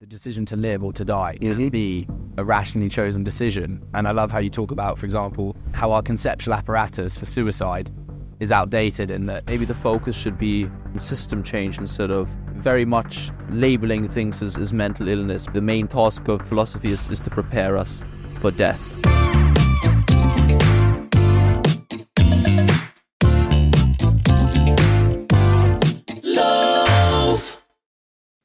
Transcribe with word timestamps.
the 0.00 0.06
decision 0.06 0.46
to 0.46 0.56
live 0.56 0.82
or 0.82 0.94
to 0.94 1.04
die 1.04 1.36
can 1.38 1.52
mm-hmm. 1.52 1.68
be 1.68 2.08
a 2.38 2.44
rationally 2.44 2.88
chosen 2.88 3.22
decision. 3.22 3.86
And 3.92 4.08
I 4.08 4.12
love 4.12 4.30
how 4.30 4.38
you 4.38 4.48
talk 4.48 4.70
about, 4.70 4.98
for 4.98 5.04
example, 5.04 5.54
how 5.74 5.92
our 5.92 6.00
conceptual 6.00 6.54
apparatus 6.54 7.18
for 7.18 7.26
suicide 7.26 7.90
is 8.38 8.50
outdated 8.50 9.10
and 9.10 9.28
that 9.28 9.46
maybe 9.46 9.66
the 9.66 9.74
focus 9.74 10.16
should 10.16 10.38
be 10.38 10.70
system 10.96 11.42
change 11.42 11.76
instead 11.76 12.10
of 12.10 12.28
very 12.54 12.86
much 12.86 13.30
labeling 13.50 14.08
things 14.08 14.40
as, 14.40 14.56
as 14.56 14.72
mental 14.72 15.06
illness. 15.06 15.46
The 15.52 15.60
main 15.60 15.86
task 15.86 16.28
of 16.28 16.48
philosophy 16.48 16.92
is, 16.92 17.06
is 17.10 17.20
to 17.20 17.28
prepare 17.28 17.76
us 17.76 18.02
for 18.40 18.50
death. 18.50 19.19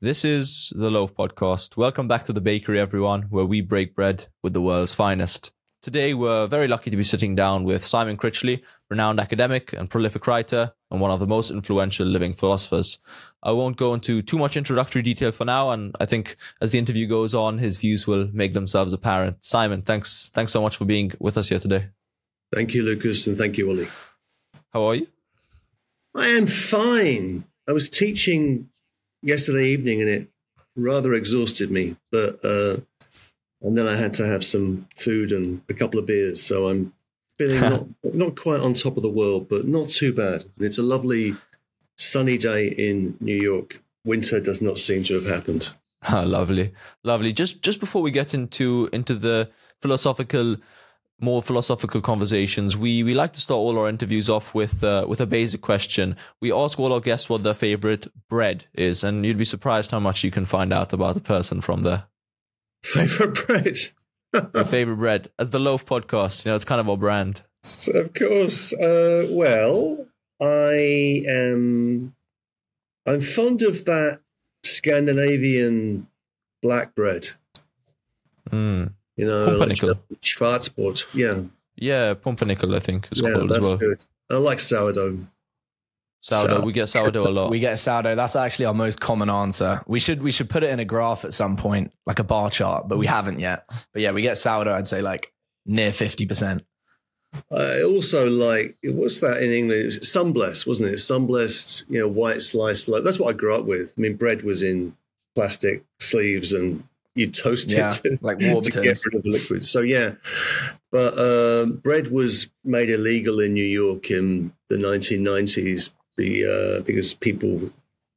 This 0.06 0.24
is 0.24 0.72
the 0.76 0.92
Loaf 0.92 1.16
Podcast. 1.16 1.78
Welcome 1.78 2.08
back 2.08 2.26
to 2.26 2.32
the 2.32 2.40
bakery, 2.40 2.80
everyone, 2.80 3.24
where 3.32 3.44
we 3.44 3.62
break 3.62 3.96
bread 3.96 4.28
with 4.44 4.54
the 4.54 4.62
world's 4.62 4.94
finest. 4.94 5.52
Today, 5.82 6.14
we're 6.14 6.46
very 6.46 6.68
lucky 6.68 6.92
to 6.92 6.96
be 6.96 7.04
sitting 7.04 7.34
down 7.34 7.64
with 7.64 7.84
Simon 7.84 8.16
Critchley, 8.16 8.62
renowned 8.92 9.20
academic 9.20 9.74
and 9.74 9.90
prolific 9.90 10.28
writer, 10.28 10.74
and 10.92 11.02
one 11.02 11.10
of 11.10 11.20
the 11.20 11.26
most 11.26 11.50
influential 11.50 12.06
living 12.06 12.34
philosophers. 12.34 13.00
I 13.42 13.54
won't 13.54 13.78
go 13.78 13.96
into 13.96 14.22
too 14.22 14.38
much 14.38 14.56
introductory 14.56 15.02
detail 15.02 15.32
for 15.32 15.44
now, 15.44 15.72
and 15.72 15.96
I 16.00 16.06
think 16.06 16.36
as 16.62 16.70
the 16.70 16.78
interview 16.78 17.08
goes 17.08 17.34
on, 17.34 17.58
his 17.58 17.78
views 17.78 18.06
will 18.06 18.30
make 18.32 18.54
themselves 18.54 18.94
apparent. 18.94 19.44
Simon, 19.44 19.82
thanks, 19.82 20.30
thanks 20.36 20.52
so 20.52 20.62
much 20.62 20.78
for 20.78 20.86
being 20.86 21.14
with 21.20 21.36
us 21.36 21.50
here 21.50 21.58
today. 21.58 21.88
Thank 22.54 22.76
you, 22.76 22.84
Lucas, 22.84 23.26
and 23.26 23.40
thank 23.40 23.58
you, 23.58 23.72
Ollie. 23.72 23.88
How 24.72 24.84
are 24.84 24.94
you? 24.94 25.08
I 26.14 26.28
am 26.28 26.46
fine. 26.46 27.46
I 27.68 27.72
was 27.72 27.90
teaching 27.90 28.70
yesterday 29.26 29.66
evening, 29.66 30.02
and 30.02 30.10
it 30.10 30.28
rather 30.76 31.14
exhausted 31.14 31.72
me. 31.72 31.96
But 32.12 32.44
uh, 32.46 32.78
and 33.62 33.78
then 33.78 33.88
I 33.88 33.96
had 33.96 34.14
to 34.16 34.26
have 34.26 34.44
some 34.44 34.88
food 34.96 35.32
and 35.32 35.62
a 35.70 35.74
couple 35.74 36.00
of 36.00 36.06
beers, 36.06 36.42
so 36.42 36.70
I'm 36.70 36.94
feeling 37.38 37.60
not 37.70 37.86
not 38.04 38.36
quite 38.40 38.62
on 38.62 38.74
top 38.74 38.98
of 38.98 39.04
the 39.04 39.10
world, 39.10 39.50
but 39.50 39.68
not 39.68 39.90
too 39.90 40.14
bad. 40.14 40.46
It's 40.60 40.78
a 40.78 40.84
lovely 40.84 41.36
sunny 41.98 42.38
day 42.38 42.68
in 42.68 43.18
New 43.20 43.36
York. 43.36 43.82
Winter 44.06 44.40
does 44.40 44.62
not 44.62 44.78
seem 44.78 45.04
to 45.06 45.16
have 45.16 45.26
happened. 45.26 45.70
Oh, 46.12 46.24
lovely, 46.28 46.74
lovely. 47.04 47.34
Just 47.34 47.62
just 47.62 47.80
before 47.80 48.02
we 48.02 48.12
get 48.12 48.34
into 48.34 48.90
into 48.94 49.16
the 49.16 49.50
philosophical 49.82 50.58
more 51.20 51.42
philosophical 51.42 52.02
conversations, 52.02 52.76
we 52.76 53.04
we 53.04 53.14
like 53.14 53.34
to 53.34 53.42
start 53.42 53.58
all 53.58 53.78
our 53.80 53.88
interviews 53.88 54.30
off 54.30 54.54
with 54.54 54.84
uh, 54.84 55.06
with 55.08 55.22
a 55.22 55.26
basic 55.26 55.62
question. 55.62 56.16
We 56.42 56.52
ask 56.52 56.80
all 56.80 56.94
our 56.94 57.00
guests 57.00 57.30
what 57.30 57.44
their 57.44 57.54
favorite 57.54 58.08
bread 58.30 58.66
is, 58.74 59.04
and 59.04 59.26
you'd 59.26 59.38
be 59.38 59.46
surprised 59.46 59.92
how 59.92 60.00
much 60.00 60.24
you 60.24 60.32
can 60.32 60.46
find 60.46 60.74
out 60.74 60.94
about 60.94 61.18
a 61.18 61.22
person 61.22 61.62
from 61.62 61.84
there. 61.84 62.06
Favorite 62.84 63.48
bread. 63.48 63.78
Your 64.54 64.66
favorite 64.66 64.98
bread, 64.98 65.30
as 65.40 65.52
the 65.52 65.60
Loaf 65.60 65.86
Podcast, 65.86 66.46
you 66.46 66.52
know, 66.52 66.56
it's 66.56 66.66
kind 66.66 66.82
of 66.82 66.90
our 66.90 66.98
brand. 66.98 67.42
Of 67.94 68.14
course. 68.14 68.74
Uh, 68.74 69.28
well, 69.32 70.06
I 70.42 71.24
am. 71.28 72.14
I'm 73.08 73.22
fond 73.22 73.62
of 73.62 73.86
that 73.86 74.20
Scandinavian 74.64 76.08
black 76.62 76.96
bread. 76.96 77.30
Mm. 78.52 78.94
You 79.18 79.26
know, 79.26 79.46
Pumpernickel. 79.46 79.90
like 79.90 80.22
Schwarzbrot. 80.22 81.04
Uh, 81.04 81.08
yeah. 81.14 81.40
Yeah, 81.78 82.14
pumpernickel, 82.14 82.74
I 82.76 82.80
think 82.80 83.08
it's 83.12 83.22
yeah, 83.22 83.32
called 83.34 83.50
that's 83.50 83.66
as 83.66 83.72
well. 83.72 83.78
good. 83.78 84.06
I 84.30 84.36
like 84.36 84.60
sourdough. 84.62 85.20
Sourdough. 86.22 86.54
Sour- 86.56 86.62
We 86.66 86.74
get 86.74 86.88
sourdough 86.90 87.28
a 87.28 87.30
lot. 87.38 87.50
we 87.52 87.60
get 87.60 87.78
sourdough. 87.78 88.16
That's 88.16 88.36
actually 88.36 88.66
our 88.66 88.74
most 88.74 89.00
common 89.00 89.30
answer. 89.30 89.82
We 89.88 90.00
should 90.00 90.24
we 90.24 90.32
should 90.32 90.50
put 90.50 90.64
it 90.64 90.70
in 90.70 90.80
a 90.80 90.86
graph 90.86 91.26
at 91.26 91.34
some 91.34 91.56
point, 91.58 91.92
like 92.06 92.20
a 92.20 92.24
bar 92.24 92.50
chart, 92.50 92.88
but 92.88 92.98
we 92.98 93.08
haven't 93.08 93.40
yet. 93.40 93.66
But 93.94 94.02
yeah, 94.02 94.12
we 94.12 94.22
get 94.22 94.38
sourdough. 94.38 94.74
I'd 94.76 94.88
say 94.88 95.02
like 95.02 95.32
near 95.66 95.92
fifty 95.92 96.26
percent. 96.26 96.64
I 97.52 97.84
also 97.84 98.30
like 98.30 98.76
what's 98.86 99.20
that 99.20 99.44
in 99.44 99.52
English? 99.52 100.00
Sunblest, 100.10 100.66
wasn't 100.66 100.94
it? 100.94 101.00
Sunblest, 101.00 101.84
you 101.90 102.00
know, 102.00 102.08
white 102.08 102.42
sliced 102.42 102.88
loaf. 102.88 103.04
That's 103.04 103.20
what 103.20 103.30
I 103.30 103.38
grew 103.38 103.54
up 103.56 103.66
with. 103.66 103.94
I 103.98 104.02
mean, 104.02 104.16
bread 104.16 104.44
was 104.44 104.64
in 104.64 104.96
plastic 105.36 105.84
sleeves, 106.00 106.54
and 106.54 106.86
you 107.16 107.32
toast 107.32 107.72
Yeah, 107.72 107.88
it 107.88 107.94
to, 108.04 108.18
like 108.22 108.38
to 108.40 108.82
get 108.82 109.00
rid 109.06 109.16
of 109.16 109.24
the 109.24 109.30
liquid. 109.30 109.64
So 109.64 109.82
yeah, 109.82 110.12
but 110.92 111.18
um, 111.18 111.78
bread 111.78 112.12
was 112.12 112.48
made 112.64 112.90
illegal 112.90 113.40
in 113.40 113.54
New 113.54 113.66
York 113.66 114.12
in 114.12 114.54
the 114.70 114.76
1990s 114.76 115.92
be, 116.18 116.46
uh, 116.46 116.82
because 116.82 117.14
people 117.14 117.70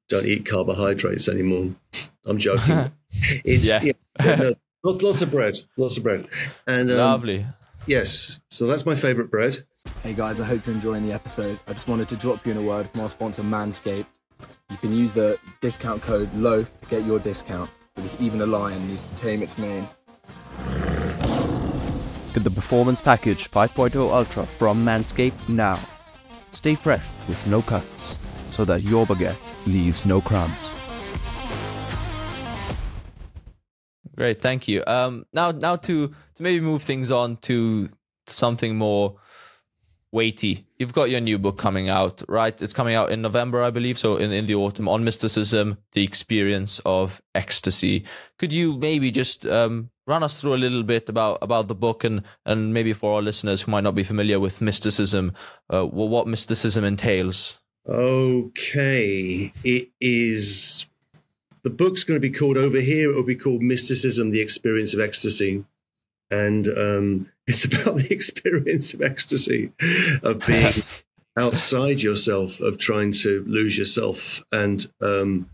don't 0.09 0.27
eat 0.27 0.47
carbohydrates 0.47 1.29
anymore. 1.29 1.75
I'm 2.27 2.39
joking. 2.39 2.93
it's 3.45 3.69
Yeah. 3.69 3.83
yeah, 3.83 3.93
yeah, 4.25 4.35
no, 4.37 4.53
lots, 4.83 5.03
lots 5.03 5.23
of 5.23 5.31
bread, 5.31 5.59
lots 5.77 5.97
of 5.97 6.03
bread, 6.03 6.27
and 6.67 6.91
um, 6.91 6.97
Lovely. 6.97 7.47
yes. 7.87 8.41
So 8.51 8.67
that's 8.67 8.85
my 8.85 8.97
favorite 8.97 9.31
bread. 9.31 9.65
Hey 10.03 10.13
guys, 10.13 10.41
I 10.41 10.45
hope 10.45 10.67
you're 10.67 10.75
enjoying 10.75 11.07
the 11.07 11.13
episode. 11.13 11.59
I 11.67 11.73
just 11.73 11.89
wanted 11.89 12.09
to 12.11 12.17
drop 12.17 12.45
you 12.45 12.53
in 12.53 12.59
a 12.59 12.63
word 12.63 12.91
from 12.91 13.01
our 13.01 13.09
sponsor 13.09 13.43
Manscaped. 13.43 14.07
You 14.71 14.77
can 14.77 14.93
use 14.93 15.13
the 15.15 15.39
discount 15.61 16.03
code 16.03 16.31
LOAF 16.35 16.69
to 16.81 16.87
get 16.89 17.07
your 17.07 17.19
discount 17.19 17.71
because 17.99 18.21
even 18.21 18.41
a 18.41 18.47
lion 18.47 18.87
needs 18.87 19.07
to 19.07 19.15
tame 19.17 19.43
its 19.43 19.59
mane. 19.59 19.87
Get 22.33 22.45
the 22.45 22.53
Performance 22.55 23.03
Package 23.03 23.51
5.0 23.51 23.97
Ultra 23.97 24.47
from 24.47 24.85
Manscaped 24.85 25.49
now. 25.49 25.79
Stay 26.53 26.77
fresh 26.77 27.05
with 27.27 27.45
no 27.49 27.61
cuts 27.61 28.17
so 28.51 28.65
that 28.65 28.83
your 28.83 29.05
baguette 29.05 29.55
leaves 29.67 30.07
no 30.07 30.21
crumbs. 30.21 30.55
Great, 34.17 34.41
thank 34.41 34.69
you. 34.69 34.85
Um, 34.87 35.27
now, 35.33 35.51
now 35.51 35.77
to 35.77 36.09
to 36.09 36.43
maybe 36.43 36.61
move 36.61 36.83
things 36.83 37.11
on 37.11 37.37
to 37.39 37.89
something 38.27 38.77
more 38.77 39.17
weighty. 40.13 40.67
You've 40.79 40.93
got 40.93 41.11
your 41.11 41.21
new 41.21 41.39
book 41.39 41.59
coming 41.59 41.89
out, 41.89 42.23
right? 42.29 42.61
It's 42.61 42.73
coming 42.73 42.95
out 42.95 43.11
in 43.11 43.23
November, 43.23 43.63
I 43.63 43.71
believe. 43.71 43.99
So 43.99 44.17
in 44.17 44.33
in 44.33 44.47
the 44.47 44.55
autumn 44.55 44.89
on 44.89 45.05
mysticism, 45.05 45.79
the 45.93 46.05
experience 46.05 46.81
of 46.85 47.21
ecstasy. 47.35 48.05
Could 48.39 48.53
you 48.53 48.77
maybe 48.77 49.11
just 49.11 49.47
um, 49.47 49.91
run 50.07 50.23
us 50.23 50.41
through 50.41 50.55
a 50.55 50.57
little 50.65 50.83
bit 50.83 51.09
about 51.09 51.39
about 51.43 51.69
the 51.69 51.75
book 51.75 52.05
and 52.05 52.23
and 52.47 52.73
maybe 52.73 52.93
for 52.93 53.17
our 53.17 53.23
listeners 53.23 53.63
who 53.63 53.71
might 53.71 53.85
not 53.85 53.95
be 53.95 54.05
familiar 54.05 54.41
with 54.41 54.61
mysticism, 54.61 55.35
uh, 55.73 55.85
what 55.85 56.27
mysticism 56.27 56.85
entails? 56.85 57.59
Okay, 57.89 59.53
it 59.65 59.91
is. 60.01 60.87
The 61.63 61.71
book's 61.71 62.05
going 62.05 62.21
to 62.21 62.29
be 62.29 62.35
called 62.35 62.57
over 62.57 62.81
here. 62.81 63.11
It 63.11 63.15
will 63.15 63.25
be 63.25 63.37
called 63.37 63.63
"Mysticism: 63.63 64.31
The 64.31 64.41
Experience 64.41 64.95
of 64.95 65.01
Ecstasy," 65.01 65.65
and 66.31 66.69
um, 66.69 67.33
it's 67.49 67.65
about 67.65 67.97
the 67.97 68.13
experience 68.13 68.93
of 68.93 69.01
ecstasy, 69.01 69.73
of 70.23 70.47
being 70.47 70.73
outside 71.39 72.03
yourself, 72.03 72.61
of 72.61 72.79
trying 72.79 73.13
to 73.13 73.43
lose 73.47 73.77
yourself. 73.77 74.45
And 74.53 74.87
um, 75.01 75.49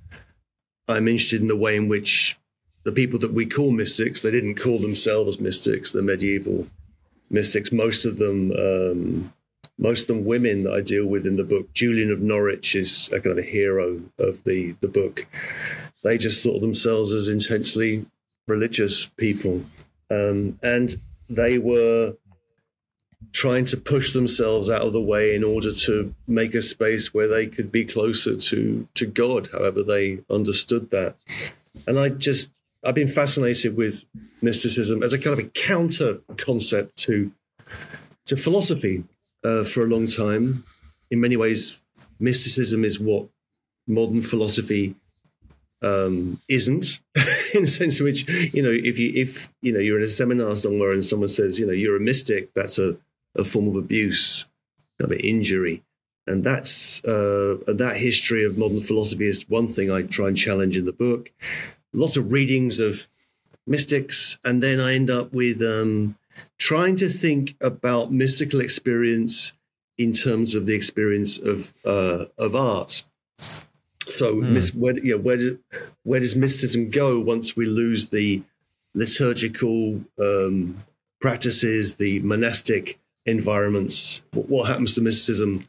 I'm 0.89 1.07
interested 1.07 1.41
in 1.41 1.47
the 1.47 1.57
way 1.57 1.77
in 1.77 1.89
which 1.89 2.37
the 2.83 2.93
people 2.93 3.21
that 3.21 3.33
we 3.33 3.47
call 3.47 3.71
mystics, 3.71 4.23
they 4.23 4.33
didn't 4.33 4.57
call 4.57 4.81
themselves 4.81 5.39
mystics. 5.39 5.93
The 5.93 6.03
medieval 6.03 6.67
mystics, 7.31 7.73
most 7.73 8.05
of 8.05 8.19
them. 8.19 8.53
Um, 8.53 9.33
most 9.77 10.03
of 10.03 10.17
them 10.17 10.25
women 10.25 10.63
that 10.63 10.73
I 10.73 10.81
deal 10.83 11.07
with 11.07 11.27
in 11.27 11.35
the 11.35 11.43
book. 11.43 11.73
Julian 11.73 12.13
of 12.13 12.23
Norwich 12.23 12.77
is 12.77 13.09
a 13.09 13.21
kind 13.21 13.37
of 13.37 13.45
a 13.45 13.49
hero 13.49 14.01
of 14.21 14.45
the 14.45 14.77
the 14.81 14.87
book. 14.87 15.27
They 16.05 16.17
just 16.17 16.45
thought 16.45 16.57
of 16.57 16.61
themselves 16.61 17.13
as 17.13 17.27
intensely 17.27 18.07
religious 18.47 19.07
people, 19.07 19.65
um, 20.13 20.61
and 20.63 20.97
they 21.29 21.59
were 21.59 22.17
trying 23.33 23.65
to 23.65 23.77
push 23.77 24.13
themselves 24.13 24.71
out 24.71 24.83
of 24.83 24.93
the 24.93 25.03
way 25.03 25.35
in 25.35 25.43
order 25.43 25.73
to 25.73 26.15
make 26.27 26.55
a 26.55 26.63
space 26.63 27.13
where 27.13 27.27
they 27.27 27.47
could 27.47 27.73
be 27.73 27.85
closer 27.85 28.37
to 28.37 28.89
to 28.95 29.07
God, 29.07 29.49
however 29.53 29.83
they 29.83 30.21
understood 30.31 30.91
that. 30.91 31.17
And 31.87 31.99
I 31.99 32.11
just 32.11 32.53
I've 32.85 32.95
been 32.95 33.09
fascinated 33.09 33.77
with 33.77 34.05
mysticism 34.43 35.03
as 35.03 35.13
a 35.13 35.19
kind 35.19 35.39
of 35.39 35.45
a 35.45 35.49
counter 35.51 36.21
concept 36.37 36.97
to 37.05 37.33
to 38.27 38.37
philosophy 38.37 39.05
uh, 39.45 39.65
for 39.65 39.83
a 39.83 39.89
long 39.89 40.07
time. 40.07 40.65
In 41.11 41.21
many 41.21 41.37
ways, 41.37 41.83
mysticism 42.19 42.85
is 42.85 43.01
what 43.01 43.29
modern 43.87 44.21
philosophy 44.21 44.95
um, 45.85 46.41
isn't, 46.49 47.01
in 47.55 47.65
a 47.65 47.67
sense 47.67 48.01
in 48.01 48.07
which 48.07 48.29
you 48.55 48.63
know 48.63 48.71
if 48.71 48.99
you 48.99 49.13
if 49.15 49.53
you 49.63 49.73
know 49.73 49.81
you're 49.81 49.99
in 49.99 50.05
a 50.05 50.09
seminar 50.09 50.57
somewhere 50.57 50.93
and 50.93 51.05
someone 51.05 51.29
says 51.29 51.59
you 51.59 51.67
know 51.67 51.73
you're 51.73 51.97
a 51.97 52.01
mystic, 52.01 52.53
that's 52.55 52.79
a, 52.79 52.97
a 53.37 53.45
form 53.45 53.69
of 53.69 53.77
abuse, 53.77 54.47
kind 54.99 55.13
of 55.13 55.19
injury. 55.21 55.83
And 56.27 56.43
that's 56.43 57.05
uh, 57.05 57.59
that 57.67 57.97
history 57.97 58.47
of 58.47 58.57
modern 58.57 58.81
philosophy 58.81 59.27
is 59.27 59.49
one 59.49 59.69
thing 59.69 59.91
I 59.91 60.03
try 60.03 60.29
and 60.29 60.37
challenge 60.37 60.77
in 60.77 60.87
the 60.87 60.93
book. 60.93 61.31
Lots 61.93 62.17
of 62.17 62.33
readings 62.33 62.81
of 62.81 63.07
mystics, 63.67 64.39
and 64.43 64.63
then 64.63 64.81
I 64.81 64.95
end 64.95 65.11
up 65.11 65.35
with 65.35 65.61
um, 65.61 66.17
trying 66.59 66.97
to 66.97 67.11
think 67.11 67.57
about 67.61 68.11
mystical 68.11 68.61
experience 68.61 69.53
in 69.99 70.13
terms 70.13 70.55
of 70.55 70.65
the 70.65 70.75
experience 70.75 71.39
of 71.39 71.75
uh, 71.85 72.25
of 72.39 72.57
art. 72.57 73.05
So, 74.07 74.35
mis- 74.37 74.75
where, 74.75 74.99
you 74.99 75.17
know, 75.17 75.23
where, 75.23 75.37
do, 75.37 75.59
where 76.03 76.21
does 76.21 76.37
mysticism 76.37 76.91
go 76.91 77.21
once 77.21 77.57
we 77.57 77.67
lose 77.67 78.11
the 78.11 78.43
liturgical 78.95 80.01
um, 80.19 80.83
practices, 81.21 81.97
the 81.97 82.21
monastic 82.21 82.99
environments? 83.27 84.23
What, 84.33 84.49
what 84.49 84.69
happens 84.69 84.95
to 84.95 85.01
mysticism 85.01 85.67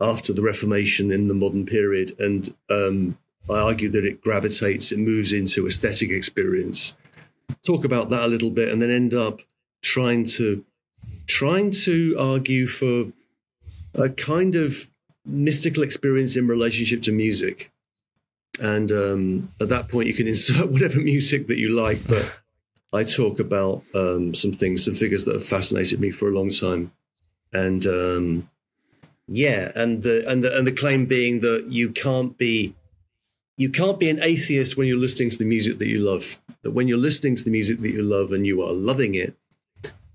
after 0.00 0.32
the 0.32 0.42
Reformation 0.42 1.10
in 1.10 1.28
the 1.28 1.34
modern 1.34 1.66
period? 1.66 2.12
And 2.20 2.54
um, 2.70 3.18
I 3.50 3.58
argue 3.58 3.88
that 3.90 4.04
it 4.04 4.22
gravitates, 4.22 4.92
it 4.92 4.98
moves 4.98 5.32
into 5.32 5.66
aesthetic 5.66 6.10
experience. 6.10 6.96
Talk 7.66 7.84
about 7.84 8.08
that 8.10 8.24
a 8.24 8.28
little 8.28 8.50
bit, 8.50 8.70
and 8.70 8.80
then 8.80 8.90
end 8.90 9.14
up 9.14 9.40
trying 9.82 10.24
to 10.24 10.64
trying 11.26 11.70
to 11.70 12.16
argue 12.18 12.66
for 12.66 13.06
a 13.94 14.08
kind 14.10 14.56
of 14.56 14.88
mystical 15.24 15.82
experience 15.82 16.36
in 16.36 16.46
relationship 16.46 17.02
to 17.02 17.12
music. 17.12 17.70
And 18.60 18.92
um, 18.92 19.48
at 19.60 19.68
that 19.68 19.88
point, 19.88 20.06
you 20.06 20.14
can 20.14 20.28
insert 20.34 20.70
whatever 20.70 21.00
music 21.00 21.46
that 21.48 21.58
you 21.58 21.70
like. 21.70 22.06
But 22.06 22.40
I 22.92 23.04
talk 23.04 23.40
about 23.40 23.82
um, 23.94 24.34
some 24.34 24.52
things, 24.52 24.84
some 24.84 24.94
figures 24.94 25.24
that 25.24 25.34
have 25.34 25.44
fascinated 25.44 26.00
me 26.00 26.10
for 26.10 26.28
a 26.28 26.34
long 26.34 26.50
time, 26.50 26.92
and 27.52 27.84
um, 27.86 28.48
yeah, 29.26 29.72
and 29.74 30.02
the 30.02 30.24
and 30.30 30.44
the 30.44 30.56
and 30.56 30.66
the 30.66 30.72
claim 30.72 31.06
being 31.06 31.40
that 31.40 31.66
you 31.68 31.90
can't 31.90 32.38
be 32.38 32.74
you 33.56 33.70
can't 33.70 33.98
be 33.98 34.10
an 34.10 34.22
atheist 34.22 34.76
when 34.76 34.86
you're 34.86 34.96
listening 34.96 35.30
to 35.30 35.38
the 35.38 35.44
music 35.44 35.78
that 35.78 35.88
you 35.88 35.98
love. 35.98 36.40
That 36.62 36.70
when 36.70 36.86
you're 36.86 36.98
listening 36.98 37.36
to 37.36 37.44
the 37.44 37.50
music 37.50 37.80
that 37.80 37.90
you 37.90 38.02
love 38.02 38.32
and 38.32 38.46
you 38.46 38.62
are 38.62 38.72
loving 38.72 39.14
it, 39.14 39.34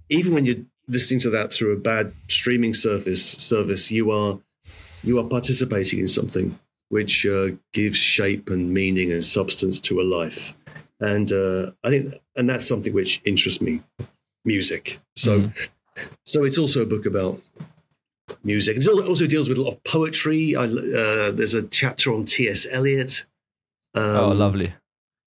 even 0.09 0.33
when 0.33 0.45
you're 0.45 0.63
listening 0.87 1.19
to 1.21 1.29
that 1.31 1.51
through 1.51 1.73
a 1.73 1.79
bad 1.79 2.13
streaming 2.27 2.73
service 2.73 3.31
service, 3.33 3.91
you 3.91 4.11
are 4.11 4.39
you 5.03 5.19
are 5.19 5.23
participating 5.23 5.99
in 5.99 6.07
something 6.07 6.57
which 6.89 7.25
uh, 7.25 7.49
gives 7.71 7.97
shape 7.97 8.49
and 8.49 8.71
meaning 8.73 9.11
and 9.11 9.23
substance 9.23 9.79
to 9.79 10.01
a 10.01 10.03
life. 10.03 10.55
And 10.99 11.31
uh, 11.31 11.71
I 11.83 11.89
think, 11.89 12.13
and 12.35 12.49
that's 12.49 12.67
something 12.67 12.93
which 12.93 13.21
interests 13.25 13.61
me, 13.61 13.81
music. 14.43 14.99
So, 15.15 15.51
so 16.25 16.43
it's 16.43 16.57
also 16.57 16.81
a 16.81 16.85
book 16.85 17.05
about 17.05 17.39
music. 18.43 18.77
It 18.77 18.87
also 18.87 19.27
deals 19.27 19.47
with 19.47 19.57
a 19.57 19.61
lot 19.61 19.73
of 19.73 19.83
poetry. 19.83 20.55
I, 20.55 20.63
uh, 20.63 21.31
there's 21.31 21.53
a 21.53 21.63
chapter 21.63 22.13
on 22.13 22.25
T.S. 22.25 22.67
Eliot. 22.69 23.25
Um, 23.95 24.03
oh, 24.03 24.27
lovely. 24.29 24.73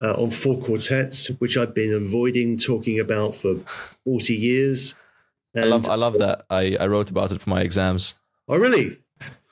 uh, 0.03 0.15
on 0.15 0.31
four 0.31 0.59
quartets, 0.59 1.29
which 1.39 1.57
I've 1.57 1.75
been 1.75 1.95
avoiding 1.95 2.59
talking 2.59 3.01
about 3.01 3.35
for 3.35 3.57
40 4.05 4.35
years. 4.35 4.95
I 5.57 5.65
love 5.65 5.87
I 5.89 5.97
love 5.97 6.19
that. 6.19 6.47
I, 6.49 6.77
I 6.81 6.87
wrote 6.87 7.11
about 7.11 7.31
it 7.31 7.41
for 7.41 7.51
my 7.51 7.61
exams. 7.61 8.15
Oh, 8.49 8.57
really? 8.57 8.99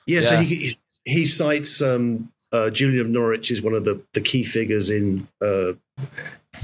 Yeah. 0.05 0.21
So 0.21 0.35
Yeah. 0.35 0.41
he, 0.43 0.55
he 0.55 0.75
he 1.05 1.25
cites 1.25 1.81
um, 1.81 2.31
uh, 2.51 2.69
Julian 2.69 3.01
of 3.01 3.09
Norwich 3.09 3.49
is 3.51 3.61
one 3.61 3.73
of 3.73 3.85
the, 3.85 4.01
the 4.13 4.21
key 4.21 4.43
figures 4.43 4.89
in 4.89 5.27
uh, 5.41 5.73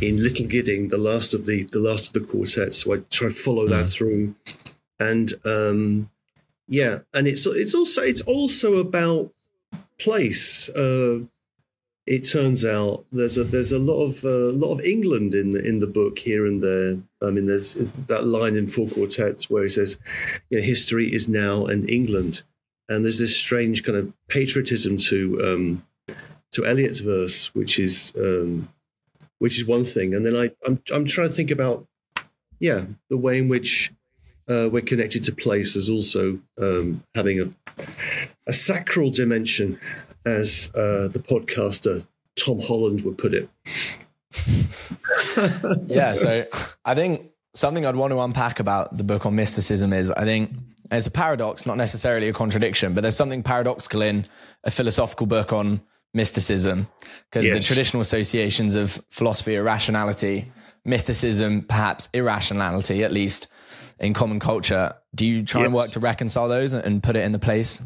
in 0.02 0.22
Little 0.22 0.46
Gidding, 0.48 0.90
the 0.90 0.98
last 0.98 1.34
of 1.34 1.46
the 1.46 1.64
the 1.72 1.80
last 1.80 2.16
of 2.16 2.22
the 2.22 2.28
quartets. 2.28 2.78
So 2.84 2.94
I 2.94 2.98
try 3.10 3.30
to 3.30 3.34
follow 3.34 3.68
that 3.68 3.88
through, 3.88 4.36
and 5.00 5.32
um, 5.46 6.10
yeah, 6.68 7.00
and 7.14 7.28
it's 7.28 7.46
it's 7.46 7.74
also 7.74 8.02
it's 8.02 8.22
also 8.22 8.78
about 8.78 9.32
place. 9.98 10.70
Uh, 10.70 11.22
it 12.06 12.20
turns 12.22 12.64
out 12.64 13.06
there's 13.12 13.38
a 13.38 13.44
there's 13.44 13.72
a 13.72 13.80
lot 13.80 14.02
of 14.04 14.24
uh, 14.24 14.52
lot 14.54 14.74
of 14.74 14.82
England 14.82 15.36
in 15.36 15.54
the, 15.54 15.64
in 15.66 15.80
the 15.80 15.88
book 15.88 16.20
here 16.20 16.46
and 16.46 16.62
there. 16.64 16.98
I 17.22 17.32
mean, 17.32 17.46
there's 17.48 17.74
that 18.08 18.26
line 18.26 18.56
in 18.56 18.68
Four 18.68 18.88
Quartets 18.90 19.50
where 19.50 19.64
he 19.64 19.70
says, 19.70 19.98
"You 20.50 20.60
know, 20.60 20.64
history 20.64 21.08
is 21.14 21.28
now 21.28 21.66
and 21.66 21.90
England," 21.90 22.44
and 22.90 23.04
there's 23.04 23.20
this 23.20 23.36
strange 23.36 23.84
kind 23.84 23.98
of 23.98 24.14
patriotism 24.28 24.98
to 24.98 25.42
um, 25.44 25.84
to 26.52 26.66
Eliot's 26.66 27.00
verse, 27.00 27.54
which 27.54 27.80
is 27.80 28.14
um, 28.18 28.70
which 29.40 29.58
is 29.60 29.66
one 29.66 29.86
thing, 29.86 30.14
and 30.14 30.26
then 30.26 30.36
I 30.36 30.52
I'm 30.66 30.82
I'm 30.94 31.06
trying 31.06 31.30
to 31.30 31.34
think 31.36 31.52
about 31.52 31.86
yeah 32.60 32.86
the 33.10 33.18
way 33.18 33.38
in 33.38 33.50
which 33.50 33.92
uh, 34.50 34.70
we're 34.72 34.82
connected 34.82 35.24
to 35.26 35.32
place 35.32 35.76
as 35.76 35.90
also 35.90 36.40
um, 36.60 37.04
having 37.16 37.40
a 37.42 37.50
a 38.48 38.54
sacral 38.54 39.12
dimension, 39.12 39.80
as 40.26 40.72
uh, 40.76 41.08
the 41.10 41.20
podcaster 41.20 42.06
Tom 42.36 42.60
Holland 42.62 43.02
would 43.02 43.18
put 43.18 43.34
it. 43.34 43.50
yeah, 45.88 46.14
so 46.14 46.46
I 46.86 46.96
think 46.96 47.32
something 47.54 47.86
I'd 47.86 47.96
want 47.96 48.12
to 48.12 48.20
unpack 48.20 48.60
about 48.60 48.98
the 48.98 49.04
book 49.04 49.26
on 49.26 49.36
mysticism 49.36 49.92
is 49.92 50.12
I 50.12 50.24
think 50.24 50.52
there's 50.90 51.08
a 51.08 51.12
paradox, 51.12 51.66
not 51.66 51.78
necessarily 51.78 52.28
a 52.30 52.34
contradiction, 52.34 52.94
but 52.94 53.02
there's 53.02 53.16
something 53.16 53.44
paradoxical 53.44 54.02
in 54.02 54.26
a 54.64 54.72
philosophical 54.72 55.26
book 55.28 55.52
on 55.54 55.82
mysticism 56.14 56.88
because 57.30 57.46
the 57.50 57.60
traditional 57.60 58.02
associations 58.02 58.76
of 58.76 59.02
philosophy 59.10 59.56
are 59.58 59.64
rationality, 59.64 60.52
mysticism, 60.86 61.62
perhaps 61.62 62.10
irrationality, 62.14 63.04
at 63.04 63.12
least 63.12 63.48
in 64.00 64.14
common 64.14 64.40
culture. 64.40 64.94
Do 65.16 65.26
you 65.26 65.44
try 65.44 65.66
and 65.66 65.74
work 65.74 65.90
to 65.92 66.00
reconcile 66.00 66.48
those 66.48 66.74
and- 66.74 66.84
and 66.86 67.04
put 67.04 67.16
it 67.18 67.24
in 67.24 67.32
the 67.32 67.40
place? 67.40 67.82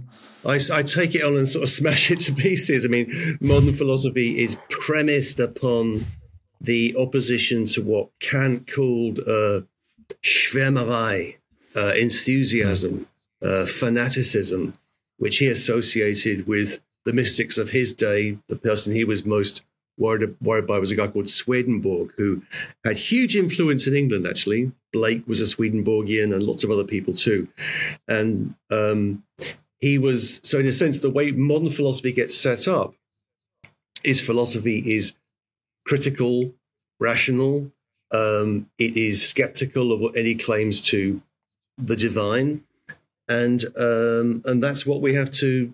I, 0.45 0.59
I 0.73 0.83
take 0.83 1.13
it 1.15 1.23
on 1.23 1.35
and 1.35 1.47
sort 1.47 1.63
of 1.63 1.69
smash 1.69 2.09
it 2.11 2.19
to 2.25 2.33
pieces. 2.33 2.85
I 2.85 2.89
mean, 2.89 3.37
modern 3.41 3.73
philosophy 3.73 4.39
is 4.39 4.57
premised 4.69 5.39
upon 5.39 6.03
the 6.59 6.95
opposition 6.97 7.65
to 7.65 7.81
what 7.81 8.09
Kant 8.19 8.67
called 8.71 9.19
uh, 9.19 9.61
Schwärmerei, 10.23 11.35
uh, 11.75 11.93
enthusiasm, 11.97 13.07
uh, 13.41 13.65
fanaticism, 13.65 14.73
which 15.17 15.37
he 15.37 15.47
associated 15.47 16.47
with 16.47 16.79
the 17.05 17.13
mystics 17.13 17.57
of 17.57 17.69
his 17.69 17.93
day. 17.93 18.37
The 18.47 18.55
person 18.55 18.93
he 18.93 19.03
was 19.03 19.25
most 19.25 19.63
worried, 19.97 20.35
worried 20.41 20.67
by 20.67 20.79
was 20.79 20.91
a 20.91 20.95
guy 20.95 21.07
called 21.07 21.29
Swedenborg, 21.29 22.11
who 22.17 22.41
had 22.83 22.97
huge 22.97 23.35
influence 23.35 23.87
in 23.87 23.95
England, 23.95 24.27
actually. 24.27 24.71
Blake 24.93 25.27
was 25.27 25.39
a 25.39 25.47
Swedenborgian 25.47 26.33
and 26.33 26.43
lots 26.43 26.63
of 26.63 26.71
other 26.71 26.83
people 26.83 27.13
too. 27.13 27.47
And 28.07 28.55
um, 28.69 29.23
he 29.81 29.97
was 29.97 30.39
so 30.43 30.59
in 30.59 30.67
a 30.67 30.71
sense 30.71 30.99
the 30.99 31.09
way 31.09 31.31
modern 31.31 31.71
philosophy 31.71 32.11
gets 32.11 32.37
set 32.37 32.67
up 32.67 32.93
is 34.03 34.21
philosophy 34.21 34.95
is 34.95 35.13
critical 35.85 36.53
rational 36.99 37.71
um, 38.11 38.69
it 38.77 38.97
is 38.97 39.27
skeptical 39.27 39.91
of 39.91 40.15
any 40.15 40.35
claims 40.35 40.81
to 40.81 41.21
the 41.81 41.95
divine. 41.95 42.63
And 43.27 43.63
um, 43.77 44.41
and 44.45 44.61
that's 44.61 44.85
what 44.85 45.01
we 45.01 45.13
have 45.13 45.31
to 45.31 45.73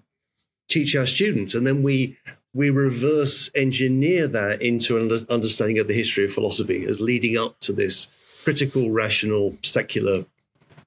teach 0.70 0.96
our 0.96 1.06
students. 1.06 1.56
And 1.56 1.66
then 1.66 1.82
we 1.84 2.18
we 2.54 2.70
reverse 2.70 3.50
engineer 3.56 4.28
that 4.28 4.62
into 4.62 4.98
an 4.98 5.26
understanding 5.30 5.80
of 5.80 5.88
the 5.88 5.94
history 5.94 6.26
of 6.26 6.34
philosophy 6.34 6.86
as 6.86 7.00
leading 7.02 7.38
up 7.38 7.60
to 7.62 7.74
this 7.74 8.08
critical 8.44 8.92
rational 8.92 9.58
secular 9.64 10.26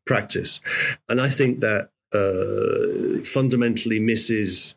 practice. 0.07 0.61
And 1.09 1.21
i 1.21 1.29
think 1.29 1.61
that 1.61 1.91
uh, 2.13 3.23
fundamentally 3.23 4.01
misses 4.01 4.75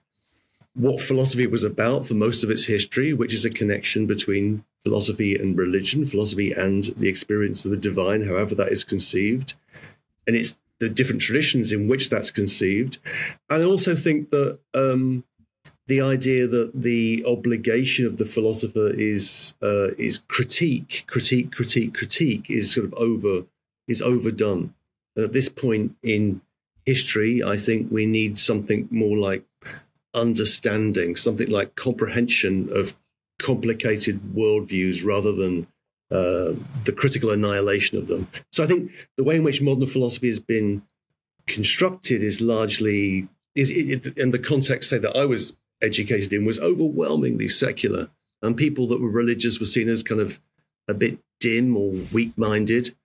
what 0.75 1.01
philosophy 1.01 1.47
was 1.47 1.63
about 1.63 2.05
for 2.05 2.15
most 2.15 2.43
of 2.43 2.50
its 2.50 2.65
history, 2.65 3.13
which 3.13 3.33
is 3.33 3.45
a 3.45 3.50
connection 3.50 4.05
between 4.05 4.63
philosophy 4.83 5.35
and 5.35 5.57
religion, 5.57 6.05
philosophy 6.05 6.51
and 6.51 6.85
the 6.97 7.07
experience 7.07 7.63
of 7.63 7.71
the 7.71 7.77
divine, 7.77 8.23
however 8.27 8.55
that 8.55 8.71
is 8.71 8.83
conceived. 8.83 9.53
And 10.27 10.36
it's 10.36 10.60
the 10.80 10.89
different 10.89 11.22
traditions 11.22 11.72
in 11.72 11.88
which 11.88 12.10
that's 12.10 12.32
conceived. 12.32 12.98
I 13.50 13.63
also 13.63 13.96
think 13.96 14.32
that 14.32 14.60
um, 14.74 15.24
the 15.88 16.01
idea 16.01 16.48
that 16.48 16.72
the 16.74 17.24
obligation 17.27 18.06
of 18.06 18.18
the 18.18 18.25
philosopher 18.25 18.92
is 18.94 19.53
uh, 19.62 19.89
is 19.98 20.20
critique, 20.27 21.03
critique, 21.08 21.51
critique, 21.51 21.94
critique 21.94 22.50
is 22.50 22.74
sort 22.74 22.86
of 22.86 22.94
over 22.94 23.46
is 23.88 24.01
overdone. 24.01 24.74
And 25.15 25.25
at 25.25 25.34
this 25.34 25.50
point 25.50 25.96
in 26.03 26.42
history, 26.86 27.44
I 27.44 27.58
think 27.58 27.92
we 27.92 28.06
need 28.06 28.38
something 28.38 28.88
more 28.92 29.18
like 29.18 29.44
understanding, 30.13 31.15
something 31.15 31.50
like 31.50 31.75
comprehension 31.75 32.70
of 32.72 32.96
complicated 33.39 34.22
worldviews 34.36 35.06
rather 35.06 35.32
than 35.32 35.68
the 36.13 36.93
critical 36.96 37.32
annihilation 37.32 37.98
of 37.98 38.08
them. 38.08 38.27
So 38.51 38.63
I 38.63 38.67
think 38.67 38.91
the 39.17 39.24
way 39.24 39.36
in 39.36 39.43
which 39.43 39.62
modern 39.62 39.88
philosophy 39.88 40.27
has 40.27 40.39
been 40.39 40.84
constructed 41.48 42.24
is 42.24 42.39
largely 42.39 43.27
is 43.55 43.70
it, 43.70 44.15
the 44.32 44.39
context 44.39 44.89
say 44.89 44.98
that 44.98 45.15
I 45.15 45.25
was 45.25 45.60
educated 45.82 46.34
in 46.34 46.46
was 46.46 46.60
overwhelmingly 46.60 47.48
secular, 47.48 48.10
and 48.41 48.58
people 48.58 48.88
that 48.88 49.01
were 49.01 49.10
religious 49.10 49.60
were 49.60 49.65
seen 49.65 49.89
as 49.89 50.01
kind 50.01 50.22
of 50.22 50.39
a 50.88 50.93
bit 50.93 51.20
dim 51.39 51.77
or 51.77 51.91
weak-minded, 52.12 52.96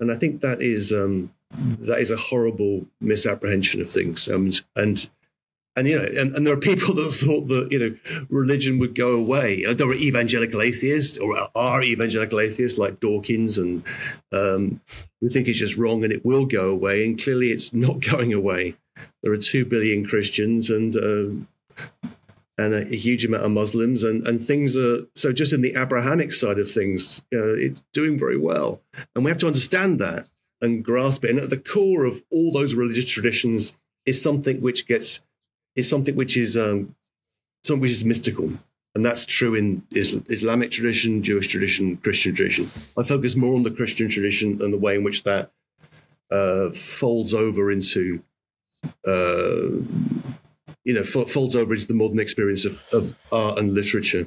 and 0.00 0.12
I 0.12 0.16
think 0.16 0.40
that 0.42 0.60
is 0.60 0.92
um, 0.92 1.32
that 1.80 2.00
is 2.00 2.10
a 2.10 2.16
horrible 2.16 2.86
misapprehension 3.00 3.80
of 3.80 3.88
things, 3.90 4.28
and 4.28 4.60
and 4.76 5.08
and 5.76 5.88
you 5.88 5.98
know, 5.98 6.04
and, 6.04 6.34
and 6.34 6.46
there 6.46 6.54
are 6.54 6.58
people 6.58 6.94
that 6.94 7.12
thought 7.12 7.48
that 7.48 7.68
you 7.70 7.78
know 7.78 8.24
religion 8.28 8.78
would 8.78 8.94
go 8.94 9.12
away. 9.12 9.64
There 9.74 9.86
were 9.86 9.94
evangelical 9.94 10.62
atheists, 10.62 11.18
or 11.18 11.48
are 11.54 11.82
evangelical 11.82 12.40
atheists 12.40 12.78
like 12.78 13.00
Dawkins, 13.00 13.58
and 13.58 13.82
um, 14.32 14.80
who 15.20 15.28
think 15.28 15.48
it's 15.48 15.58
just 15.58 15.76
wrong 15.76 16.04
and 16.04 16.12
it 16.12 16.24
will 16.24 16.46
go 16.46 16.70
away. 16.70 17.04
And 17.04 17.20
clearly, 17.20 17.48
it's 17.48 17.72
not 17.72 18.00
going 18.10 18.32
away. 18.32 18.76
There 19.22 19.32
are 19.32 19.38
two 19.38 19.64
billion 19.64 20.06
Christians, 20.06 20.70
and 20.70 20.94
um, 20.96 21.48
and 22.56 22.72
a, 22.72 22.82
a, 22.82 22.96
huge 22.96 23.24
amount 23.24 23.44
of 23.44 23.50
Muslims, 23.50 24.04
and 24.04 24.26
and 24.28 24.40
things 24.40 24.76
are 24.76 24.98
so 25.16 25.32
just 25.32 25.52
in 25.52 25.60
the 25.60 25.74
Abrahamic 25.76 26.32
side 26.32 26.60
of 26.60 26.70
things, 26.70 27.24
it's 27.32 27.84
doing 27.92 28.16
very 28.16 28.38
well, 28.38 28.80
and 29.16 29.24
we 29.24 29.30
have 29.30 29.38
to 29.38 29.48
understand 29.48 29.98
that 29.98 30.26
and 30.60 30.84
grasp 30.84 31.24
it. 31.24 31.30
And 31.30 31.40
at 31.40 31.50
the 31.50 31.58
core 31.58 32.04
of 32.04 32.22
all 32.30 32.52
those 32.52 32.74
religious 32.74 33.06
traditions 33.06 33.76
is 34.06 34.22
something 34.22 34.60
which 34.60 34.86
gets 34.86 35.20
is 35.76 35.88
something 35.88 36.16
which 36.16 36.36
is 36.36 36.56
um, 36.56 36.94
something 37.64 37.80
which 37.80 37.90
is 37.90 38.04
mystical. 38.04 38.50
And 38.94 39.04
that's 39.04 39.24
true 39.24 39.56
in 39.56 39.82
Islamic 39.92 40.70
tradition, 40.70 41.22
Jewish 41.22 41.48
tradition, 41.48 41.96
Christian 41.96 42.32
tradition. 42.34 42.70
I 42.96 43.02
focus 43.02 43.34
more 43.34 43.56
on 43.56 43.64
the 43.64 43.72
Christian 43.72 44.08
tradition 44.08 44.62
and 44.62 44.72
the 44.72 44.78
way 44.78 44.94
in 44.94 45.02
which 45.02 45.24
that 45.24 45.50
uh, 46.30 46.70
folds 46.70 47.34
over 47.34 47.72
into 47.72 48.22
uh, 49.06 49.70
you 50.84 50.92
know, 50.92 51.00
f- 51.00 51.28
folds 51.28 51.56
over 51.56 51.74
into 51.74 51.86
the 51.86 51.94
modern 51.94 52.18
experience 52.18 52.64
of, 52.64 52.80
of 52.92 53.14
art 53.32 53.58
and 53.58 53.74
literature. 53.74 54.26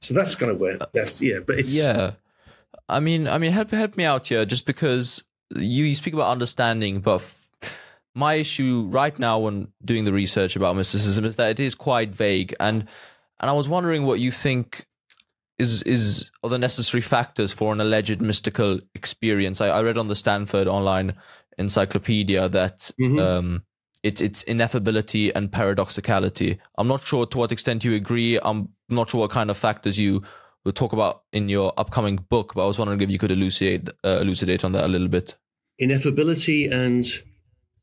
So 0.00 0.14
that's 0.14 0.34
kind 0.34 0.50
of 0.50 0.58
where 0.58 0.78
that's 0.92 1.22
yeah, 1.22 1.38
but 1.46 1.58
it's 1.58 1.76
yeah. 1.76 2.12
I 2.88 3.00
mean, 3.00 3.28
I 3.28 3.38
mean, 3.38 3.52
help 3.52 3.70
help 3.70 3.96
me 3.96 4.04
out 4.04 4.26
here, 4.26 4.44
just 4.44 4.66
because 4.66 5.22
you, 5.54 5.84
you 5.84 5.94
speak 5.94 6.14
about 6.14 6.30
understanding, 6.30 7.00
but 7.00 7.16
f- 7.16 7.48
my 8.14 8.34
issue 8.34 8.86
right 8.90 9.18
now 9.18 9.38
when 9.38 9.68
doing 9.84 10.04
the 10.04 10.12
research 10.12 10.56
about 10.56 10.76
mysticism 10.76 11.24
is 11.24 11.36
that 11.36 11.50
it 11.50 11.60
is 11.60 11.74
quite 11.74 12.14
vague, 12.14 12.54
and 12.60 12.86
and 13.40 13.50
I 13.50 13.52
was 13.52 13.68
wondering 13.68 14.04
what 14.04 14.20
you 14.20 14.30
think 14.30 14.86
is 15.58 15.82
is 15.82 16.30
are 16.42 16.50
the 16.50 16.58
necessary 16.58 17.00
factors 17.00 17.52
for 17.52 17.72
an 17.72 17.80
alleged 17.80 18.20
mystical 18.20 18.80
experience. 18.94 19.60
I, 19.60 19.68
I 19.68 19.82
read 19.82 19.98
on 19.98 20.08
the 20.08 20.16
Stanford 20.16 20.68
Online 20.68 21.14
Encyclopedia 21.58 22.48
that 22.48 22.90
mm-hmm. 23.00 23.18
um, 23.18 23.62
it's 24.02 24.20
its 24.20 24.44
ineffability 24.44 25.32
and 25.34 25.50
paradoxicality. 25.50 26.58
I'm 26.76 26.88
not 26.88 27.02
sure 27.04 27.26
to 27.26 27.38
what 27.38 27.52
extent 27.52 27.84
you 27.84 27.94
agree. 27.94 28.38
I'm 28.42 28.70
not 28.88 29.10
sure 29.10 29.20
what 29.20 29.30
kind 29.30 29.50
of 29.50 29.56
factors 29.56 29.98
you 29.98 30.22
will 30.64 30.72
talk 30.72 30.92
about 30.92 31.22
in 31.32 31.48
your 31.48 31.72
upcoming 31.76 32.16
book, 32.16 32.54
but 32.54 32.64
I 32.64 32.66
was 32.66 32.78
wondering 32.78 33.00
if 33.00 33.10
you 33.10 33.18
could 33.18 33.32
elucidate 33.32 33.88
uh, 34.04 34.18
elucidate 34.20 34.64
on 34.64 34.72
that 34.72 34.84
a 34.84 34.88
little 34.88 35.08
bit. 35.08 35.36
Ineffability 35.80 36.70
and 36.70 37.06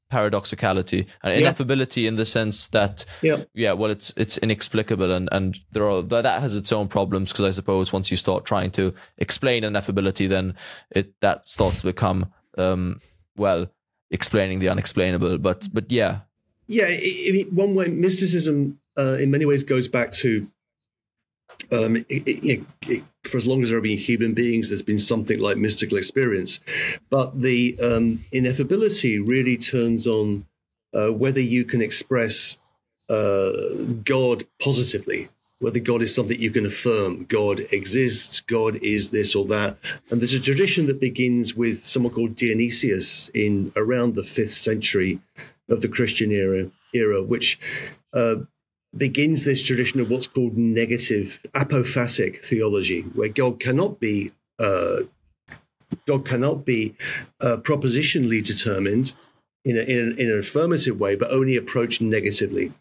paradoxicality 0.09 1.07
and 1.23 1.39
yeah. 1.39 1.51
ineffability 1.51 2.07
in 2.07 2.15
the 2.15 2.25
sense 2.25 2.67
that 2.67 3.05
yeah 3.21 3.37
yeah 3.53 3.73
well 3.73 3.91
it's 3.91 4.11
it's 4.17 4.37
inexplicable 4.39 5.11
and 5.11 5.29
and 5.31 5.59
there 5.71 5.87
are 5.87 6.01
that 6.01 6.25
has 6.41 6.55
its 6.55 6.71
own 6.71 6.87
problems 6.87 7.31
because 7.31 7.45
i 7.45 7.51
suppose 7.51 7.93
once 7.93 8.09
you 8.09 8.17
start 8.17 8.43
trying 8.43 8.71
to 8.71 8.93
explain 9.19 9.61
ineffability 9.61 10.27
then 10.27 10.55
it 10.89 11.13
that 11.21 11.47
starts 11.47 11.81
to 11.81 11.85
become 11.85 12.25
um 12.57 12.99
well 13.37 13.69
explaining 14.11 14.59
the 14.59 14.69
unexplainable. 14.69 15.37
But 15.37 15.67
but 15.73 15.91
yeah, 15.91 16.21
yeah. 16.67 16.85
I 16.85 17.29
mean, 17.31 17.47
one 17.51 17.75
way 17.75 17.87
mysticism 17.87 18.79
uh, 18.97 19.17
in 19.19 19.31
many 19.31 19.45
ways 19.45 19.63
goes 19.63 19.87
back 19.87 20.11
to 20.13 20.49
um, 21.71 21.97
it, 21.97 22.05
it, 22.09 22.65
it, 22.88 23.03
for 23.23 23.38
as 23.38 23.47
long 23.47 23.61
as 23.61 23.69
there 23.69 23.77
have 23.77 23.83
been 23.83 23.97
human 23.97 24.33
beings, 24.33 24.69
there's 24.69 24.81
been 24.81 24.99
something 24.99 25.39
like 25.39 25.57
mystical 25.57 25.97
experience. 25.97 26.59
But 27.09 27.41
the 27.41 27.77
um, 27.81 28.23
ineffability 28.33 29.21
really 29.25 29.57
turns 29.57 30.07
on 30.07 30.45
uh, 30.93 31.09
whether 31.09 31.41
you 31.41 31.65
can 31.65 31.81
express 31.81 32.57
uh, 33.09 33.51
God 34.03 34.43
positively 34.61 35.29
whether 35.59 35.79
God 35.79 36.01
is 36.01 36.15
something 36.15 36.39
you 36.39 36.51
can 36.51 36.65
affirm. 36.65 37.25
God 37.25 37.61
exists, 37.71 38.39
God 38.41 38.77
is 38.77 39.11
this 39.11 39.35
or 39.35 39.45
that. 39.45 39.77
And 40.09 40.21
there's 40.21 40.33
a 40.33 40.39
tradition 40.39 40.88
that 40.88 41.01
begins 41.01 41.55
with 41.55 41.85
someone 41.85 42.13
called 42.13 42.35
Dionysius 42.35 43.29
in 43.29 43.71
around 43.75 44.15
the 44.15 44.23
fifth 44.23 44.53
century 44.53 45.19
of 45.69 45.81
the 45.81 45.89
Christian 45.89 46.31
era, 46.31 46.69
era 46.93 47.21
which 47.21 47.59
uh, 48.13 48.35
begins 48.98 49.46
this 49.46 49.63
tradition 49.63 50.00
of 50.00 50.10
what's 50.10 50.27
called 50.27 50.58
negative 50.58 51.46
apophatic 51.53 52.39
theology, 52.39 53.01
where 53.01 53.29
God 53.29 53.60
cannot 53.60 54.00
be 54.00 54.31
uh, 54.60 55.01
God 56.05 56.25
cannot 56.25 56.65
be 56.65 56.96
uh, 57.41 57.58
propositionally 57.58 58.46
determined 58.46 59.13
in, 59.65 59.77
a, 59.77 59.81
in, 59.81 60.00
an, 60.00 60.19
in 60.19 60.31
an 60.31 60.39
affirmative 60.39 61.00
way, 61.00 61.15
but 61.15 61.31
only 61.31 61.55
approached 61.55 62.01
negatively. 62.01 62.72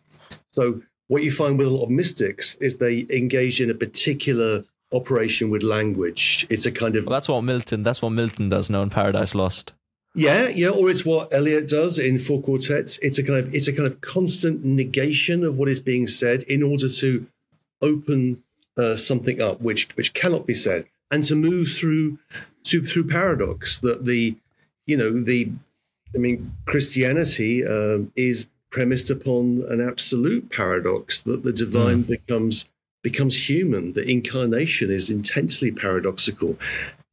So 0.49 0.83
what 1.09 1.23
you 1.23 1.31
find 1.31 1.59
with 1.59 1.69
a 1.69 1.71
lot 1.71 1.85
of 1.85 1.91
mystics 1.91 2.55
is 2.57 2.77
they 2.77 3.07
engage 3.11 3.61
in 3.61 3.71
a 3.71 3.75
particular 3.75 4.62
operation 4.93 5.50
with 5.50 5.62
language. 5.62 6.47
It's 6.50 6.67
a 6.67 6.73
kind 6.73 6.97
of 6.97 7.07
well, 7.07 7.12
that's 7.12 7.29
what 7.29 7.43
Milton. 7.43 7.83
That's 7.83 8.03
what 8.03 8.11
Milton 8.11 8.49
does 8.49 8.71
now 8.71 8.83
in 8.83 8.91
Paradise 8.91 9.35
Lost. 9.35 9.73
Yeah, 10.15 10.49
yeah, 10.49 10.71
or 10.71 10.91
it's 10.91 11.05
what 11.05 11.33
Eliot 11.33 11.69
does 11.69 11.99
in 11.99 12.19
Four 12.19 12.43
Quartets. 12.43 12.99
It's 12.99 13.19
a 13.19 13.23
kind 13.23 13.38
of 13.38 13.55
it's 13.55 13.69
a 13.69 13.73
kind 13.73 13.87
of 13.87 14.00
constant 14.00 14.65
negation 14.65 15.45
of 15.45 15.59
what 15.59 15.69
is 15.69 15.81
being 15.81 16.07
said 16.07 16.43
in 16.45 16.62
order 16.62 16.88
to 16.88 17.27
open 17.83 18.43
uh, 18.77 18.97
something 18.97 19.41
up 19.41 19.61
which 19.61 19.88
which 19.97 20.15
cannot 20.15 20.47
be 20.47 20.55
said, 20.55 20.87
and 21.11 21.23
to 21.25 21.35
move 21.35 21.69
through 21.69 22.19
to, 22.65 22.83
through 22.83 23.07
paradox. 23.07 23.81
That 23.81 24.07
the 24.07 24.35
you 24.87 24.97
know 24.97 25.21
the 25.21 25.53
I 26.15 26.19
mean 26.19 26.53
Christianity 26.67 27.65
uh, 27.65 28.00
is 28.17 28.47
premised 28.71 29.11
upon 29.11 29.65
an 29.69 29.87
absolute 29.87 30.50
paradox 30.50 31.23
that 31.23 31.43
the 31.43 31.53
divine 31.53 32.05
mm. 32.05 32.09
becomes 32.09 32.69
becomes 33.03 33.49
human. 33.49 33.93
The 33.93 34.09
incarnation 34.09 34.91
is 34.91 35.11
intensely 35.11 35.71
paradoxical, 35.71 36.59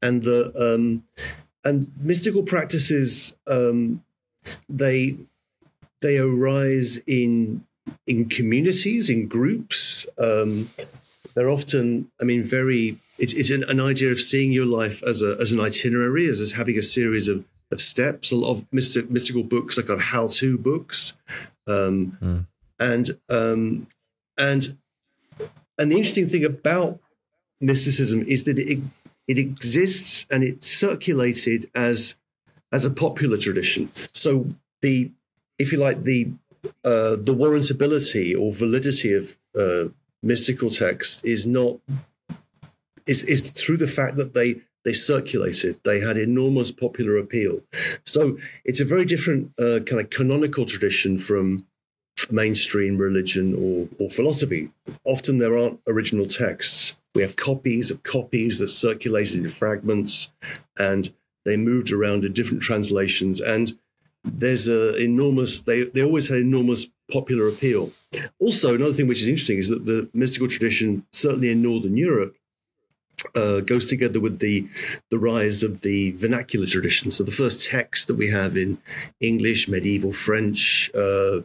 and 0.01 0.23
the 0.23 0.51
um, 0.57 1.03
and 1.65 1.91
mystical 1.99 2.43
practices 2.43 3.35
um, 3.47 4.03
they 4.69 5.17
they 6.01 6.17
arise 6.17 6.97
in 7.07 7.65
in 8.07 8.29
communities, 8.29 9.09
in 9.09 9.27
groups. 9.27 10.07
Um, 10.17 10.69
they're 11.33 11.49
often, 11.49 12.09
I 12.21 12.23
mean, 12.23 12.43
very. 12.43 12.97
It's, 13.17 13.33
it's 13.33 13.49
an, 13.49 13.63
an, 13.69 13.79
idea 13.79 14.11
of 14.11 14.19
seeing 14.19 14.51
your 14.51 14.65
life 14.65 15.01
as 15.03 15.21
a 15.21 15.37
as 15.39 15.53
an 15.53 15.59
itinerary, 15.61 16.27
as, 16.27 16.41
as 16.41 16.51
having 16.51 16.77
a 16.77 16.83
series 16.83 17.27
of 17.27 17.45
of 17.71 17.81
steps. 17.81 18.31
A 18.31 18.35
lot 18.35 18.51
of 18.51 18.73
mystic, 18.73 19.09
mystical 19.09 19.43
books, 19.43 19.77
like 19.77 19.99
how-to 19.99 20.57
books, 20.57 21.13
um, 21.67 22.17
mm. 22.21 22.45
and 22.79 23.09
um, 23.29 23.87
and 24.37 24.77
and 25.77 25.91
the 25.91 25.95
interesting 25.95 26.27
thing 26.27 26.43
about 26.43 26.99
mysticism 27.61 28.23
is 28.27 28.43
that 28.43 28.59
it 28.59 28.79
it 29.27 29.37
exists 29.37 30.25
and 30.29 30.43
it 30.43 30.63
circulated 30.63 31.69
as 31.75 32.15
as 32.71 32.85
a 32.85 32.89
popular 32.89 33.37
tradition. 33.37 33.89
So 34.13 34.47
the 34.81 35.11
if 35.57 35.71
you 35.71 35.79
like 35.79 36.03
the 36.03 36.31
uh, 36.83 37.15
the 37.15 37.35
warrantability 37.35 38.37
or 38.37 38.51
validity 38.51 39.13
of 39.13 39.37
uh, 39.57 39.89
mystical 40.23 40.69
texts 40.69 41.23
is 41.23 41.45
not 41.45 41.77
is 43.05 43.23
is 43.23 43.49
through 43.51 43.77
the 43.77 43.87
fact 43.87 44.17
that 44.17 44.33
they 44.33 44.61
they 44.83 44.93
circulated. 44.93 45.79
They 45.83 45.99
had 45.99 46.15
enormous 46.15 46.71
popular 46.71 47.17
appeal. 47.17 47.61
So 48.05 48.37
it's 48.63 48.79
a 48.79 48.85
very 48.85 49.05
different 49.05 49.51
uh, 49.59 49.79
kind 49.79 49.99
of 49.99 50.11
canonical 50.11 50.65
tradition 50.65 51.17
from 51.17 51.65
mainstream 52.31 52.97
religion 52.97 53.53
or, 53.55 53.87
or 54.03 54.09
philosophy. 54.09 54.69
Often 55.03 55.37
there 55.37 55.57
aren't 55.57 55.79
original 55.87 56.25
texts. 56.27 56.97
We 57.13 57.21
have 57.21 57.35
copies 57.35 57.91
of 57.91 58.03
copies 58.03 58.59
that 58.59 58.69
circulated 58.69 59.43
in 59.43 59.49
fragments 59.49 60.31
and 60.77 61.11
they 61.45 61.57
moved 61.57 61.91
around 61.91 62.25
in 62.25 62.33
different 62.33 62.63
translations. 62.63 63.39
And 63.39 63.77
there's 64.23 64.67
a 64.67 64.97
enormous, 64.97 65.61
they, 65.61 65.83
they 65.83 66.03
always 66.03 66.27
had 66.27 66.39
enormous 66.39 66.87
popular 67.11 67.47
appeal. 67.47 67.91
Also, 68.39 68.73
another 68.73 68.93
thing 68.93 69.07
which 69.07 69.21
is 69.21 69.27
interesting 69.27 69.59
is 69.59 69.69
that 69.69 69.85
the 69.85 70.09
mystical 70.13 70.47
tradition, 70.47 71.05
certainly 71.11 71.51
in 71.51 71.61
Northern 71.61 71.95
Europe, 71.95 72.35
uh, 73.33 73.59
goes 73.61 73.87
together 73.87 74.19
with 74.19 74.39
the 74.39 74.67
the 75.09 75.17
rise 75.17 75.63
of 75.63 75.81
the 75.81 76.11
vernacular 76.11 76.67
tradition. 76.67 77.11
So 77.11 77.23
the 77.23 77.31
first 77.31 77.67
text 77.67 78.07
that 78.07 78.15
we 78.15 78.29
have 78.29 78.55
in 78.55 78.77
English, 79.19 79.67
medieval 79.67 80.13
French, 80.13 80.91
uh, 80.93 81.41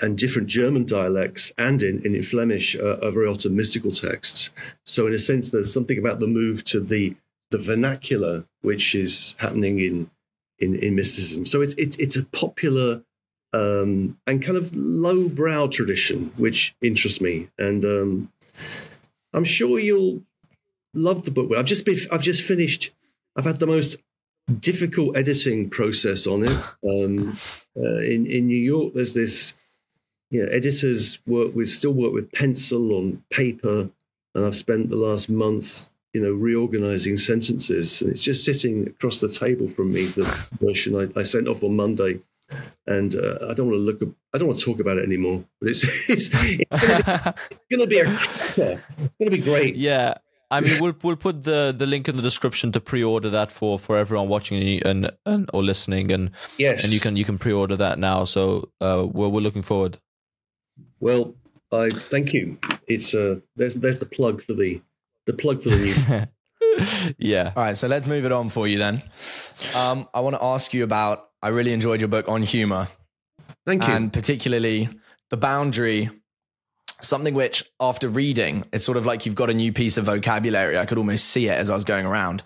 and 0.00 0.16
different 0.16 0.48
German 0.48 0.84
dialects 0.84 1.52
and 1.58 1.82
in, 1.82 2.04
in 2.04 2.22
Flemish 2.22 2.76
uh, 2.76 2.98
are 3.02 3.10
very 3.10 3.26
often 3.26 3.56
mystical 3.56 3.90
texts. 3.90 4.50
So 4.84 5.06
in 5.06 5.12
a 5.12 5.18
sense, 5.18 5.50
there's 5.50 5.72
something 5.72 5.98
about 5.98 6.20
the 6.20 6.26
move 6.26 6.64
to 6.64 6.80
the 6.80 7.16
the 7.50 7.58
vernacular 7.58 8.44
which 8.60 8.94
is 8.94 9.34
happening 9.38 9.80
in 9.80 10.10
in, 10.58 10.74
in 10.76 10.94
mysticism. 10.94 11.44
So 11.44 11.60
it's 11.62 11.74
it's 11.74 11.96
it's 11.96 12.16
a 12.16 12.24
popular 12.26 13.02
um, 13.52 14.18
and 14.26 14.42
kind 14.42 14.58
of 14.58 14.74
lowbrow 14.74 15.68
tradition 15.68 16.32
which 16.36 16.76
interests 16.82 17.20
me, 17.20 17.48
and 17.58 17.84
um, 17.84 18.32
I'm 19.32 19.44
sure 19.44 19.78
you'll 19.78 20.22
love 20.94 21.24
the 21.24 21.30
book. 21.30 21.50
I've 21.56 21.66
just 21.66 21.84
been, 21.84 21.98
I've 22.10 22.22
just 22.22 22.42
finished. 22.42 22.90
I've 23.36 23.44
had 23.44 23.58
the 23.58 23.66
most 23.66 23.96
difficult 24.60 25.16
editing 25.16 25.70
process 25.70 26.26
on 26.26 26.44
it. 26.44 26.58
Um, 26.88 27.38
uh, 27.76 28.00
in 28.00 28.26
in 28.26 28.46
New 28.46 28.56
York, 28.56 28.94
there's 28.94 29.14
this. 29.14 29.54
You 30.30 30.42
know, 30.42 30.48
editors 30.50 31.20
work 31.26 31.54
with 31.54 31.68
still 31.68 31.94
work 31.94 32.12
with 32.12 32.30
pencil 32.32 32.94
on 32.96 33.22
paper, 33.30 33.90
and 34.34 34.44
I've 34.44 34.56
spent 34.56 34.90
the 34.90 34.96
last 34.96 35.30
month, 35.30 35.88
you 36.12 36.22
know, 36.22 36.32
reorganizing 36.32 37.16
sentences, 37.16 38.02
and 38.02 38.10
it's 38.10 38.22
just 38.22 38.44
sitting 38.44 38.88
across 38.88 39.20
the 39.20 39.28
table 39.28 39.68
from 39.68 39.92
me. 39.92 40.04
The 40.06 40.48
version 40.60 40.96
I, 40.96 41.20
I 41.20 41.22
sent 41.22 41.48
off 41.48 41.62
on 41.62 41.76
Monday, 41.76 42.20
and 42.86 43.14
uh, 43.14 43.38
I 43.48 43.54
don't 43.54 43.70
want 43.70 43.78
to 43.78 44.06
look. 44.06 44.16
I 44.34 44.38
don't 44.38 44.48
want 44.48 44.58
to 44.58 44.64
talk 44.64 44.80
about 44.80 44.98
it 44.98 45.04
anymore. 45.04 45.44
But 45.60 45.70
it's 45.70 45.84
it's, 46.10 46.28
it's 46.32 46.68
going 47.70 47.80
to 47.80 47.86
be 47.86 48.00
a. 48.00 48.10
It's 48.12 48.56
going 48.56 48.80
to 49.24 49.30
be 49.30 49.38
great. 49.38 49.76
Yeah. 49.76 50.14
I 50.50 50.60
mean, 50.60 50.80
we'll 50.80 50.96
we'll 51.02 51.16
put 51.16 51.44
the, 51.44 51.74
the 51.76 51.86
link 51.86 52.08
in 52.08 52.16
the 52.16 52.22
description 52.22 52.72
to 52.72 52.80
pre-order 52.80 53.28
that 53.30 53.52
for, 53.52 53.78
for 53.78 53.98
everyone 53.98 54.28
watching 54.28 54.82
and, 54.82 55.10
and 55.26 55.50
or 55.52 55.62
listening, 55.62 56.10
and 56.10 56.30
Yes, 56.56 56.84
and 56.84 56.92
you 56.92 57.00
can 57.00 57.16
you 57.16 57.24
can 57.24 57.38
pre-order 57.38 57.76
that 57.76 57.98
now. 57.98 58.24
So 58.24 58.70
uh, 58.80 59.06
we're 59.06 59.28
we're 59.28 59.42
looking 59.42 59.62
forward. 59.62 59.98
Well, 61.00 61.34
I 61.72 61.90
thank 61.90 62.32
you. 62.32 62.58
It's 62.86 63.14
uh, 63.14 63.40
there's 63.56 63.74
there's 63.74 63.98
the 63.98 64.06
plug 64.06 64.42
for 64.42 64.54
the 64.54 64.80
the 65.26 65.32
plug 65.32 65.62
for 65.62 65.68
the 65.70 65.76
new. 65.76 67.14
yeah. 67.18 67.52
All 67.54 67.62
right, 67.62 67.76
so 67.76 67.88
let's 67.88 68.06
move 68.06 68.24
it 68.24 68.32
on 68.32 68.48
for 68.48 68.66
you 68.66 68.78
then. 68.78 69.02
Um, 69.76 70.08
I 70.14 70.20
want 70.20 70.36
to 70.36 70.42
ask 70.42 70.72
you 70.74 70.84
about. 70.84 71.26
I 71.42 71.48
really 71.48 71.72
enjoyed 71.72 72.00
your 72.00 72.08
book 72.08 72.28
on 72.28 72.42
humor, 72.42 72.88
Thank 73.64 73.86
you. 73.86 73.92
and 73.92 74.12
particularly 74.12 74.88
the 75.30 75.36
boundary. 75.36 76.10
Something 77.00 77.34
which, 77.34 77.62
after 77.78 78.08
reading, 78.08 78.64
it's 78.72 78.82
sort 78.84 78.96
of 78.96 79.06
like 79.06 79.24
you've 79.24 79.36
got 79.36 79.50
a 79.50 79.54
new 79.54 79.72
piece 79.72 79.98
of 79.98 80.06
vocabulary. 80.06 80.76
I 80.76 80.84
could 80.84 80.98
almost 80.98 81.26
see 81.26 81.46
it 81.46 81.52
as 81.52 81.70
I 81.70 81.74
was 81.74 81.84
going 81.84 82.06
around. 82.06 82.42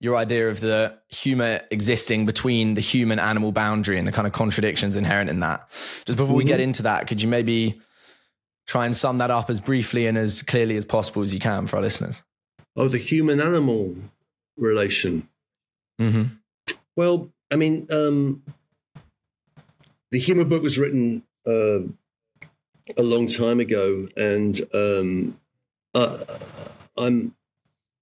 Your 0.00 0.16
idea 0.16 0.48
of 0.48 0.60
the 0.60 0.96
humor 1.08 1.60
existing 1.70 2.24
between 2.24 2.72
the 2.72 2.80
human 2.80 3.18
animal 3.18 3.52
boundary 3.52 3.98
and 3.98 4.06
the 4.06 4.12
kind 4.12 4.26
of 4.26 4.32
contradictions 4.32 4.96
inherent 4.96 5.28
in 5.28 5.40
that. 5.40 5.68
Just 6.06 6.16
before 6.16 6.34
we 6.34 6.44
get 6.44 6.60
into 6.60 6.84
that, 6.84 7.08
could 7.08 7.20
you 7.20 7.28
maybe 7.28 7.78
try 8.70 8.86
and 8.86 8.94
sum 8.94 9.18
that 9.18 9.32
up 9.32 9.50
as 9.50 9.58
briefly 9.58 10.06
and 10.06 10.16
as 10.16 10.42
clearly 10.42 10.76
as 10.76 10.84
possible 10.84 11.22
as 11.22 11.34
you 11.34 11.40
can 11.40 11.66
for 11.66 11.74
our 11.74 11.82
listeners? 11.82 12.22
oh, 12.76 12.86
the 12.86 12.98
human 12.98 13.40
animal 13.40 13.96
relation. 14.56 15.28
Mm-hmm. 16.00 16.34
Well, 16.94 17.28
I 17.50 17.56
mean, 17.56 17.88
um, 17.90 18.44
the 20.12 20.20
humor 20.20 20.44
book 20.44 20.62
was 20.62 20.78
written 20.78 21.24
uh, 21.44 21.80
a 22.96 23.02
long 23.02 23.26
time 23.26 23.58
ago, 23.58 24.08
and 24.16 24.60
um, 24.72 25.40
uh, 25.94 26.18
I'm 26.96 27.34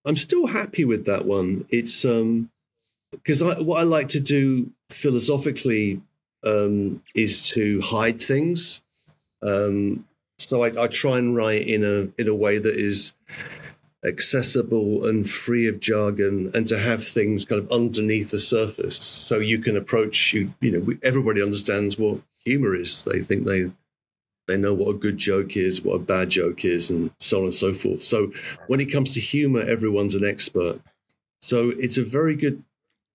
I'm 0.04 0.16
still 0.16 0.46
happy 0.46 0.84
with 0.84 1.06
that 1.06 1.24
one. 1.24 1.64
It's 1.70 2.02
because 2.02 3.40
I, 3.40 3.58
what 3.60 3.80
I 3.80 3.84
like 3.84 4.08
to 4.08 4.20
do 4.20 4.70
philosophically 4.90 6.02
um, 6.44 7.02
is 7.14 7.48
to 7.50 7.80
hide 7.80 8.20
things. 8.20 8.82
Um, 9.42 10.04
so 10.38 10.62
I, 10.62 10.84
I 10.84 10.86
try 10.86 11.18
and 11.18 11.34
write 11.36 11.66
in 11.66 11.84
a 11.84 12.20
in 12.20 12.28
a 12.28 12.34
way 12.34 12.58
that 12.58 12.74
is 12.74 13.12
accessible 14.04 15.04
and 15.04 15.28
free 15.28 15.66
of 15.66 15.80
jargon 15.80 16.50
and 16.54 16.66
to 16.68 16.78
have 16.78 17.04
things 17.04 17.44
kind 17.44 17.60
of 17.60 17.70
underneath 17.72 18.30
the 18.30 18.38
surface. 18.38 18.96
So 18.96 19.40
you 19.40 19.58
can 19.58 19.76
approach 19.76 20.32
you 20.32 20.54
you 20.60 20.70
know 20.70 20.94
everybody 21.02 21.42
understands 21.42 21.98
what 21.98 22.20
humor 22.44 22.74
is. 22.74 23.04
They 23.04 23.20
think 23.20 23.44
they 23.44 23.70
they 24.46 24.56
know 24.56 24.72
what 24.72 24.94
a 24.94 24.98
good 24.98 25.18
joke 25.18 25.56
is 25.56 25.82
what 25.82 25.96
a 25.96 25.98
bad 25.98 26.30
joke 26.30 26.64
is 26.64 26.90
and 26.90 27.10
so 27.18 27.38
on 27.38 27.44
and 27.44 27.54
so 27.54 27.74
forth. 27.74 28.02
So 28.02 28.32
when 28.68 28.80
it 28.80 28.92
comes 28.92 29.12
to 29.14 29.20
humor 29.20 29.60
everyone's 29.60 30.14
an 30.14 30.24
expert. 30.24 30.80
So 31.40 31.70
it's 31.70 31.98
a 31.98 32.04
very 32.04 32.34
good 32.34 32.62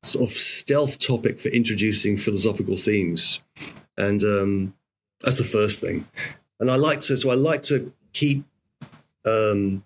sort 0.01 0.29
of 0.29 0.35
stealth 0.35 0.99
topic 0.99 1.39
for 1.39 1.49
introducing 1.49 2.17
philosophical 2.17 2.75
themes. 2.75 3.41
And 3.97 4.21
um 4.23 4.73
that's 5.21 5.37
the 5.37 5.45
first 5.45 5.79
thing 5.79 6.05
and 6.59 6.69
i 6.71 6.75
like 6.75 6.99
to 6.99 7.17
so 7.17 7.29
i 7.29 7.35
like 7.35 7.63
to 7.63 7.93
keep 8.13 8.45
um 9.25 9.83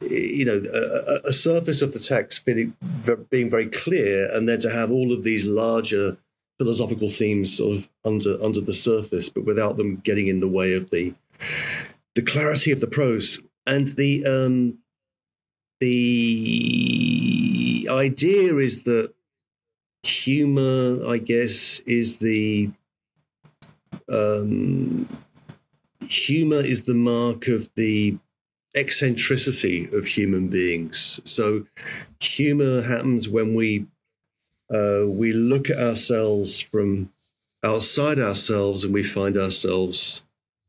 you 0.00 0.44
know, 0.44 0.62
a, 0.72 1.28
a 1.28 1.32
surface 1.32 1.82
of 1.82 1.92
the 1.92 1.98
text 1.98 2.44
feeling, 2.44 2.76
being 3.30 3.50
very 3.50 3.66
clear, 3.66 4.30
and 4.32 4.48
then 4.48 4.60
to 4.60 4.70
have 4.70 4.90
all 4.90 5.12
of 5.12 5.24
these 5.24 5.44
larger 5.44 6.16
philosophical 6.58 7.08
themes 7.08 7.56
sort 7.56 7.76
of 7.76 7.88
under 8.04 8.42
under 8.42 8.60
the 8.60 8.74
surface, 8.74 9.28
but 9.28 9.44
without 9.44 9.76
them 9.76 9.96
getting 9.96 10.28
in 10.28 10.40
the 10.40 10.48
way 10.48 10.74
of 10.74 10.90
the 10.90 11.14
the 12.14 12.22
clarity 12.22 12.70
of 12.72 12.80
the 12.80 12.86
prose 12.86 13.40
and 13.66 13.88
the 13.88 14.24
um, 14.26 14.78
the 15.80 16.66
idea 17.90 18.56
is 18.56 18.82
that 18.84 19.12
humor, 20.02 21.06
I 21.06 21.18
guess, 21.18 21.80
is 21.80 22.18
the 22.18 22.70
um, 24.08 25.08
humor 26.08 26.60
is 26.60 26.84
the 26.84 26.94
mark 26.94 27.48
of 27.48 27.70
the 27.74 28.18
eccentricity 28.74 29.88
of 29.92 30.06
human 30.06 30.48
beings. 30.48 31.20
So, 31.24 31.66
humor 32.20 32.82
happens 32.82 33.28
when 33.28 33.54
we 33.54 33.86
uh, 34.72 35.04
we 35.06 35.32
look 35.32 35.70
at 35.70 35.78
ourselves 35.78 36.60
from 36.60 37.10
outside 37.64 38.18
ourselves 38.18 38.84
and 38.84 38.92
we 38.92 39.02
find 39.02 39.36
ourselves 39.36 40.22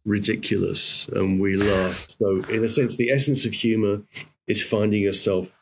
ridiculous 0.05 1.07
and 1.09 1.39
we 1.39 1.57
laugh. 1.57 2.07
So, 2.09 2.41
in 2.49 2.63
a 2.63 2.69
sense, 2.69 2.97
the 2.97 3.11
essence 3.11 3.45
of 3.45 3.53
humor 3.53 4.01
is 4.47 4.63
finding 4.63 5.01
yourself 5.01 5.53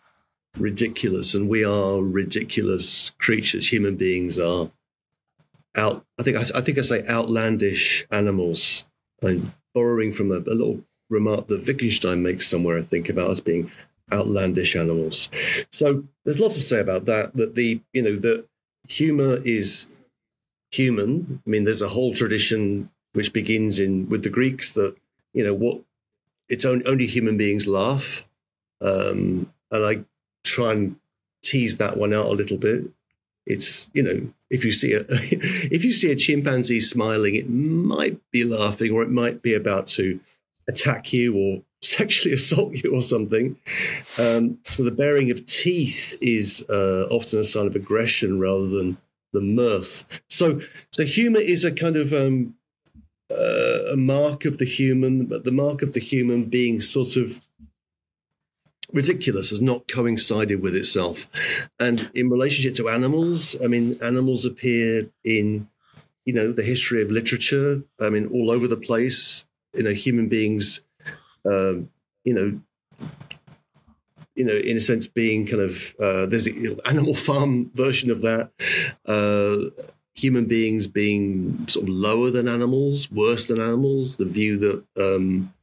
ridiculous, 0.58 1.34
and 1.34 1.50
we 1.50 1.64
are 1.64 2.02
ridiculous 2.02 3.12
creatures. 3.20 3.72
Human 3.72 3.96
beings 3.96 4.40
are 4.40 4.72
out. 5.76 6.06
I 6.20 6.24
think 6.24 6.38
I, 6.38 6.42
I 6.56 6.62
think 6.62 6.78
I 6.78 6.82
say 6.82 7.06
outlandish 7.08 8.08
animals. 8.12 8.86
I'm 9.24 9.54
borrowing 9.78 10.12
from 10.12 10.32
a, 10.32 10.38
a 10.38 10.58
little 10.60 10.84
remark 11.12 11.46
that 11.48 11.68
Wittgenstein 11.68 12.24
makes 12.24 12.48
somewhere, 12.48 12.80
I 12.80 12.82
think, 12.82 13.10
about 13.10 13.30
us 13.30 13.40
being 13.40 13.72
outlandish 14.12 14.76
animals. 14.76 15.30
So 15.70 16.04
there's 16.24 16.40
lots 16.40 16.56
to 16.56 16.62
say 16.62 16.80
about 16.80 17.06
that. 17.06 17.36
That 17.36 17.54
the 17.54 17.80
you 17.94 18.02
know 18.02 18.16
that 18.16 18.48
humor 18.88 19.38
is 19.46 19.88
human. 20.72 21.42
I 21.46 21.50
mean, 21.50 21.64
there's 21.64 21.84
a 21.84 21.96
whole 21.96 22.14
tradition 22.16 22.90
which 23.14 23.34
begins 23.34 23.80
in 23.80 24.10
with 24.10 24.24
the 24.24 24.30
Greeks 24.30 24.74
that 24.74 24.96
you 25.34 25.44
know 25.44 25.54
what 25.54 25.82
it's 26.50 26.66
only, 26.66 26.86
only 26.86 27.06
human 27.06 27.38
beings 27.38 27.68
laugh, 27.68 28.28
um, 28.82 29.48
and 29.70 29.86
I 29.86 30.04
try 30.44 30.72
and 30.72 30.96
tease 31.44 31.78
that 31.78 31.98
one 31.98 32.14
out 32.14 32.32
a 32.32 32.40
little 32.42 32.58
bit. 32.58 32.86
It's 33.48 33.90
you 33.94 34.04
know 34.04 34.30
if 34.50 34.64
you 34.64 34.72
see 34.72 34.94
a 34.94 35.04
if 35.10 35.84
you 35.84 35.94
see 35.94 36.12
a 36.12 36.16
chimpanzee 36.16 36.80
smiling, 36.80 37.36
it 37.36 37.50
might 37.50 38.20
be 38.32 38.44
laughing 38.44 38.92
or 38.92 39.04
it 39.04 39.12
might 39.12 39.42
be 39.42 39.54
about 39.54 39.88
to 39.88 40.20
attack 40.68 41.14
you 41.14 41.36
or 41.36 41.64
sexually 41.82 42.34
assault 42.34 42.74
you 42.74 42.94
or 42.94 43.02
something. 43.02 43.56
Um, 44.18 44.58
so 44.64 44.84
the 44.84 44.92
baring 44.92 45.32
of 45.32 45.46
teeth 45.46 46.18
is 46.22 46.68
uh, 46.70 47.08
often 47.10 47.40
a 47.40 47.44
sign 47.44 47.68
of 47.68 47.76
aggression 47.76 48.40
rather 48.40 48.68
than 48.68 48.98
the 49.34 49.42
mirth. 49.42 50.06
So, 50.30 50.62
so 50.92 51.04
humor 51.04 51.40
is 51.40 51.64
a 51.64 51.72
kind 51.72 51.96
of 51.96 52.14
um, 52.14 52.56
uh, 53.32 53.94
a 53.94 53.98
mark 53.98 54.46
of 54.46 54.58
the 54.58 54.66
human, 54.66 55.26
but 55.26 55.44
the 55.44 55.52
mark 55.52 55.82
of 55.82 55.94
the 55.94 56.00
human 56.00 56.46
being 56.46 56.80
sort 56.80 57.16
of 57.18 57.42
ridiculous 58.94 59.50
has 59.50 59.62
not 59.62 59.88
coincided 59.88 60.62
with 60.62 60.76
itself. 60.76 61.28
And 61.80 62.10
in 62.14 62.30
relationship 62.30 62.76
to 62.76 62.90
animals, 62.90 63.56
I 63.64 63.68
mean, 63.68 63.98
animals 64.02 64.46
appear 64.46 65.10
in 65.24 65.68
you 66.26 66.34
know 66.34 66.52
the 66.52 66.64
history 66.64 67.02
of 67.02 67.12
literature. 67.12 67.84
I 68.00 68.10
mean, 68.10 68.28
all 68.28 68.52
over 68.52 68.68
the 68.68 68.78
place 68.78 69.46
you 69.78 69.84
know 69.84 69.92
human 69.92 70.28
beings 70.28 70.82
um, 71.46 71.90
you 72.26 72.34
know 72.34 72.60
you 74.36 74.44
know 74.44 74.56
in 74.56 74.76
a 74.76 74.80
sense 74.80 75.08
being 75.08 75.46
kind 75.46 75.62
of 75.62 75.96
uh, 76.00 76.26
there's 76.26 76.48
an 76.48 76.80
animal 76.86 77.14
farm 77.14 77.72
version 77.74 78.12
of 78.12 78.22
that 78.22 78.52
uh, 79.06 79.58
human 80.16 80.46
beings 80.46 80.88
being 80.88 81.68
sort 81.68 81.84
of 81.84 81.90
lower 81.90 82.32
than 82.32 82.48
animals 82.48 83.10
worse 83.12 83.48
than 83.48 83.62
animals 83.62 84.18
the 84.18 84.26
view 84.26 84.58
that 84.58 84.84
um, 84.98 85.54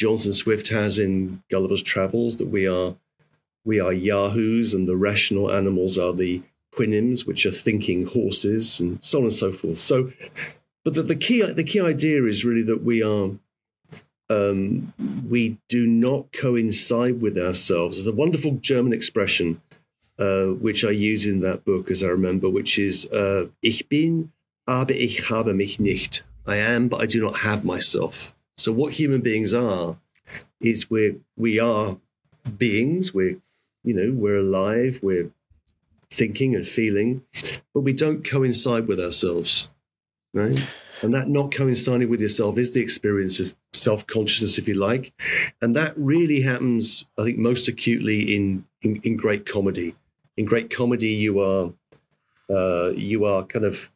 jonathan 0.00 0.32
swift 0.32 0.68
has 0.68 0.98
in 0.98 1.42
gulliver's 1.50 1.82
travels 1.82 2.38
that 2.38 2.48
we 2.48 2.66
are 2.66 2.94
we 3.64 3.78
are 3.78 3.92
yahoos 3.92 4.72
and 4.72 4.88
the 4.88 4.96
rational 4.96 5.50
animals 5.50 5.98
are 5.98 6.14
the 6.14 6.42
Houyhnhnms 6.74 7.26
which 7.26 7.44
are 7.44 7.50
thinking 7.50 8.06
horses 8.06 8.80
and 8.80 9.02
so 9.04 9.18
on 9.18 9.24
and 9.24 9.34
so 9.34 9.52
forth 9.52 9.80
so 9.80 10.10
but 10.84 10.94
the, 10.94 11.02
the 11.02 11.16
key 11.16 11.42
the 11.42 11.64
key 11.64 11.80
idea 11.80 12.24
is 12.24 12.44
really 12.44 12.62
that 12.62 12.82
we 12.82 13.02
are 13.02 13.30
um, 14.30 14.92
we 15.28 15.58
do 15.68 15.86
not 15.86 16.32
coincide 16.32 17.20
with 17.20 17.36
ourselves. 17.36 17.96
There's 17.96 18.06
a 18.06 18.12
wonderful 18.12 18.52
German 18.60 18.92
expression 18.92 19.60
uh, 20.18 20.46
which 20.46 20.84
I 20.84 20.90
use 20.90 21.26
in 21.26 21.40
that 21.40 21.64
book, 21.64 21.90
as 21.90 22.02
I 22.02 22.08
remember, 22.08 22.48
which 22.48 22.78
is 22.78 23.10
uh, 23.12 23.46
"Ich 23.62 23.88
bin, 23.88 24.30
aber 24.66 24.94
ich 24.94 25.28
habe 25.28 25.54
mich 25.54 25.80
nicht." 25.80 26.22
I 26.46 26.56
am, 26.56 26.88
but 26.88 27.00
I 27.00 27.06
do 27.06 27.20
not 27.20 27.38
have 27.40 27.64
myself. 27.64 28.34
So, 28.60 28.72
what 28.72 28.92
human 28.92 29.22
beings 29.22 29.54
are 29.54 29.96
is 30.60 30.90
we 30.90 31.16
we 31.38 31.58
are 31.58 31.96
beings. 32.58 33.14
We're 33.14 33.40
you 33.84 33.94
know 33.94 34.12
we're 34.12 34.36
alive. 34.36 35.00
We're 35.02 35.30
thinking 36.10 36.54
and 36.54 36.66
feeling, 36.66 37.22
but 37.72 37.80
we 37.80 37.94
don't 37.94 38.22
coincide 38.22 38.86
with 38.86 39.00
ourselves, 39.00 39.70
right? 40.34 40.62
And 41.00 41.14
that 41.14 41.30
not 41.30 41.52
coinciding 41.52 42.10
with 42.10 42.20
yourself 42.20 42.58
is 42.58 42.74
the 42.74 42.82
experience 42.82 43.40
of 43.40 43.56
self 43.72 44.06
consciousness, 44.06 44.58
if 44.58 44.68
you 44.68 44.74
like. 44.74 45.14
And 45.62 45.74
that 45.76 45.94
really 45.96 46.42
happens, 46.42 47.06
I 47.16 47.24
think, 47.24 47.38
most 47.38 47.66
acutely 47.66 48.36
in, 48.36 48.66
in, 48.82 49.00
in 49.02 49.16
great 49.16 49.46
comedy. 49.46 49.94
In 50.36 50.44
great 50.44 50.68
comedy, 50.68 51.08
you 51.08 51.40
are 51.40 51.72
uh, 52.50 52.92
you 52.94 53.24
are 53.24 53.44
kind 53.44 53.64
of 53.64 53.90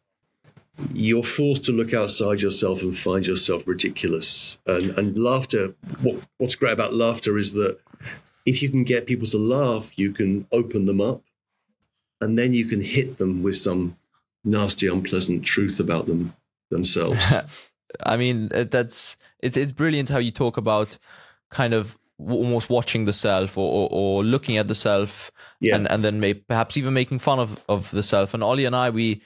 you're 0.93 1.23
forced 1.23 1.65
to 1.65 1.73
look 1.73 1.95
outside 1.95 2.43
yourself 2.43 2.83
and 2.83 2.97
find 2.97 3.27
yourself 3.27 3.67
ridiculous. 3.67 4.59
And, 4.67 4.91
and 4.99 5.17
laughter, 5.19 5.75
what, 6.03 6.17
what's 6.39 6.57
great 6.57 6.73
about 6.73 6.95
laughter 6.95 7.39
is 7.39 7.53
that 7.55 7.79
if 8.45 8.63
you 8.63 8.69
can 8.69 8.85
get 8.85 9.07
people 9.07 9.27
to 9.29 9.39
laugh, 9.39 9.97
you 9.99 10.13
can 10.13 10.47
open 10.53 10.87
them 10.87 11.01
up 11.01 11.23
and 12.21 12.39
then 12.39 12.53
you 12.55 12.65
can 12.65 12.81
hit 12.81 13.19
them 13.19 13.43
with 13.43 13.57
some 13.57 13.97
nasty, 14.45 14.87
unpleasant 14.87 15.45
truth 15.45 15.81
about 15.81 16.07
them 16.07 16.35
themselves. 16.71 17.35
I 18.03 18.17
mean, 18.17 18.51
uh, 18.53 18.65
that's 18.65 19.17
it's 19.39 19.57
it's 19.57 19.71
brilliant 19.73 20.09
how 20.09 20.19
you 20.19 20.33
talk 20.33 20.57
about 20.57 20.99
kind 21.51 21.73
of 21.73 21.97
almost 22.19 22.69
watching 22.71 23.05
the 23.05 23.13
self 23.13 23.57
or, 23.57 23.71
or, 23.71 23.89
or 23.91 24.25
looking 24.25 24.57
at 24.57 24.67
the 24.69 24.75
self 24.75 25.31
Yeah. 25.61 25.77
and, 25.77 25.91
and 25.91 26.05
then 26.05 26.21
may, 26.21 26.35
perhaps 26.35 26.77
even 26.77 26.95
making 26.95 27.19
fun 27.19 27.39
of, 27.39 27.65
of 27.69 27.91
the 27.91 28.03
self. 28.03 28.35
And 28.35 28.43
Ollie 28.43 28.65
and 28.65 28.75
I, 28.75 28.91
we 28.91 29.21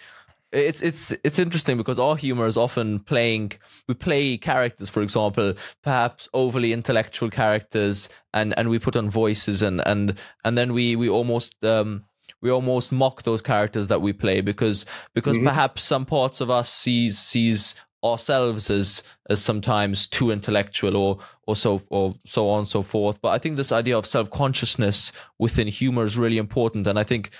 it's 0.52 0.80
it's 0.80 1.12
it's 1.24 1.38
interesting 1.38 1.76
because 1.76 1.98
our 1.98 2.16
humor 2.16 2.46
is 2.46 2.56
often 2.56 2.98
playing 3.00 3.52
we 3.86 3.94
play 3.94 4.36
characters 4.36 4.88
for 4.88 5.02
example 5.02 5.52
perhaps 5.82 6.28
overly 6.32 6.72
intellectual 6.72 7.28
characters 7.28 8.08
and 8.32 8.58
and 8.58 8.70
we 8.70 8.78
put 8.78 8.96
on 8.96 9.10
voices 9.10 9.60
and 9.60 9.86
and 9.86 10.18
and 10.44 10.56
then 10.56 10.72
we 10.72 10.96
we 10.96 11.08
almost 11.08 11.62
um 11.64 12.04
we 12.40 12.50
almost 12.50 12.92
mock 12.92 13.22
those 13.22 13.42
characters 13.42 13.88
that 13.88 14.00
we 14.00 14.12
play 14.12 14.40
because 14.40 14.86
because 15.14 15.38
perhaps 15.38 15.82
some 15.82 16.06
parts 16.06 16.40
of 16.40 16.50
us 16.50 16.70
sees 16.70 17.18
sees 17.18 17.74
ourselves 18.04 18.70
as 18.70 19.02
as 19.28 19.42
sometimes 19.42 20.06
too 20.06 20.30
intellectual 20.30 20.96
or 20.96 21.18
or 21.46 21.56
so 21.56 21.82
or 21.90 22.14
so 22.24 22.48
on 22.48 22.60
and 22.60 22.68
so 22.68 22.82
forth. 22.82 23.20
But 23.20 23.30
i 23.30 23.38
think 23.38 23.56
this 23.56 23.72
idea 23.72 23.98
of 23.98 24.06
self-consciousness 24.06 25.12
within 25.38 25.66
humor 25.68 26.04
is 26.04 26.16
really 26.16 26.38
important. 26.38 26.86
And 26.86 26.98
i 26.98 27.02
think 27.02 27.30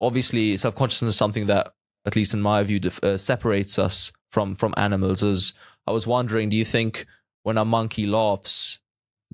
obviously 0.00 0.56
self-consciousness 0.56 1.14
is 1.14 1.16
something 1.16 1.46
that 1.46 1.72
at 2.04 2.16
least 2.16 2.34
in 2.34 2.40
my 2.40 2.62
view 2.62 2.80
dif- 2.80 3.02
uh, 3.02 3.16
separates 3.16 3.78
us 3.78 4.12
from 4.30 4.54
from 4.54 4.74
animals 4.76 5.22
as 5.22 5.52
i 5.86 5.92
was 5.92 6.06
wondering 6.06 6.48
do 6.48 6.56
you 6.56 6.64
think 6.64 7.06
when 7.42 7.58
a 7.58 7.64
monkey 7.64 8.06
laughs 8.06 8.80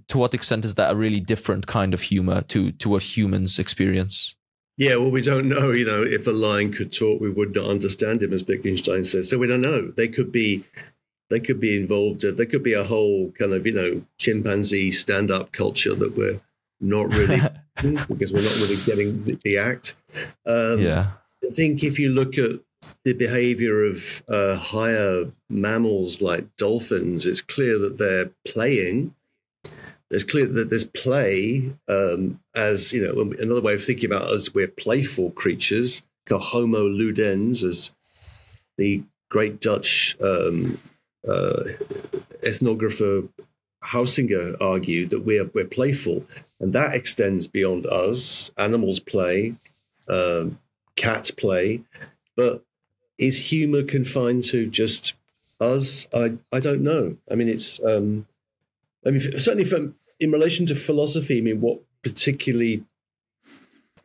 to 0.08 0.18
what 0.18 0.34
extent 0.34 0.64
is 0.64 0.74
that 0.74 0.90
a 0.90 0.96
really 0.96 1.20
different 1.20 1.66
kind 1.66 1.94
of 1.94 2.02
humor 2.02 2.42
to 2.42 2.72
to 2.72 2.88
what 2.88 3.02
humans 3.02 3.58
experience 3.58 4.34
Yeah, 4.80 4.96
well, 4.96 5.10
we 5.10 5.20
don't 5.20 5.46
know. 5.46 5.72
You 5.72 5.84
know, 5.84 6.02
if 6.02 6.26
a 6.26 6.32
lion 6.32 6.72
could 6.72 6.90
talk, 6.90 7.20
we 7.20 7.28
would 7.28 7.54
not 7.54 7.68
understand 7.68 8.22
him, 8.22 8.32
as 8.32 8.44
Wittgenstein 8.44 9.04
says. 9.04 9.28
So 9.28 9.36
we 9.36 9.46
don't 9.46 9.60
know. 9.60 9.90
They 9.90 10.08
could 10.08 10.32
be, 10.32 10.64
they 11.28 11.38
could 11.38 11.60
be 11.60 11.76
involved. 11.76 12.24
Uh, 12.24 12.32
there 12.32 12.46
could 12.46 12.62
be 12.62 12.72
a 12.72 12.84
whole 12.84 13.30
kind 13.32 13.52
of 13.52 13.66
you 13.66 13.74
know 13.74 14.02
chimpanzee 14.16 14.90
stand-up 14.90 15.52
culture 15.52 15.94
that 15.94 16.16
we're 16.16 16.40
not 16.80 17.12
really 17.12 17.40
because 18.08 18.32
we're 18.32 18.42
not 18.42 18.56
really 18.56 18.80
getting 18.84 19.22
the, 19.24 19.38
the 19.44 19.58
act. 19.58 19.96
Um, 20.46 20.80
yeah 20.80 21.19
I 21.44 21.48
think 21.50 21.82
if 21.82 21.98
you 21.98 22.10
look 22.10 22.38
at 22.38 22.60
the 23.04 23.12
behavior 23.12 23.84
of 23.84 24.22
uh, 24.28 24.56
higher 24.56 25.30
mammals 25.48 26.20
like 26.20 26.56
dolphins, 26.56 27.26
it's 27.26 27.40
clear 27.40 27.78
that 27.78 27.98
they're 27.98 28.30
playing. 28.46 29.14
It's 30.10 30.24
clear 30.24 30.46
that 30.46 30.70
there's 30.70 30.84
play 30.84 31.72
um, 31.88 32.40
as 32.54 32.92
you 32.92 33.02
know 33.02 33.32
another 33.38 33.62
way 33.62 33.74
of 33.74 33.84
thinking 33.84 34.10
about 34.10 34.28
us. 34.28 34.52
We're 34.52 34.68
playful 34.68 35.30
creatures, 35.32 36.02
Homo 36.28 36.88
ludens, 36.88 37.62
as 37.62 37.92
the 38.76 39.02
great 39.30 39.60
Dutch 39.60 40.16
um, 40.20 40.78
uh, 41.28 41.62
ethnographer 42.42 43.28
Huizinga 43.84 44.56
argued 44.60 45.10
that 45.10 45.20
we're 45.20 45.50
we're 45.54 45.64
playful, 45.64 46.26
and 46.58 46.72
that 46.72 46.94
extends 46.94 47.46
beyond 47.46 47.86
us. 47.86 48.50
Animals 48.58 49.00
play. 49.00 49.54
Um, 50.08 50.58
cats 50.96 51.30
play, 51.30 51.82
but 52.36 52.64
is 53.18 53.46
humor 53.46 53.82
confined 53.82 54.44
to 54.44 54.66
just 54.66 55.14
us? 55.60 56.06
I 56.14 56.34
I 56.52 56.60
don't 56.60 56.82
know. 56.82 57.16
I 57.30 57.34
mean, 57.34 57.48
it's 57.48 57.82
um, 57.84 58.26
I 59.06 59.10
mean 59.10 59.20
certainly 59.38 59.64
from 59.64 59.94
in 60.18 60.30
relation 60.30 60.66
to 60.66 60.74
philosophy. 60.74 61.38
I 61.38 61.42
mean, 61.42 61.60
what 61.60 61.80
particularly 62.02 62.84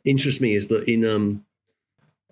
interests 0.03 0.41
me 0.41 0.53
is 0.53 0.67
that 0.67 0.87
in 0.87 1.05
um, 1.05 1.45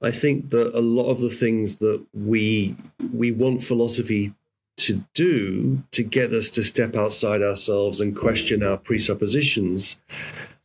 I 0.02 0.12
think 0.12 0.50
that 0.50 0.78
a 0.78 0.82
lot 0.82 1.10
of 1.10 1.22
the 1.22 1.30
things 1.30 1.78
that 1.78 2.06
we 2.14 2.76
we 3.14 3.32
want 3.32 3.64
philosophy 3.64 4.34
to 4.76 5.04
do 5.14 5.84
to 5.92 6.04
get 6.04 6.32
us 6.32 6.50
to 6.52 6.64
step 6.64 6.96
outside 6.96 7.42
ourselves 7.42 8.02
and 8.02 8.16
question 8.16 8.64
our 8.64 8.78
presuppositions 8.78 9.98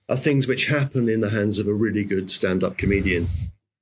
are 0.09 0.17
things 0.17 0.47
which 0.47 0.67
happen 0.67 1.09
in 1.09 1.21
the 1.21 1.29
hands 1.29 1.59
of 1.59 1.69
a 1.69 1.75
really 1.75 2.05
good 2.05 2.31
stand-up 2.31 2.79
comedian 2.79 3.29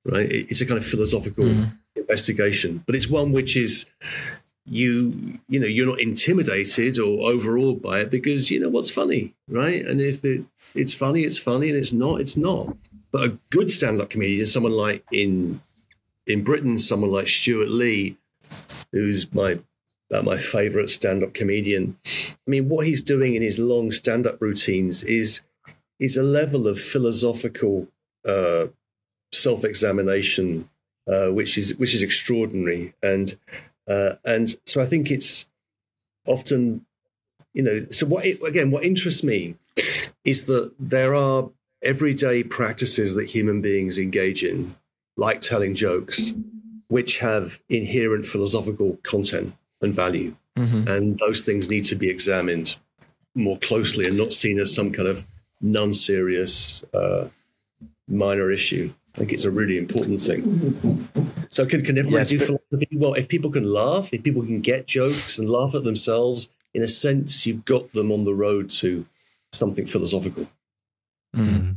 right? 0.07 0.27
It's 0.29 0.61
a 0.61 0.65
kind 0.65 0.77
of 0.77 0.85
philosophical 0.85 1.67
investigation, 1.95 2.83
but 2.85 2.95
it's 2.95 3.09
one 3.09 3.31
which 3.31 3.55
is 3.55 3.85
you 4.69 5.39
you 5.47 5.59
know 5.59 5.67
you're 5.67 5.87
not 5.87 6.01
intimidated 6.01 6.99
or 6.99 7.29
overawed 7.31 7.81
by 7.81 8.01
it 8.01 8.11
because 8.11 8.51
you 8.51 8.59
know 8.59 8.69
what's 8.69 8.91
funny, 8.91 9.33
right? 9.47 9.85
And 9.85 10.01
if 10.01 10.23
it 10.25 10.43
it's 10.75 10.93
funny, 10.93 11.21
it's 11.21 11.39
funny, 11.39 11.69
and 11.69 11.77
it's 11.77 11.93
not, 11.93 12.21
it's 12.21 12.37
not. 12.37 12.75
But 13.11 13.23
a 13.23 13.37
good 13.49 13.71
stand-up 13.71 14.09
comedian, 14.09 14.45
someone 14.45 14.73
like 14.73 15.03
in 15.11 15.61
in 16.25 16.43
Britain, 16.43 16.77
someone 16.77 17.11
like 17.11 17.27
Stewart 17.27 17.69
Lee, 17.69 18.17
who's 18.91 19.33
my 19.33 19.59
uh, 20.13 20.21
my 20.21 20.37
favorite 20.37 20.89
stand-up 20.89 21.33
comedian. 21.33 21.97
I 22.05 22.49
mean, 22.49 22.69
what 22.69 22.85
he's 22.85 23.03
doing 23.03 23.35
in 23.35 23.41
his 23.41 23.59
long 23.59 23.91
stand-up 23.91 24.41
routines 24.41 25.03
is 25.03 25.41
is 25.99 26.17
a 26.17 26.23
level 26.23 26.67
of 26.67 26.79
philosophical 26.79 27.87
uh, 28.25 28.67
self-examination 29.31 30.69
uh, 31.07 31.29
which 31.29 31.57
is 31.57 31.77
which 31.77 31.93
is 31.93 32.03
extraordinary. 32.03 32.93
And 33.01 33.37
uh, 33.87 34.15
and 34.25 34.53
so 34.65 34.81
I 34.81 34.85
think 34.85 35.09
it's 35.09 35.49
often 36.27 36.85
you 37.53 37.63
know 37.63 37.85
so 37.89 38.05
what 38.05 38.25
it, 38.25 38.41
again 38.43 38.71
what 38.71 38.83
interests 38.83 39.23
me 39.23 39.55
is 40.25 40.45
that 40.45 40.73
there 40.79 41.15
are 41.15 41.49
everyday 41.83 42.43
practices 42.43 43.15
that 43.15 43.25
human 43.25 43.61
beings 43.61 43.97
engage 43.97 44.43
in 44.43 44.75
like 45.15 45.41
telling 45.41 45.75
jokes 45.75 46.33
which 46.89 47.19
have 47.19 47.59
inherent 47.69 48.25
philosophical 48.25 48.97
content 49.03 49.53
and 49.81 49.93
value. 49.93 50.35
And 50.87 51.19
those 51.19 51.43
things 51.43 51.69
need 51.69 51.85
to 51.85 51.95
be 51.95 52.09
examined 52.09 52.75
more 53.35 53.57
closely 53.59 54.05
and 54.07 54.17
not 54.17 54.33
seen 54.33 54.57
as 54.59 54.73
some 54.73 54.91
kind 54.91 55.07
of 55.07 55.23
non-serious 55.61 56.83
uh, 56.93 57.27
minor 58.07 58.51
issue. 58.51 58.91
I 59.17 59.19
think 59.21 59.33
it's 59.33 59.45
a 59.45 59.51
really 59.51 59.79
important 59.79 60.21
thing. 60.21 61.09
So 61.49 61.65
can, 61.65 61.83
can 61.83 61.97
everybody 61.97 62.19
Yes, 62.19 62.29
do 62.29 62.37
but- 62.37 62.45
philosophy? 62.45 62.87
Well, 62.91 63.15
if 63.15 63.27
people 63.27 63.49
can 63.49 63.63
laugh, 63.63 64.13
if 64.13 64.21
people 64.21 64.43
can 64.43 64.61
get 64.61 64.85
jokes 64.85 65.39
and 65.39 65.49
laugh 65.49 65.73
at 65.73 65.83
themselves, 65.83 66.51
in 66.75 66.83
a 66.83 66.87
sense, 66.87 67.47
you've 67.47 67.65
got 67.65 67.91
them 67.93 68.11
on 68.11 68.25
the 68.25 68.35
road 68.35 68.69
to 68.69 69.07
something 69.53 69.87
philosophical. 69.87 70.43
Mm-hmm. 71.35 71.47
Mm-hmm. 71.47 71.71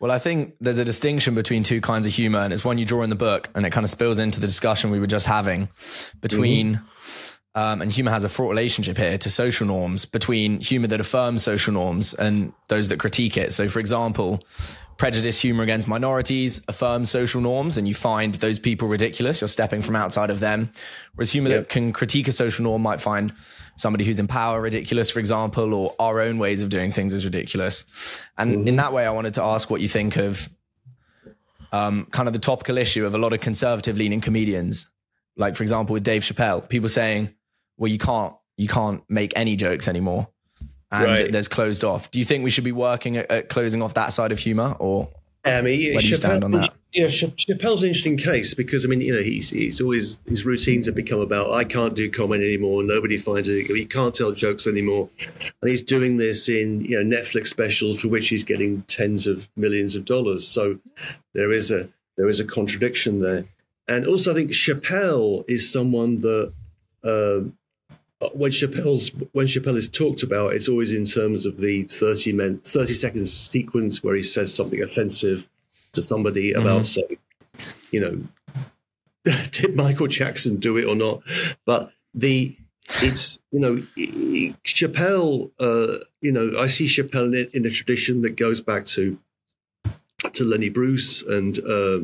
Well, 0.00 0.10
I 0.10 0.18
think 0.18 0.56
there's 0.60 0.76
a 0.76 0.84
distinction 0.84 1.34
between 1.34 1.62
two 1.62 1.80
kinds 1.80 2.04
of 2.04 2.12
humor, 2.12 2.40
and 2.40 2.52
it's 2.52 2.64
one 2.64 2.76
you 2.76 2.84
draw 2.84 3.02
in 3.02 3.10
the 3.10 3.16
book, 3.16 3.48
and 3.54 3.64
it 3.64 3.70
kind 3.70 3.84
of 3.84 3.90
spills 3.90 4.18
into 4.18 4.38
the 4.38 4.46
discussion 4.46 4.90
we 4.90 5.00
were 5.00 5.06
just 5.06 5.26
having 5.26 5.70
between. 6.20 6.74
Mm-hmm. 6.76 7.36
Um, 7.52 7.82
and 7.82 7.90
humor 7.90 8.12
has 8.12 8.22
a 8.22 8.28
fraught 8.28 8.50
relationship 8.50 8.96
here 8.96 9.18
to 9.18 9.28
social 9.28 9.66
norms 9.66 10.04
between 10.04 10.60
humor 10.60 10.86
that 10.86 11.00
affirms 11.00 11.42
social 11.42 11.72
norms 11.72 12.14
and 12.14 12.52
those 12.68 12.90
that 12.90 13.00
critique 13.00 13.36
it. 13.36 13.52
So, 13.52 13.68
for 13.68 13.80
example, 13.80 14.44
prejudice 15.00 15.40
humor 15.40 15.62
against 15.62 15.88
minorities 15.88 16.60
affirms 16.68 17.08
social 17.10 17.40
norms, 17.40 17.78
and 17.78 17.88
you 17.88 17.94
find 17.94 18.34
those 18.36 18.58
people 18.58 18.86
ridiculous. 18.86 19.40
You're 19.40 19.48
stepping 19.48 19.80
from 19.80 19.96
outside 19.96 20.28
of 20.28 20.40
them. 20.40 20.68
Whereas 21.14 21.32
humor 21.32 21.48
Yeah. 21.48 21.56
that 21.60 21.70
can 21.70 21.94
critique 21.94 22.28
a 22.28 22.32
social 22.32 22.64
norm 22.64 22.82
might 22.82 23.00
find 23.00 23.32
somebody 23.76 24.04
who's 24.04 24.18
in 24.18 24.26
power 24.26 24.60
ridiculous, 24.60 25.08
for 25.10 25.18
example, 25.18 25.72
or 25.72 25.94
our 25.98 26.20
own 26.20 26.36
ways 26.36 26.60
of 26.62 26.68
doing 26.68 26.92
things 26.92 27.14
is 27.14 27.24
ridiculous. 27.24 27.84
And 28.36 28.68
in 28.68 28.76
that 28.76 28.92
way, 28.92 29.06
I 29.06 29.10
wanted 29.10 29.32
to 29.34 29.42
ask 29.42 29.70
what 29.70 29.80
you 29.80 29.88
think 29.88 30.16
of 30.16 30.50
um, 31.72 32.04
kind 32.10 32.28
of 32.28 32.34
the 32.34 32.40
topical 32.40 32.76
issue 32.76 33.06
of 33.06 33.14
a 33.14 33.18
lot 33.18 33.32
of 33.32 33.40
conservative 33.40 33.96
leaning 33.96 34.20
comedians, 34.20 34.90
like 35.36 35.56
for 35.56 35.62
example 35.62 35.94
with 35.94 36.02
Dave 36.02 36.22
Chappelle, 36.22 36.68
people 36.68 36.90
saying, 36.90 37.32
"Well, 37.78 37.90
you 37.90 37.96
can't 37.98 38.34
you 38.58 38.68
can't 38.68 39.02
make 39.08 39.32
any 39.34 39.56
jokes 39.56 39.88
anymore," 39.88 40.28
and 40.90 41.04
Right. 41.04 41.32
there's 41.32 41.48
closed 41.48 41.84
off. 41.84 42.10
Do 42.10 42.18
you 42.18 42.24
think 42.24 42.44
we 42.44 42.50
should 42.50 42.64
be 42.64 42.72
working 42.72 43.16
at, 43.16 43.30
at 43.30 43.48
closing 43.48 43.82
off 43.82 43.94
that 43.94 44.12
side 44.12 44.32
of 44.32 44.38
humor, 44.38 44.76
or 44.78 45.08
I 45.44 45.62
mean, 45.62 45.94
Where 45.94 46.00
do 46.00 46.08
you 46.08 46.14
stand 46.14 46.44
on 46.44 46.50
that? 46.52 46.70
Yeah, 46.92 47.06
Chappelle's 47.06 47.82
an 47.84 47.88
interesting 47.88 48.16
case 48.16 48.52
because 48.52 48.84
I 48.84 48.88
mean, 48.88 49.00
you 49.00 49.14
know, 49.14 49.22
he's 49.22 49.50
he's 49.50 49.80
always 49.80 50.20
his 50.26 50.44
routines 50.44 50.86
have 50.86 50.96
become 50.96 51.20
about 51.20 51.52
I 51.52 51.62
can't 51.62 51.94
do 51.94 52.10
comedy 52.10 52.44
anymore. 52.44 52.82
Nobody 52.82 53.16
finds 53.16 53.48
it. 53.48 53.66
He 53.66 53.84
can't 53.84 54.12
tell 54.12 54.32
jokes 54.32 54.66
anymore, 54.66 55.08
and 55.62 55.70
he's 55.70 55.82
doing 55.82 56.16
this 56.16 56.48
in 56.48 56.80
you 56.80 57.00
know 57.02 57.16
Netflix 57.16 57.46
specials 57.46 58.00
for 58.00 58.08
which 58.08 58.28
he's 58.28 58.42
getting 58.42 58.82
tens 58.82 59.28
of 59.28 59.48
millions 59.56 59.94
of 59.94 60.04
dollars. 60.04 60.46
So 60.48 60.78
there 61.32 61.52
is 61.52 61.70
a 61.70 61.88
there 62.16 62.28
is 62.28 62.40
a 62.40 62.44
contradiction 62.44 63.20
there, 63.20 63.44
and 63.86 64.06
also 64.08 64.32
I 64.32 64.34
think 64.34 64.50
Chappelle 64.50 65.44
is 65.48 65.70
someone 65.72 66.20
that. 66.22 66.52
Um, 67.02 67.56
when 68.34 68.50
Chappelle's 68.50 69.10
when 69.32 69.46
Chappelle 69.46 69.76
is 69.76 69.88
talked 69.88 70.22
about, 70.22 70.52
it's 70.52 70.68
always 70.68 70.94
in 70.94 71.04
terms 71.04 71.46
of 71.46 71.56
the 71.56 71.84
thirty 71.84 72.32
men, 72.32 72.58
thirty 72.58 72.92
seconds 72.92 73.32
sequence 73.32 74.02
where 74.02 74.14
he 74.14 74.22
says 74.22 74.54
something 74.54 74.82
offensive 74.82 75.48
to 75.92 76.02
somebody 76.02 76.52
about, 76.52 76.86
say, 76.86 77.18
you 77.90 78.00
know, 78.00 78.22
did 79.52 79.74
Michael 79.74 80.06
Jackson 80.06 80.56
do 80.56 80.76
it 80.76 80.84
or 80.84 80.94
not? 80.94 81.22
But 81.64 81.92
the 82.14 82.56
it's 83.02 83.38
you 83.52 83.60
know 83.60 83.76
Chappelle. 84.64 85.50
Uh, 85.58 85.98
you 86.20 86.32
know, 86.32 86.58
I 86.58 86.66
see 86.66 86.86
Chappelle 86.86 87.34
in, 87.34 87.48
in, 87.52 87.66
a 87.66 87.70
tradition 87.70 88.22
that 88.22 88.36
goes 88.36 88.60
back 88.60 88.84
to 88.86 89.18
to 90.32 90.44
Lenny 90.44 90.68
Bruce 90.68 91.22
and 91.22 91.58
uh, 91.60 92.00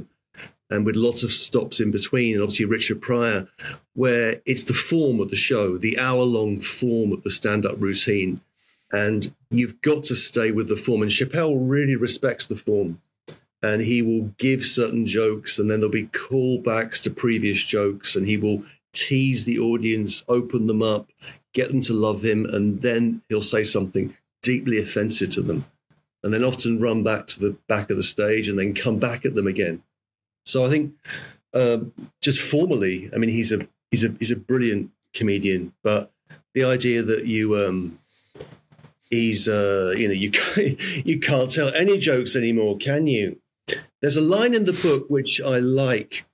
and 0.71 0.85
with 0.85 0.97
lots 0.97 1.23
of 1.23 1.33
stops 1.33 1.81
in 1.81 1.91
between, 1.91 2.35
and 2.35 2.43
obviously 2.43 2.67
Richard 2.67 3.01
Pryor, 3.01 3.47
where 3.95 4.41
it's 4.47 4.65
the 4.65 4.75
form 4.75 5.21
of 5.21 5.31
the 5.31 5.37
show, 5.37 5.79
the 5.79 5.99
hour 5.99 6.23
long 6.23 6.61
form 6.61 7.13
of 7.13 7.23
the 7.23 7.31
stand 7.31 7.65
up 7.65 7.77
routine, 7.79 8.41
and 8.93 9.33
you've 9.51 9.81
got 9.83 10.05
to 10.05 10.15
stay 10.17 10.51
with 10.51 10.69
the 10.69 10.77
form. 10.77 11.03
And 11.03 11.11
Chappelle 11.11 11.57
really 11.59 11.97
respects 11.97 12.47
the 12.47 12.57
form. 12.57 13.01
And 13.63 13.81
he 13.81 14.03
will 14.03 14.33
give 14.37 14.67
certain 14.67 15.07
jokes, 15.07 15.59
and 15.59 15.71
then 15.71 15.81
there'll 15.81 15.91
be 15.91 16.07
callbacks 16.09 17.03
to 17.03 17.11
previous 17.11 17.63
jokes, 17.63 18.15
and 18.15 18.27
he 18.27 18.37
will 18.37 18.63
tease 18.93 19.45
the 19.45 19.59
audience, 19.59 20.25
open 20.29 20.67
them 20.67 20.83
up, 20.83 21.11
get 21.53 21.71
them 21.71 21.81
to 21.81 21.95
love 21.95 22.23
him, 22.23 22.45
and 22.45 22.83
then 22.83 23.23
he'll 23.29 23.43
say 23.43 23.65
something 23.65 24.15
deeply 24.43 24.79
offensive 24.79 25.31
to 25.33 25.43
them, 25.43 25.65
and 26.23 26.33
then 26.33 26.45
often 26.45 26.81
run 26.81 27.03
back 27.03 27.27
to 27.29 27.41
the 27.41 27.57
back 27.67 27.91
of 27.91 27.97
the 27.97 28.03
stage 28.03 28.47
and 28.49 28.59
then 28.59 28.75
come 28.75 28.99
back 28.99 29.25
at 29.25 29.35
them 29.35 29.47
again. 29.47 29.83
So 30.47 30.65
I 30.65 30.69
think 30.69 30.95
um, 31.55 31.93
just 32.23 32.41
formally, 32.41 33.11
I 33.15 33.19
mean, 33.19 33.31
he's 33.31 33.53
a 33.53 33.67
he's 33.91 34.05
a 34.05 34.15
he's 34.19 34.31
a 34.31 34.37
brilliant 34.37 34.91
comedian, 35.13 35.73
but 35.83 36.13
the 36.55 36.65
idea 36.65 37.03
that 37.03 37.27
you 37.27 37.57
um, 37.57 37.99
he's 39.11 39.49
uh, 39.49 39.95
you 39.97 40.09
know 40.09 40.15
you 40.15 40.31
can't, 40.33 41.07
you 41.07 41.19
can't 41.19 41.53
tell 41.53 41.69
any 41.75 41.99
jokes 41.99 42.37
anymore, 42.37 42.77
can 42.79 43.07
you? 43.07 43.41
There's 44.01 44.17
a 44.17 44.23
line 44.23 44.55
in 44.55 44.65
the 44.65 44.73
book 44.73 45.07
which 45.09 45.41
I 45.41 45.59
like 45.59 46.25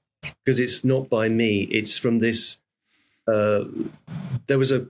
because 0.44 0.61
it's 0.61 0.85
not 0.85 1.09
by 1.09 1.29
me. 1.29 1.62
It's 1.62 1.98
from 1.98 2.18
this. 2.18 2.59
Uh, 3.27 3.64
there 4.46 4.59
was 4.59 4.72
a 4.72 4.88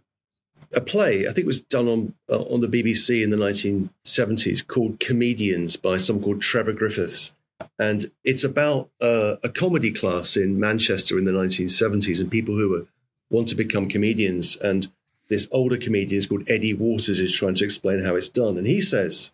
a 0.74 0.80
play 0.80 1.24
I 1.24 1.32
think 1.32 1.40
it 1.40 1.46
was 1.46 1.60
done 1.60 1.86
on 1.86 2.14
uh, 2.30 2.42
on 2.42 2.62
the 2.62 2.66
BBC 2.66 3.22
in 3.22 3.28
the 3.30 3.36
1970s 3.36 4.66
called 4.66 5.00
Comedians 5.00 5.76
by 5.76 5.98
someone 5.98 6.24
called 6.24 6.40
Trevor 6.40 6.72
Griffiths, 6.72 7.34
and 7.78 8.10
it's 8.24 8.44
about 8.44 8.90
uh, 9.00 9.36
a 9.42 9.48
comedy 9.48 9.92
class 9.92 10.36
in 10.36 10.58
Manchester 10.58 11.18
in 11.18 11.24
the 11.24 11.32
1970s 11.32 12.20
and 12.20 12.30
people 12.30 12.54
who 12.54 12.86
want 13.30 13.48
to 13.48 13.54
become 13.54 13.88
comedians. 13.88 14.56
And 14.56 14.90
this 15.28 15.48
older 15.52 15.76
comedian 15.76 16.18
is 16.18 16.26
called 16.26 16.50
Eddie 16.50 16.74
Waters 16.74 17.20
is 17.20 17.34
trying 17.34 17.54
to 17.56 17.64
explain 17.64 18.04
how 18.04 18.16
it's 18.16 18.28
done, 18.28 18.58
and 18.58 18.66
he 18.66 18.80
says, 18.80 19.30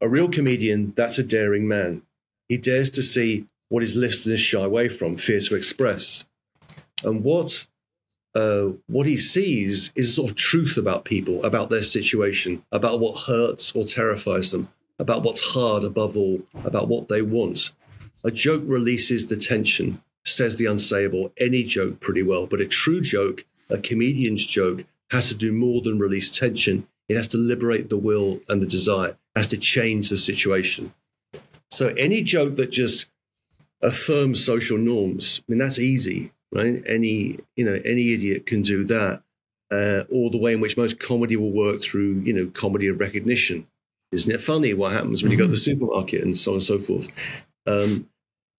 "A 0.00 0.08
real 0.08 0.28
comedian 0.28 0.92
that's 0.96 1.18
a 1.18 1.22
daring 1.22 1.68
man. 1.68 2.02
He 2.48 2.56
dares 2.56 2.90
to 2.90 3.02
see 3.02 3.46
what 3.72 3.82
his 3.82 3.96
listeners 3.96 4.38
shy 4.38 4.62
away 4.62 4.86
from, 4.90 5.16
fear 5.16 5.40
to 5.40 5.54
express. 5.54 6.26
And 7.04 7.24
what 7.24 7.66
uh, 8.34 8.68
what 8.86 9.06
he 9.06 9.16
sees 9.16 9.92
is 9.96 10.14
sort 10.14 10.30
of 10.30 10.36
truth 10.36 10.76
about 10.76 11.04
people, 11.04 11.42
about 11.44 11.70
their 11.70 11.82
situation, 11.82 12.62
about 12.70 13.00
what 13.00 13.20
hurts 13.20 13.72
or 13.72 13.84
terrifies 13.84 14.50
them, 14.50 14.68
about 15.02 15.24
what's 15.24 15.40
hard 15.40 15.82
above 15.82 16.16
all, 16.16 16.40
about 16.64 16.86
what 16.86 17.08
they 17.08 17.22
want. 17.22 17.72
A 18.22 18.30
joke 18.30 18.62
releases 18.64 19.26
the 19.26 19.36
tension, 19.36 20.00
says 20.24 20.56
the 20.56 20.66
unsayable, 20.66 21.32
any 21.38 21.64
joke 21.64 21.98
pretty 21.98 22.22
well, 22.22 22.46
but 22.46 22.60
a 22.60 22.66
true 22.66 23.00
joke, 23.00 23.44
a 23.68 23.78
comedian's 23.78 24.46
joke, 24.46 24.84
has 25.10 25.28
to 25.28 25.34
do 25.34 25.52
more 25.52 25.82
than 25.82 25.98
release 25.98 26.38
tension. 26.38 26.86
It 27.08 27.16
has 27.16 27.26
to 27.28 27.36
liberate 27.36 27.90
the 27.90 27.98
will 27.98 28.40
and 28.48 28.62
the 28.62 28.66
desire, 28.66 29.10
it 29.10 29.16
has 29.34 29.48
to 29.48 29.58
change 29.58 30.08
the 30.08 30.16
situation. 30.16 30.94
So 31.72 31.88
any 31.88 32.22
joke 32.22 32.54
that 32.56 32.70
just 32.70 33.06
affirms 33.82 34.44
social 34.44 34.78
norms. 34.78 35.40
I 35.40 35.44
mean, 35.50 35.58
that's 35.58 35.80
easy, 35.80 36.30
right? 36.52 36.80
Any 36.86 37.40
you 37.56 37.64
know 37.64 37.80
any 37.84 38.14
idiot 38.14 38.46
can 38.46 38.62
do 38.62 38.84
that. 38.84 39.22
Uh, 39.70 40.04
or 40.10 40.30
the 40.30 40.36
way 40.36 40.52
in 40.52 40.60
which 40.60 40.76
most 40.76 41.00
comedy 41.00 41.34
will 41.34 41.50
work 41.50 41.80
through, 41.80 42.20
you 42.26 42.32
know, 42.34 42.46
comedy 42.48 42.88
of 42.88 43.00
recognition. 43.00 43.66
Isn't 44.12 44.32
it 44.32 44.40
funny 44.40 44.74
what 44.74 44.92
happens 44.92 45.22
when 45.22 45.32
you 45.32 45.38
go 45.38 45.44
to 45.44 45.50
the 45.50 45.56
mm-hmm. 45.56 45.72
supermarket 45.72 46.22
and 46.22 46.36
so 46.36 46.52
on 46.52 46.56
and 46.56 46.62
so 46.62 46.78
forth? 46.78 47.08
Um, 47.66 48.08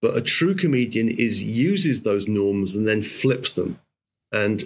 but 0.02 0.18
a 0.18 0.22
true 0.22 0.56
comedian 0.56 1.08
is 1.08 1.42
uses 1.42 2.02
those 2.02 2.28
norms 2.28 2.76
and 2.76 2.88
then 2.88 3.02
flips 3.02 3.54
them, 3.54 3.80
and 4.32 4.64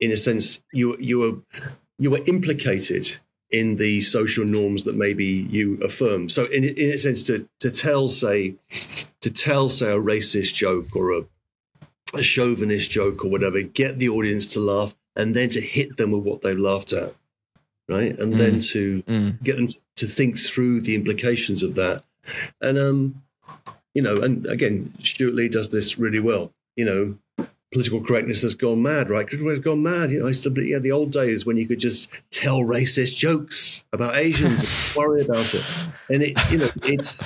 in 0.00 0.10
a 0.10 0.16
sense, 0.16 0.62
you 0.72 0.96
you 0.98 1.22
are 1.22 1.62
you 1.98 2.14
are 2.14 2.24
implicated 2.26 3.18
in 3.50 3.76
the 3.76 4.00
social 4.00 4.44
norms 4.44 4.84
that 4.84 4.96
maybe 4.96 5.24
you 5.24 5.78
affirm. 5.82 6.28
So, 6.28 6.46
in, 6.46 6.64
in 6.64 6.90
a 6.90 6.98
sense, 6.98 7.22
to 7.24 7.48
to 7.60 7.70
tell, 7.70 8.08
say, 8.08 8.56
to 9.20 9.30
tell, 9.30 9.68
say, 9.68 9.92
a 9.92 10.00
racist 10.00 10.54
joke 10.54 10.96
or 10.96 11.12
a 11.12 11.24
a 12.14 12.22
chauvinist 12.22 12.90
joke 12.90 13.24
or 13.24 13.30
whatever, 13.30 13.62
get 13.62 13.98
the 13.98 14.08
audience 14.08 14.48
to 14.54 14.60
laugh, 14.60 14.94
and 15.14 15.34
then 15.34 15.48
to 15.50 15.60
hit 15.60 15.96
them 15.96 16.10
with 16.10 16.24
what 16.24 16.42
they've 16.42 16.58
laughed 16.58 16.92
at, 16.92 17.14
right? 17.88 18.18
And 18.18 18.34
mm. 18.34 18.38
then 18.38 18.60
to 18.60 19.02
mm. 19.02 19.42
get 19.42 19.56
them 19.56 19.68
to, 19.96 20.06
think 20.06 20.38
through 20.38 20.80
the 20.82 20.94
implications 20.94 21.62
of 21.62 21.74
that. 21.76 22.04
And 22.60 22.78
um, 22.78 23.22
you 23.94 24.02
know, 24.02 24.20
and 24.20 24.46
again, 24.46 24.92
Stewart 25.00 25.34
Lee 25.34 25.48
does 25.48 25.70
this 25.70 25.98
really 25.98 26.20
well. 26.20 26.52
You 26.76 26.84
know, 27.38 27.46
political 27.72 28.02
correctness 28.02 28.42
has 28.42 28.54
gone 28.54 28.82
mad, 28.82 29.08
right? 29.08 29.26
It's 29.30 29.64
gone 29.64 29.82
mad. 29.82 30.10
You 30.10 30.20
know, 30.20 30.26
I 30.26 30.28
used 30.28 30.42
to 30.44 30.50
be, 30.50 30.68
yeah, 30.68 30.78
the 30.78 30.92
old 30.92 31.10
days 31.10 31.46
when 31.46 31.56
you 31.56 31.66
could 31.66 31.80
just 31.80 32.10
tell 32.30 32.60
racist 32.60 33.16
jokes 33.16 33.84
about 33.92 34.14
Asians 34.16 34.62
and 34.62 34.96
worry 34.96 35.22
about 35.22 35.54
it. 35.54 35.64
And 36.10 36.22
it's, 36.22 36.50
you 36.50 36.58
know, 36.58 36.70
it's, 36.84 37.24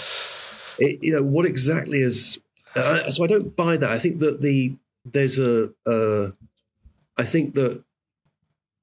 it, 0.78 1.02
you 1.02 1.12
know, 1.12 1.24
what 1.24 1.46
exactly 1.46 1.98
is, 1.98 2.40
uh, 2.76 3.10
so 3.10 3.24
I 3.24 3.26
don't 3.26 3.54
buy 3.56 3.76
that. 3.76 3.90
I 3.90 3.98
think 3.98 4.20
that 4.20 4.40
the, 4.40 4.74
there's 5.04 5.38
a, 5.38 5.72
uh, 5.84 6.30
I 7.16 7.24
think 7.24 7.54
that 7.54 7.82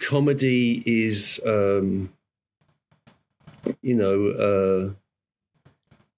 comedy 0.07 0.83
is, 0.85 1.39
um, 1.45 2.11
you 3.81 3.95
know, 3.95 4.27
uh, 4.29 4.93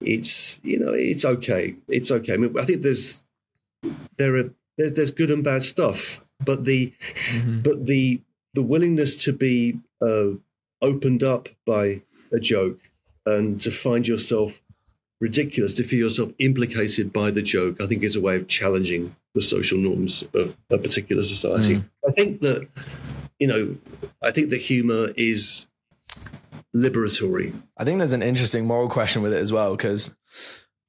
it's, 0.00 0.60
you 0.62 0.78
know, 0.78 0.92
it's 0.92 1.24
okay. 1.24 1.74
It's 1.88 2.10
okay. 2.10 2.34
I 2.34 2.36
mean, 2.36 2.58
I 2.58 2.64
think 2.64 2.82
there's, 2.82 3.24
there 4.18 4.36
are, 4.36 4.50
there's, 4.76 4.92
there's 4.92 5.10
good 5.10 5.30
and 5.30 5.44
bad 5.44 5.62
stuff, 5.62 6.24
but 6.44 6.64
the 6.64 6.92
mm-hmm. 7.30 7.60
but 7.60 7.86
the 7.86 8.20
the 8.54 8.62
willingness 8.62 9.16
to 9.24 9.32
be 9.32 9.78
uh, 10.02 10.30
opened 10.82 11.22
up 11.22 11.48
by 11.66 12.02
a 12.32 12.38
joke 12.38 12.78
and 13.24 13.60
to 13.60 13.70
find 13.70 14.06
yourself 14.06 14.60
ridiculous, 15.20 15.74
to 15.74 15.82
feel 15.82 16.00
yourself 16.00 16.32
implicated 16.38 17.12
by 17.12 17.30
the 17.30 17.42
joke, 17.42 17.80
I 17.80 17.86
think 17.86 18.02
is 18.02 18.16
a 18.16 18.20
way 18.20 18.36
of 18.36 18.48
challenging 18.48 19.14
the 19.34 19.40
social 19.40 19.78
norms 19.78 20.24
of 20.34 20.56
a 20.70 20.78
particular 20.78 21.22
society. 21.22 21.76
Mm. 21.76 21.84
I 22.08 22.12
think 22.12 22.40
that 22.40 22.68
you 23.38 23.46
know, 23.46 23.76
I 24.22 24.30
think 24.30 24.50
the 24.50 24.58
humor 24.58 25.08
is 25.16 25.66
liberatory. 26.74 27.54
I 27.76 27.84
think 27.84 27.98
there's 27.98 28.12
an 28.12 28.22
interesting 28.22 28.66
moral 28.66 28.88
question 28.88 29.22
with 29.22 29.32
it 29.32 29.40
as 29.40 29.52
well 29.52 29.76
because 29.76 30.18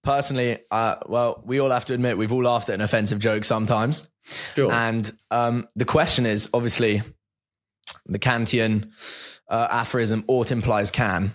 personally, 0.03 0.59
uh, 0.71 0.95
well, 1.07 1.41
we 1.45 1.59
all 1.59 1.71
have 1.71 1.85
to 1.85 1.93
admit 1.93 2.17
we've 2.17 2.31
all 2.31 2.43
laughed 2.43 2.69
at 2.69 2.75
an 2.75 2.81
offensive 2.81 3.19
joke 3.19 3.43
sometimes. 3.43 4.07
Sure. 4.55 4.71
And 4.71 5.11
um, 5.31 5.67
the 5.75 5.85
question 5.85 6.25
is 6.25 6.49
obviously 6.53 7.01
the 8.05 8.19
Kantian 8.19 8.91
uh, 9.49 9.67
aphorism, 9.71 10.23
ought 10.27 10.51
implies 10.51 10.91
can. 10.91 11.31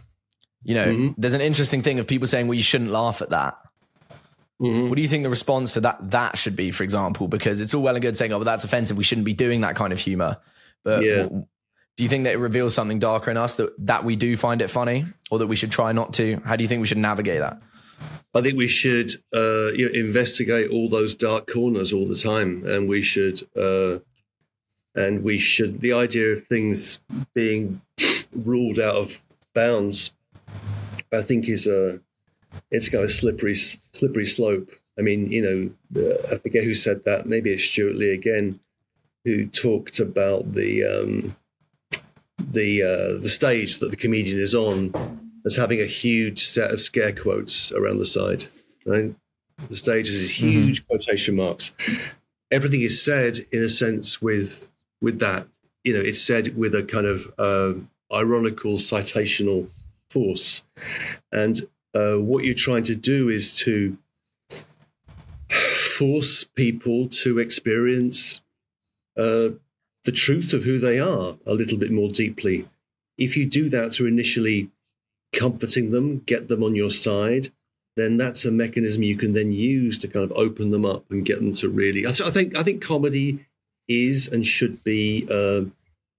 You 0.64 0.74
know, 0.74 0.86
mm-hmm. 0.86 1.20
there's 1.20 1.34
an 1.34 1.40
interesting 1.40 1.82
thing 1.82 1.98
of 1.98 2.06
people 2.06 2.28
saying, 2.28 2.46
well, 2.46 2.54
you 2.54 2.62
shouldn't 2.62 2.90
laugh 2.90 3.20
at 3.20 3.30
that. 3.30 3.58
Mm-hmm. 4.60 4.88
What 4.88 4.96
do 4.96 5.02
you 5.02 5.08
think 5.08 5.24
the 5.24 5.30
response 5.30 5.72
to 5.72 5.80
that 5.80 6.10
that 6.10 6.38
should 6.38 6.54
be, 6.54 6.70
for 6.70 6.84
example? 6.84 7.26
Because 7.26 7.60
it's 7.60 7.74
all 7.74 7.82
well 7.82 7.96
and 7.96 8.02
good 8.02 8.16
saying, 8.16 8.32
oh, 8.32 8.38
well, 8.38 8.44
that's 8.44 8.62
offensive. 8.62 8.96
We 8.96 9.02
shouldn't 9.02 9.24
be 9.24 9.32
doing 9.32 9.62
that 9.62 9.74
kind 9.74 9.92
of 9.92 9.98
humor. 9.98 10.38
But 10.84 11.04
yeah. 11.04 11.28
do 11.28 12.02
you 12.02 12.08
think 12.08 12.24
that 12.24 12.34
it 12.34 12.38
reveals 12.38 12.74
something 12.74 12.98
darker 12.98 13.30
in 13.30 13.36
us 13.36 13.56
that, 13.56 13.72
that 13.86 14.04
we 14.04 14.16
do 14.16 14.36
find 14.36 14.60
it 14.62 14.68
funny 14.68 15.06
or 15.30 15.38
that 15.38 15.46
we 15.46 15.56
should 15.56 15.70
try 15.70 15.92
not 15.92 16.12
to? 16.14 16.36
How 16.44 16.56
do 16.56 16.64
you 16.64 16.68
think 16.68 16.80
we 16.80 16.86
should 16.86 16.98
navigate 16.98 17.40
that? 17.40 17.60
I 18.34 18.40
think 18.40 18.56
we 18.56 18.68
should 18.68 19.12
uh, 19.34 19.72
you 19.74 19.88
know, 19.88 19.94
investigate 19.94 20.70
all 20.70 20.88
those 20.88 21.14
dark 21.14 21.46
corners 21.52 21.92
all 21.92 22.08
the 22.08 22.14
time, 22.14 22.64
and 22.66 22.88
we 22.88 23.02
should 23.02 23.42
uh, 23.56 23.98
and 24.94 25.22
we 25.22 25.38
should. 25.38 25.80
The 25.80 25.92
idea 25.92 26.32
of 26.32 26.42
things 26.42 27.00
being 27.34 27.80
ruled 28.34 28.78
out 28.78 28.96
of 28.96 29.22
bounds, 29.54 30.12
I 31.12 31.20
think, 31.20 31.48
is 31.48 31.66
a 31.66 32.00
it's 32.70 32.88
kind 32.88 33.04
of 33.04 33.12
slippery 33.12 33.54
slippery 33.54 34.26
slope. 34.26 34.70
I 34.98 35.02
mean, 35.02 35.30
you 35.30 35.74
know, 35.94 36.02
uh, 36.02 36.34
I 36.34 36.38
forget 36.38 36.64
who 36.64 36.74
said 36.74 37.04
that. 37.04 37.26
Maybe 37.26 37.52
it's 37.52 37.64
Stewart 37.64 37.96
Lee 37.96 38.14
again, 38.14 38.60
who 39.24 39.46
talked 39.46 40.00
about 40.00 40.52
the 40.52 40.84
um, 40.84 41.36
the 42.38 42.82
uh, 42.82 43.20
the 43.20 43.28
stage 43.28 43.78
that 43.78 43.90
the 43.90 43.96
comedian 43.96 44.40
is 44.40 44.54
on 44.54 44.92
as 45.44 45.56
having 45.56 45.80
a 45.80 45.86
huge 45.86 46.44
set 46.44 46.70
of 46.70 46.80
scare 46.80 47.12
quotes 47.12 47.72
around 47.72 47.98
the 47.98 48.06
side. 48.06 48.44
Right, 48.84 49.14
the 49.68 49.76
stage 49.76 50.08
is 50.08 50.32
mm-hmm. 50.32 50.48
huge 50.48 50.80
mm-hmm. 50.80 50.88
quotation 50.88 51.36
marks. 51.36 51.74
Everything 52.50 52.82
is 52.82 53.02
said 53.02 53.38
in 53.52 53.62
a 53.62 53.68
sense 53.68 54.20
with 54.20 54.68
with 55.00 55.18
that. 55.20 55.46
You 55.84 55.94
know, 55.94 56.00
it's 56.00 56.22
said 56.22 56.56
with 56.56 56.74
a 56.74 56.84
kind 56.84 57.06
of 57.06 57.32
uh, 57.38 57.74
ironical 58.14 58.74
citational 58.74 59.68
force, 60.10 60.62
and 61.32 61.60
uh, 61.94 62.16
what 62.16 62.44
you're 62.44 62.54
trying 62.54 62.84
to 62.84 62.94
do 62.94 63.28
is 63.28 63.56
to 63.58 63.96
force 65.48 66.44
people 66.44 67.08
to 67.08 67.38
experience 67.38 68.40
uh, 69.16 69.50
the 70.04 70.12
truth 70.12 70.52
of 70.52 70.64
who 70.64 70.78
they 70.78 70.98
are 70.98 71.36
a 71.46 71.54
little 71.54 71.78
bit 71.78 71.90
more 71.90 72.10
deeply. 72.10 72.68
If 73.18 73.36
you 73.36 73.46
do 73.46 73.68
that 73.68 73.92
through 73.92 74.08
initially 74.08 74.70
comforting 75.32 75.90
them, 75.90 76.18
get 76.20 76.48
them 76.48 76.62
on 76.62 76.74
your 76.74 76.90
side, 76.90 77.48
then 77.96 78.16
that's 78.16 78.44
a 78.44 78.50
mechanism 78.50 79.02
you 79.02 79.16
can 79.16 79.32
then 79.32 79.52
use 79.52 79.98
to 79.98 80.08
kind 80.08 80.24
of 80.24 80.36
open 80.36 80.70
them 80.70 80.84
up 80.84 81.04
and 81.10 81.24
get 81.24 81.38
them 81.38 81.52
to 81.52 81.68
really. 81.68 82.06
I 82.06 82.12
think 82.12 82.56
I 82.56 82.62
think 82.62 82.82
comedy 82.82 83.44
is 83.88 84.28
and 84.28 84.46
should 84.46 84.82
be 84.84 85.26
uh, 85.30 85.62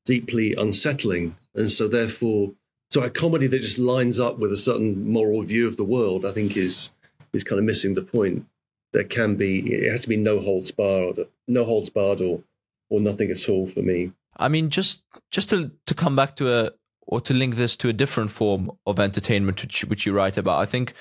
deeply 0.06 0.54
unsettling, 0.54 1.36
and 1.56 1.72
so 1.72 1.88
therefore, 1.88 2.52
so 2.92 3.02
a 3.02 3.10
comedy 3.10 3.48
that 3.48 3.60
just 3.60 3.80
lines 3.80 4.20
up 4.20 4.38
with 4.38 4.52
a 4.52 4.58
certain 4.58 5.10
moral 5.10 5.42
view 5.42 5.68
of 5.68 5.78
the 5.78 5.84
world, 5.84 6.26
I 6.26 6.32
think 6.32 6.56
is 6.56 6.92
is 7.34 7.44
kind 7.44 7.60
of 7.60 7.66
missing 7.66 7.96
the 7.96 8.04
point. 8.04 8.46
There 8.92 9.04
can 9.04 9.36
be 9.36 9.74
it 9.74 9.90
has 9.90 10.02
to 10.02 10.10
be 10.10 10.18
no 10.18 10.40
holds 10.40 10.70
barred, 10.72 11.28
no 11.48 11.64
holds 11.66 11.90
barred, 11.90 12.22
or 12.22 12.42
or 12.90 13.02
nothing 13.02 13.32
at 13.32 13.50
all 13.50 13.68
for 13.68 13.82
me. 13.82 14.12
I 14.38 14.48
mean, 14.50 14.70
just 14.70 15.04
just 15.32 15.50
to 15.50 15.72
to 15.86 15.94
come 15.94 16.16
back 16.16 16.36
to 16.38 16.54
a 16.54 16.72
or 17.08 17.22
to 17.22 17.34
link 17.34 17.56
this 17.56 17.76
to 17.78 17.90
a 17.90 17.94
different 17.94 18.32
form 18.32 18.72
of 18.86 19.00
entertainment 19.00 19.62
which, 19.62 19.82
which 19.86 20.06
you 20.06 20.14
write 20.14 20.38
about. 20.38 20.60
I 20.60 20.66
think 20.66 20.94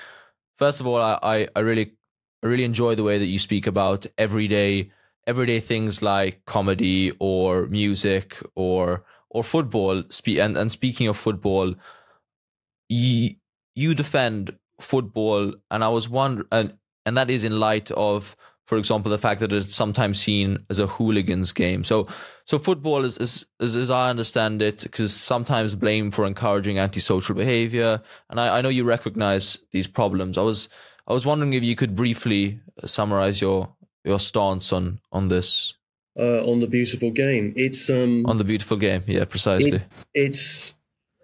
first 0.57 0.79
of 0.79 0.87
all, 0.87 1.01
I, 1.01 1.47
I, 1.55 1.59
really 1.59 1.93
I 2.43 2.47
really 2.47 2.65
enjoy 2.65 2.95
the 2.95 3.03
way 3.03 3.17
that 3.17 3.25
you 3.25 3.39
speak 3.39 3.67
about 3.67 4.05
everyday 4.17 4.91
everyday 5.25 5.59
things 5.59 6.01
like 6.01 6.43
comedy 6.45 7.13
or 7.19 7.67
music 7.67 8.37
or 8.55 9.03
or 9.29 9.43
football. 9.43 10.03
And 10.27 10.57
and 10.57 10.71
speaking 10.71 11.07
of 11.07 11.17
football, 11.17 11.75
you 12.89 13.35
you 13.75 13.95
defend 13.95 14.57
football, 14.79 15.53
and 15.71 15.83
I 15.83 15.89
was 15.89 16.09
wondering, 16.09 16.47
and 16.51 16.73
and 17.05 17.17
that 17.17 17.29
is 17.29 17.43
in 17.43 17.59
light 17.59 17.91
of 17.91 18.35
for 18.65 18.77
example, 18.77 19.11
the 19.11 19.17
fact 19.17 19.41
that 19.41 19.51
it's 19.51 19.75
sometimes 19.75 20.21
seen 20.21 20.59
as 20.69 20.79
a 20.79 20.87
hooligans 20.87 21.51
game. 21.51 21.83
So, 21.83 22.07
so 22.45 22.57
football 22.57 23.03
is, 23.03 23.17
is, 23.17 23.45
is 23.59 23.75
as 23.75 23.91
I 23.91 24.09
understand 24.09 24.61
it, 24.61 24.83
because 24.83 25.13
sometimes 25.13 25.75
blamed 25.75 26.13
for 26.13 26.25
encouraging 26.25 26.79
antisocial 26.79 27.35
behavior. 27.35 28.01
And 28.29 28.39
I, 28.39 28.57
I 28.57 28.61
know 28.61 28.69
you 28.69 28.85
recognize 28.85 29.59
these 29.71 29.87
problems. 29.87 30.37
I 30.37 30.41
was, 30.41 30.69
I 31.07 31.13
was 31.13 31.25
wondering 31.25 31.53
if 31.53 31.63
you 31.63 31.75
could 31.75 31.95
briefly 31.95 32.61
summarize 32.85 33.41
your, 33.41 33.69
your 34.05 34.19
stance 34.19 34.71
on, 34.71 34.99
on 35.11 35.27
this. 35.27 35.75
Uh, 36.17 36.45
on 36.49 36.59
the 36.59 36.67
beautiful 36.67 37.09
game, 37.09 37.53
it's 37.55 37.89
um, 37.89 38.25
on 38.27 38.37
the 38.37 38.43
beautiful 38.43 38.77
game. 38.77 39.01
Yeah, 39.07 39.25
precisely. 39.25 39.81
It's, 39.81 40.05
it's 40.13 40.75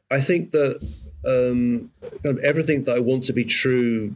I 0.09 0.19
think 0.19 0.51
that 0.51 0.81
um, 1.23 1.91
kind 2.23 2.37
of 2.37 2.43
everything 2.43 2.83
that 2.83 2.95
I 2.95 2.99
want 2.99 3.23
to 3.25 3.33
be 3.33 3.43
true 3.43 4.15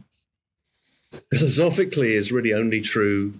philosophically 1.30 2.12
is 2.12 2.32
really 2.32 2.52
only 2.52 2.80
true 2.80 3.32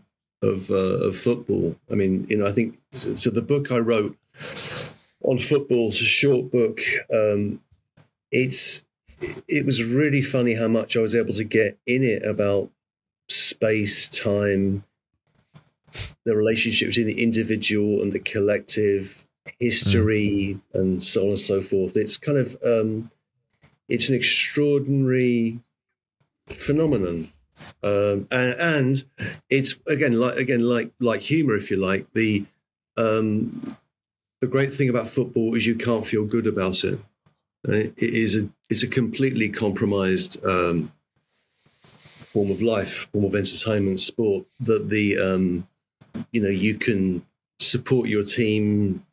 of 0.43 0.71
uh, 0.71 1.09
of 1.09 1.17
football. 1.17 1.77
I 1.91 1.95
mean, 1.95 2.27
you 2.29 2.37
know, 2.37 2.47
I 2.47 2.53
think 2.53 2.79
so. 2.93 3.31
the 3.31 3.43
book 3.43 3.73
I 3.73 3.79
wrote 3.79 4.17
on 5.23 5.39
football 5.39 5.91
is 5.91 6.01
a 6.01 6.05
short 6.05 6.51
book. 6.51 6.81
Um, 7.13 7.61
it's 8.31 8.85
it 9.49 9.65
was 9.65 9.83
really 9.83 10.23
funny 10.23 10.55
how 10.55 10.69
much 10.69 10.97
I 10.97 11.01
was 11.01 11.15
able 11.15 11.33
to 11.35 11.45
get 11.45 11.79
in 11.87 12.03
it 12.03 12.25
about 12.25 12.71
space, 13.29 14.09
time, 14.09 14.85
the 16.25 16.37
relationship 16.37 16.89
between 16.89 17.07
the 17.07 17.23
individual 17.23 18.03
and 18.03 18.13
the 18.13 18.21
collective, 18.21 19.27
history, 19.61 20.59
mm. 20.59 20.81
and 20.81 21.03
so 21.03 21.23
on 21.23 21.29
and 21.31 21.41
so 21.41 21.63
forth. 21.63 21.97
It's 21.97 22.17
kind 22.17 22.39
of 22.39 22.57
um, 22.65 23.11
it's 23.89 24.09
an 24.09 24.15
extraordinary 24.15 25.59
phenomenon 26.49 27.29
um, 27.83 28.27
and, 28.31 28.55
and, 28.59 29.05
it's 29.51 29.77
again 29.87 30.19
like 30.19 30.37
again 30.37 30.62
like 30.62 30.93
like 31.01 31.21
humor, 31.21 31.57
if 31.57 31.71
you 31.71 31.77
like. 31.77 32.07
The 32.12 32.45
um, 32.97 33.77
the 34.40 34.47
great 34.47 34.73
thing 34.73 34.88
about 34.88 35.09
football 35.09 35.55
is 35.55 35.67
you 35.67 35.77
can't 35.77 36.05
feel 36.05 36.25
good 36.25 36.47
about 36.47 36.85
it. 36.85 36.99
It 37.64 37.95
is 37.99 38.37
a 38.37 38.49
it's 38.71 38.83
a 38.83 38.88
completely 38.88 39.49
compromised 39.49 40.45
um, 40.45 40.93
form 42.33 42.51
of 42.51 42.62
life, 42.62 43.09
form 43.12 43.25
of 43.25 43.35
entertainment, 43.35 44.01
sport. 44.01 44.47
That 44.61 44.88
the 44.88 45.19
um, 45.19 45.69
you 46.33 46.43
know 46.43 46.51
you 46.51 46.77
can 46.77 47.25
support 47.61 48.09
your 48.09 48.25
team, 48.25 49.05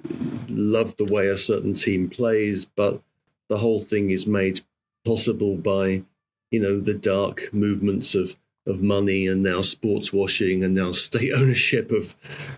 love 0.49 0.95
the 0.97 1.05
way 1.05 1.27
a 1.27 1.37
certain 1.37 1.73
team 1.73 2.09
plays, 2.09 2.65
but 2.65 3.01
the 3.49 3.57
whole 3.57 3.83
thing 3.83 4.09
is 4.11 4.27
made 4.27 4.61
possible 5.05 5.55
by 5.55 6.03
you 6.51 6.61
know 6.61 6.79
the 6.79 6.93
dark 6.93 7.49
movements 7.53 8.13
of 8.13 8.35
of 8.67 8.83
money 8.83 9.25
and 9.25 9.41
now 9.41 9.61
sports 9.61 10.13
washing 10.13 10.63
and 10.63 10.75
now 10.75 10.91
state 10.91 11.31
ownership 11.35 11.91
of 11.91 12.15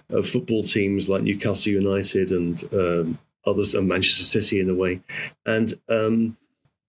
of 0.10 0.28
football 0.28 0.64
teams 0.64 1.10
like 1.10 1.24
Newcastle 1.24 1.72
United 1.72 2.32
and 2.32 2.64
um, 2.74 3.20
others 3.46 3.74
and 3.74 3.88
Manchester 3.88 4.24
City 4.24 4.60
in 4.60 4.70
a 4.70 4.76
way. 4.76 5.02
And 5.46 5.74
um, 5.90 6.38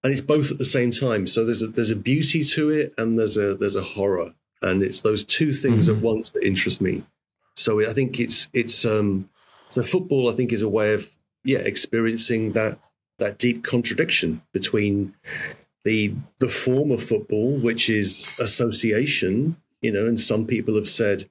and 0.03 0.13
it's 0.13 0.21
both 0.21 0.51
at 0.51 0.59
the 0.59 0.65
same 0.65 0.91
time. 0.91 1.27
So 1.27 1.45
there's 1.45 1.63
a 1.63 1.69
there's 1.69 1.91
a 1.91 1.97
beauty 1.97 2.45
to 2.45 2.71
it 2.71 2.93
and 2.99 3.19
there's 3.19 3.37
a 3.37 3.55
there's 3.55 3.77
a 3.77 3.83
horror. 3.83 4.35
And 4.63 4.83
it's 4.83 5.03
those 5.03 5.25
two 5.25 5.53
things 5.53 5.89
mm-hmm. 5.89 5.99
at 5.99 6.03
once 6.03 6.31
that 6.31 6.43
interest 6.43 6.81
me. 6.81 7.03
So 7.55 7.89
I 7.89 7.93
think 7.93 8.19
it's 8.19 8.49
it's 8.53 8.85
um 8.85 9.29
so 9.69 9.83
football 9.83 10.29
I 10.29 10.35
think 10.35 10.53
is 10.53 10.63
a 10.63 10.69
way 10.69 10.95
of 10.95 11.15
yeah 11.45 11.59
experiencing 11.59 12.53
that 12.53 12.79
that 13.19 13.39
deep 13.39 13.63
contradiction 13.63 14.43
between 14.53 15.15
the 15.85 16.15
the 16.41 16.49
form 16.49 16.91
of 16.91 17.03
football, 17.03 17.59
which 17.59 17.89
is 17.89 18.35
association, 18.41 19.57
you 19.83 19.93
know, 19.93 20.07
and 20.07 20.21
some 20.21 20.47
people 20.47 20.75
have 20.75 20.89
said 20.89 21.25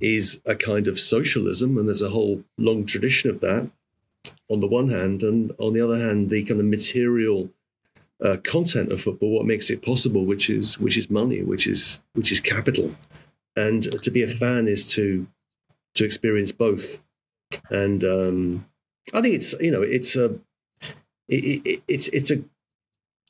is 0.00 0.40
a 0.46 0.56
kind 0.56 0.88
of 0.88 0.98
socialism, 0.98 1.76
and 1.78 1.86
there's 1.86 2.02
a 2.02 2.08
whole 2.08 2.42
long 2.58 2.86
tradition 2.86 3.30
of 3.30 3.40
that. 3.40 3.70
On 4.48 4.60
the 4.60 4.66
one 4.66 4.88
hand, 4.88 5.22
and 5.22 5.52
on 5.58 5.74
the 5.74 5.80
other 5.80 5.98
hand, 5.98 6.30
the 6.30 6.42
kind 6.44 6.60
of 6.60 6.66
material 6.66 7.50
uh, 8.24 8.36
content 8.42 8.90
of 8.90 9.00
football, 9.00 9.30
what 9.30 9.46
makes 9.46 9.70
it 9.70 9.82
possible, 9.82 10.24
which 10.24 10.50
is 10.50 10.78
which 10.78 10.96
is 10.96 11.10
money, 11.10 11.42
which 11.42 11.66
is 11.66 12.00
which 12.14 12.32
is 12.32 12.40
capital, 12.40 12.94
and 13.56 13.84
to 14.02 14.10
be 14.10 14.22
a 14.22 14.26
fan 14.26 14.66
is 14.66 14.90
to 14.92 15.26
to 15.94 16.04
experience 16.04 16.52
both, 16.52 17.00
and 17.70 18.02
um, 18.04 18.66
I 19.12 19.20
think 19.20 19.34
it's 19.34 19.52
you 19.60 19.70
know 19.70 19.82
it's 19.82 20.16
a 20.16 20.38
it, 21.28 21.62
it, 21.64 21.82
it's 21.86 22.08
it's 22.08 22.30
a 22.30 22.42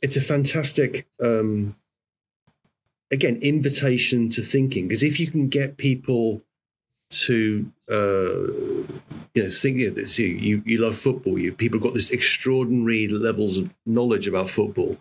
it's 0.02 0.16
a 0.16 0.20
fantastic 0.20 1.06
um, 1.20 1.74
again 3.10 3.38
invitation 3.42 4.28
to 4.30 4.42
thinking 4.42 4.88
because 4.88 5.02
if 5.02 5.20
you 5.20 5.26
can 5.26 5.48
get 5.48 5.76
people 5.76 6.40
to 7.10 7.70
uh, 7.90 8.46
you 9.34 9.42
know 9.42 9.50
think 9.50 9.94
that 9.94 10.08
see 10.08 10.36
you 10.38 10.62
you 10.64 10.78
love 10.78 10.96
football 10.96 11.38
you 11.38 11.52
people 11.52 11.80
got 11.80 11.94
this 11.94 12.10
extraordinary 12.10 13.08
levels 13.08 13.58
of 13.58 13.74
knowledge 13.84 14.28
about 14.28 14.48
football 14.48 14.96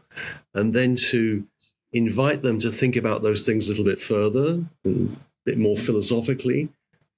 and 0.55 0.73
then 0.73 0.95
to 0.95 1.45
invite 1.93 2.41
them 2.41 2.57
to 2.59 2.71
think 2.71 2.95
about 2.95 3.21
those 3.21 3.45
things 3.45 3.67
a 3.67 3.69
little 3.69 3.85
bit 3.85 3.99
further 3.99 4.63
and 4.83 5.15
a 5.15 5.19
bit 5.45 5.57
more 5.57 5.77
philosophically 5.77 6.69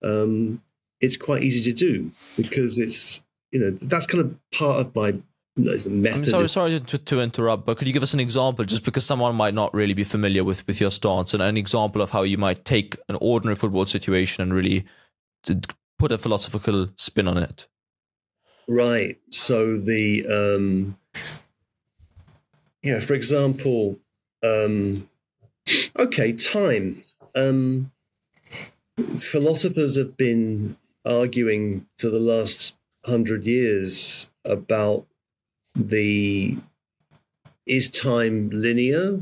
um, 0.04 0.62
it's 1.00 1.18
quite 1.18 1.42
easy 1.42 1.72
to 1.72 1.78
do 1.78 2.12
because 2.36 2.78
it's 2.78 3.24
you 3.52 3.60
know 3.60 3.72
that's 3.72 4.06
kind 4.06 4.22
of 4.22 4.36
part 4.52 4.86
of 4.86 4.96
my 4.96 5.14
I'm 5.58 6.26
sorry, 6.26 6.48
sorry 6.48 6.80
to, 6.80 6.98
to, 6.98 7.20
interrupt, 7.20 7.66
but 7.66 7.78
could 7.78 7.86
you 7.86 7.94
give 7.94 8.04
us 8.04 8.14
an 8.14 8.22
example, 8.22 8.64
just 8.64 8.86
because 8.86 9.06
someone 9.06 9.36
might 9.36 9.54
not 9.54 9.74
really 9.74 9.94
be 9.94 10.06
familiar 10.06 10.46
with, 10.46 10.66
with 10.66 10.80
your 10.80 10.92
stance, 10.92 11.34
and 11.34 11.44
an 11.44 11.58
example 11.58 12.02
of 12.02 12.10
how 12.10 12.24
you 12.24 12.38
might 12.38 12.64
take 12.64 12.96
an 13.10 13.18
ordinary 13.20 13.56
football 13.56 13.86
situation 13.86 14.44
and 14.44 14.54
really 14.54 14.86
put 16.00 16.12
a 16.12 16.18
philosophical 16.18 16.88
spin 16.96 17.28
on 17.28 17.38
it? 17.38 17.68
Right. 18.68 19.20
So 19.30 19.78
the 19.78 20.26
um, 20.28 20.98
yeah, 22.82 23.02
for 23.02 23.14
example, 23.14 24.00
um, 24.44 25.10
okay, 25.98 26.34
time. 26.34 27.04
Um, 27.36 27.92
philosophers 29.18 29.98
have 29.98 30.18
been 30.18 30.78
arguing 31.06 31.88
for 31.98 32.10
the 32.10 32.20
last 32.20 32.78
hundred 33.06 33.46
years 33.46 34.30
about 34.46 35.06
the 35.76 36.58
is 37.66 37.90
time 37.92 38.50
linear 38.50 39.20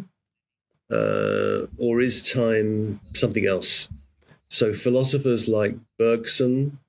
uh, 0.92 1.68
or 1.78 2.02
is 2.02 2.32
time 2.32 3.00
something 3.14 3.46
else? 3.46 3.90
So 4.50 4.74
philosophers 4.74 5.48
like 5.48 5.76
Bergson 5.98 6.80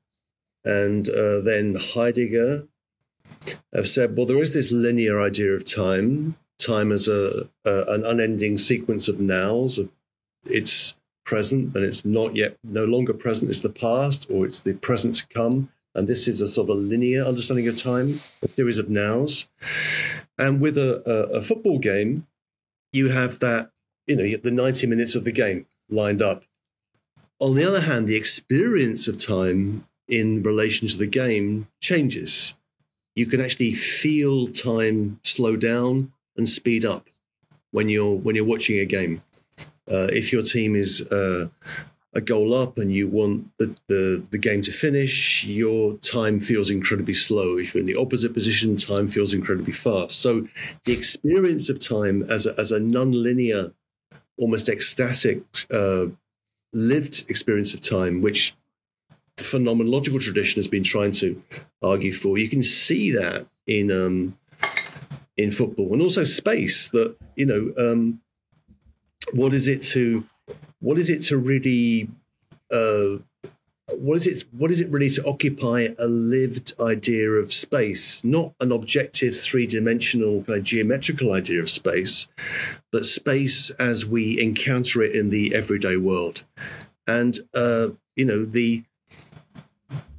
and 0.64 1.08
uh, 1.08 1.40
then 1.40 1.74
Heidegger 1.74 2.66
have 3.74 3.88
said, 3.88 4.16
well, 4.16 4.26
there 4.26 4.42
is 4.42 4.54
this 4.54 4.72
linear 4.72 5.20
idea 5.20 5.52
of 5.52 5.64
time, 5.64 6.36
time 6.58 6.92
as 6.92 7.08
a, 7.08 7.48
a 7.64 7.82
an 7.88 8.04
unending 8.04 8.58
sequence 8.58 9.08
of 9.08 9.20
nows. 9.20 9.78
It's 10.44 10.94
present 11.24 11.74
and 11.76 11.84
it's 11.84 12.04
not 12.04 12.34
yet, 12.36 12.56
no 12.64 12.84
longer 12.84 13.12
present. 13.12 13.50
It's 13.50 13.60
the 13.60 13.68
past 13.68 14.26
or 14.30 14.46
it's 14.46 14.62
the 14.62 14.74
present 14.74 15.14
to 15.16 15.28
come. 15.28 15.70
And 15.94 16.06
this 16.08 16.28
is 16.28 16.40
a 16.40 16.48
sort 16.48 16.70
of 16.70 16.78
linear 16.78 17.24
understanding 17.24 17.66
of 17.68 17.76
time, 17.76 18.20
a 18.42 18.48
series 18.48 18.78
of 18.78 18.88
nows. 18.88 19.48
And 20.38 20.60
with 20.60 20.78
a, 20.78 21.02
a, 21.06 21.38
a 21.38 21.42
football 21.42 21.78
game, 21.78 22.26
you 22.92 23.08
have 23.08 23.40
that, 23.40 23.70
you 24.06 24.16
know, 24.16 24.36
the 24.36 24.50
90 24.50 24.86
minutes 24.86 25.14
of 25.14 25.24
the 25.24 25.32
game 25.32 25.66
lined 25.88 26.22
up. 26.22 26.44
on 27.40 27.54
the 27.54 27.64
other 27.66 27.80
hand, 27.80 28.06
the 28.06 28.16
experience 28.16 29.08
of 29.08 29.18
time 29.18 29.84
in 30.08 30.42
relation 30.42 30.86
to 30.88 30.98
the 30.98 31.06
game 31.06 31.66
changes. 31.80 32.54
You 33.16 33.26
can 33.26 33.40
actually 33.40 33.74
feel 33.74 34.48
time 34.48 35.18
slow 35.24 35.56
down 35.56 36.12
and 36.36 36.48
speed 36.48 36.84
up 36.84 37.06
when 37.72 37.88
you're 37.88 38.14
when 38.14 38.36
you're 38.36 38.44
watching 38.44 38.78
a 38.78 38.84
game. 38.84 39.22
Uh, 39.90 40.06
if 40.12 40.32
your 40.32 40.42
team 40.42 40.76
is 40.76 41.00
uh, 41.10 41.48
a 42.14 42.20
goal 42.20 42.54
up 42.54 42.78
and 42.78 42.92
you 42.92 43.06
want 43.06 43.46
the, 43.58 43.74
the, 43.86 44.24
the 44.30 44.38
game 44.38 44.62
to 44.62 44.72
finish, 44.72 45.44
your 45.44 45.94
time 45.98 46.40
feels 46.40 46.70
incredibly 46.70 47.14
slow. 47.14 47.56
If 47.56 47.74
you're 47.74 47.80
in 47.80 47.86
the 47.86 47.96
opposite 47.96 48.34
position, 48.34 48.76
time 48.76 49.06
feels 49.06 49.32
incredibly 49.32 49.72
fast. 49.72 50.20
So 50.20 50.46
the 50.84 50.92
experience 50.92 51.68
of 51.68 51.78
time 51.78 52.24
as 52.28 52.46
a, 52.46 52.58
as 52.58 52.72
a 52.72 52.80
non-linear, 52.80 53.72
almost 54.38 54.68
ecstatic, 54.68 55.42
uh, 55.72 56.06
lived 56.72 57.24
experience 57.28 57.74
of 57.74 57.80
time, 57.80 58.22
which 58.22 58.54
the 59.36 59.44
phenomenological 59.44 60.20
tradition 60.20 60.58
has 60.58 60.68
been 60.68 60.84
trying 60.84 61.12
to 61.12 61.40
argue 61.82 62.12
for, 62.12 62.38
you 62.38 62.48
can 62.48 62.62
see 62.62 63.12
that 63.12 63.46
in 63.66 63.90
um, 63.90 64.36
in 65.36 65.50
football 65.50 65.92
and 65.92 66.02
also 66.02 66.24
space. 66.24 66.88
That 66.90 67.16
you 67.36 67.46
know, 67.46 67.72
um, 67.78 68.20
what 69.32 69.54
is 69.54 69.68
it 69.68 69.80
to 69.82 70.24
what 70.80 70.98
is 70.98 71.10
it 71.10 71.20
to 71.28 71.36
really 71.36 72.08
uh, 72.70 73.18
what 73.92 74.16
is 74.16 74.26
it 74.26 74.44
what 74.52 74.70
is 74.70 74.80
it 74.80 74.88
really 74.90 75.10
to 75.10 75.24
occupy 75.26 75.88
a 75.98 76.06
lived 76.06 76.72
idea 76.80 77.30
of 77.30 77.52
space? 77.52 78.22
Not 78.24 78.54
an 78.60 78.72
objective 78.72 79.38
three-dimensional 79.38 80.44
kind 80.44 80.58
of 80.58 80.64
geometrical 80.64 81.32
idea 81.32 81.60
of 81.60 81.70
space 81.70 82.28
but 82.92 83.06
space 83.06 83.70
as 83.70 84.06
we 84.06 84.40
encounter 84.40 85.02
it 85.02 85.14
in 85.14 85.30
the 85.30 85.54
everyday 85.54 85.96
world. 85.96 86.44
And 87.06 87.38
uh, 87.54 87.88
you 88.16 88.24
know 88.24 88.44
the 88.44 88.84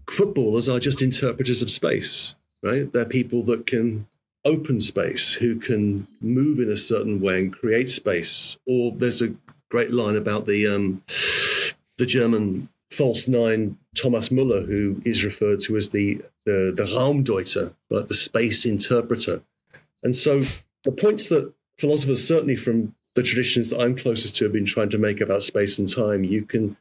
footballers 0.09 0.67
are 0.67 0.79
just 0.79 1.01
interpreters 1.01 1.61
of 1.61 1.71
space 1.71 2.35
right? 2.63 2.91
They're 2.91 3.05
people 3.05 3.43
that 3.43 3.67
can 3.67 4.07
open 4.45 4.79
space 4.79 5.33
who 5.33 5.59
can 5.59 6.07
move 6.21 6.59
in 6.59 6.69
a 6.69 6.77
certain 6.77 7.21
way 7.21 7.39
and 7.39 7.53
create 7.53 7.89
space. 7.89 8.57
Or 8.65 8.91
there's 8.91 9.21
a 9.21 9.33
great 9.71 9.91
line 9.91 10.15
about 10.15 10.45
the 10.45 10.67
um, 10.67 11.01
the 11.97 12.05
German 12.05 12.69
false 12.91 13.27
nine 13.27 13.77
Thomas 13.95 14.29
Muller, 14.29 14.61
who 14.61 15.01
is 15.05 15.23
referred 15.23 15.61
to 15.61 15.77
as 15.77 15.89
the 15.89 16.21
the, 16.45 16.73
the 16.75 16.83
Raumdeuter, 16.83 17.73
like 17.89 18.05
the 18.05 18.13
space 18.13 18.65
interpreter. 18.65 19.41
And 20.03 20.15
so 20.15 20.41
the 20.83 20.91
points 20.91 21.29
that 21.29 21.51
philosophers, 21.77 22.27
certainly 22.27 22.55
from 22.55 22.93
the 23.15 23.23
traditions 23.23 23.69
that 23.69 23.79
I'm 23.79 23.95
closest 23.95 24.35
to, 24.37 24.45
have 24.45 24.53
been 24.53 24.65
trying 24.65 24.89
to 24.89 24.97
make 24.97 25.21
about 25.21 25.43
space 25.43 25.79
and 25.79 25.89
time, 25.89 26.23
you 26.23 26.43
can 26.43 26.77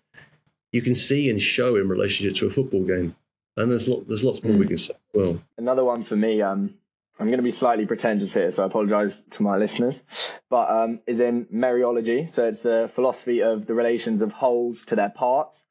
you 0.72 0.82
can 0.82 0.94
see 0.94 1.30
and 1.30 1.40
show 1.40 1.76
in 1.76 1.88
relationship 1.88 2.36
to 2.36 2.46
a 2.46 2.50
football 2.50 2.84
game. 2.84 3.16
And 3.56 3.70
there's 3.70 3.88
lot, 3.88 4.06
there's 4.08 4.24
lots 4.24 4.42
more 4.42 4.54
mm. 4.54 4.58
we 4.58 4.64
hmm. 4.64 4.68
can 4.68 4.78
say. 4.78 4.94
As 4.94 5.06
well, 5.14 5.42
another 5.58 5.84
one 5.84 6.02
for 6.02 6.16
me. 6.16 6.42
Um, 6.42 6.74
I'm 7.20 7.26
going 7.26 7.36
to 7.36 7.42
be 7.42 7.50
slightly 7.50 7.84
pretentious 7.84 8.32
here, 8.32 8.50
so 8.50 8.62
I 8.62 8.66
apologize 8.66 9.22
to 9.32 9.42
my 9.42 9.58
listeners, 9.58 10.02
but 10.48 10.70
um, 10.70 11.00
is 11.06 11.20
in 11.20 11.44
mereology. 11.52 12.26
So 12.26 12.46
it's 12.46 12.60
the 12.60 12.90
philosophy 12.94 13.42
of 13.42 13.66
the 13.66 13.74
relations 13.74 14.22
of 14.22 14.32
wholes 14.32 14.86
to 14.86 14.96
their 14.96 15.10
parts, 15.10 15.62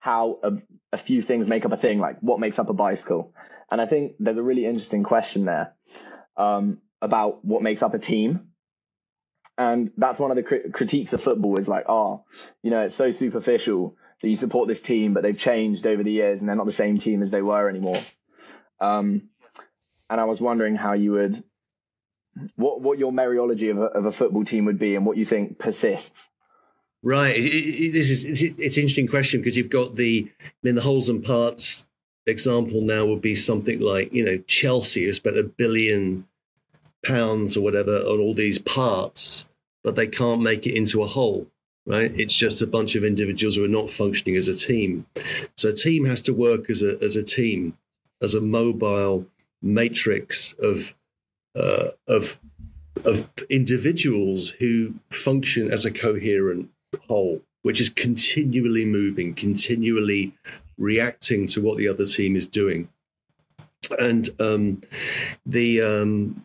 how 0.00 0.38
a, 0.42 0.52
a, 0.92 0.98
few 0.98 1.22
things 1.22 1.48
make 1.48 1.64
up 1.64 1.72
a 1.72 1.78
thing, 1.78 1.98
like 1.98 2.18
what 2.20 2.40
makes 2.40 2.58
up 2.58 2.68
a 2.68 2.74
bicycle. 2.74 3.32
And 3.70 3.80
I 3.80 3.86
think 3.86 4.16
there's 4.20 4.36
a 4.36 4.42
really 4.42 4.66
interesting 4.66 5.02
question 5.02 5.46
there 5.46 5.72
um, 6.36 6.82
about 7.00 7.42
what 7.42 7.62
makes 7.62 7.82
up 7.82 7.94
a 7.94 7.98
team. 7.98 8.50
And 9.56 9.90
that's 9.96 10.18
one 10.18 10.30
of 10.30 10.36
the 10.36 10.42
crit- 10.42 10.74
critiques 10.74 11.14
of 11.14 11.22
football 11.22 11.58
is 11.58 11.68
like, 11.68 11.86
oh, 11.88 12.24
you 12.62 12.70
know, 12.70 12.82
it's 12.82 12.94
so 12.94 13.12
superficial 13.12 13.96
that 14.20 14.28
you 14.28 14.36
support 14.36 14.68
this 14.68 14.82
team, 14.82 15.14
but 15.14 15.22
they've 15.22 15.38
changed 15.38 15.86
over 15.86 16.02
the 16.02 16.12
years 16.12 16.40
and 16.40 16.48
they're 16.50 16.56
not 16.56 16.66
the 16.66 16.72
same 16.72 16.98
team 16.98 17.22
as 17.22 17.30
they 17.30 17.40
were 17.40 17.66
anymore. 17.66 17.98
Um, 18.78 19.30
and 20.10 20.20
I 20.20 20.24
was 20.24 20.40
wondering 20.40 20.74
how 20.74 20.94
you 20.94 21.12
would 21.12 21.42
what 22.56 22.80
what 22.80 22.98
your 22.98 23.12
mereology 23.12 23.70
of 23.70 23.78
a, 23.78 23.86
of 23.86 24.06
a 24.06 24.12
football 24.12 24.44
team 24.44 24.64
would 24.66 24.78
be 24.78 24.94
and 24.94 25.04
what 25.04 25.16
you 25.16 25.24
think 25.24 25.58
persists. 25.58 26.28
Right. 27.02 27.36
It, 27.36 27.40
it, 27.40 27.92
this 27.92 28.10
is 28.10 28.24
it's, 28.24 28.58
it's, 28.58 28.76
an 28.76 28.82
interesting 28.82 29.08
question 29.08 29.40
because 29.40 29.56
you've 29.56 29.70
got 29.70 29.96
the 29.96 30.30
I 30.40 30.52
mean 30.62 30.74
the 30.74 30.82
holes 30.82 31.08
and 31.08 31.24
parts 31.24 31.86
example 32.26 32.82
now 32.82 33.06
would 33.06 33.22
be 33.22 33.34
something 33.34 33.80
like 33.80 34.12
you 34.12 34.24
know 34.24 34.38
Chelsea 34.46 35.06
has 35.06 35.16
spent 35.16 35.38
a 35.38 35.44
billion 35.44 36.26
pounds 37.04 37.56
or 37.56 37.62
whatever 37.62 37.92
on 37.92 38.20
all 38.20 38.34
these 38.34 38.58
parts, 38.58 39.48
but 39.84 39.96
they 39.96 40.06
can't 40.06 40.42
make 40.42 40.66
it 40.66 40.76
into 40.76 41.02
a 41.02 41.06
whole. 41.06 41.46
Right. 41.86 42.10
It's 42.14 42.34
just 42.34 42.60
a 42.60 42.66
bunch 42.66 42.96
of 42.96 43.04
individuals 43.04 43.56
who 43.56 43.64
are 43.64 43.68
not 43.68 43.88
functioning 43.88 44.36
as 44.36 44.46
a 44.48 44.54
team. 44.54 45.06
So 45.56 45.70
a 45.70 45.72
team 45.72 46.04
has 46.04 46.20
to 46.22 46.34
work 46.34 46.68
as 46.68 46.82
a 46.82 47.02
as 47.02 47.16
a 47.16 47.22
team, 47.22 47.78
as 48.20 48.34
a 48.34 48.40
mobile 48.40 49.26
matrix 49.62 50.54
of 50.54 50.94
uh, 51.56 51.88
of 52.06 52.38
of 53.04 53.28
individuals 53.48 54.50
who 54.50 54.94
function 55.10 55.70
as 55.70 55.84
a 55.84 55.90
coherent 55.90 56.68
whole, 57.08 57.40
which 57.62 57.80
is 57.80 57.88
continually 57.88 58.84
moving, 58.84 59.34
continually 59.34 60.32
reacting 60.78 61.46
to 61.46 61.60
what 61.60 61.76
the 61.76 61.88
other 61.88 62.06
team 62.06 62.36
is 62.36 62.46
doing, 62.46 62.88
and 63.98 64.30
um, 64.40 64.80
the 65.46 65.80
um, 65.80 66.44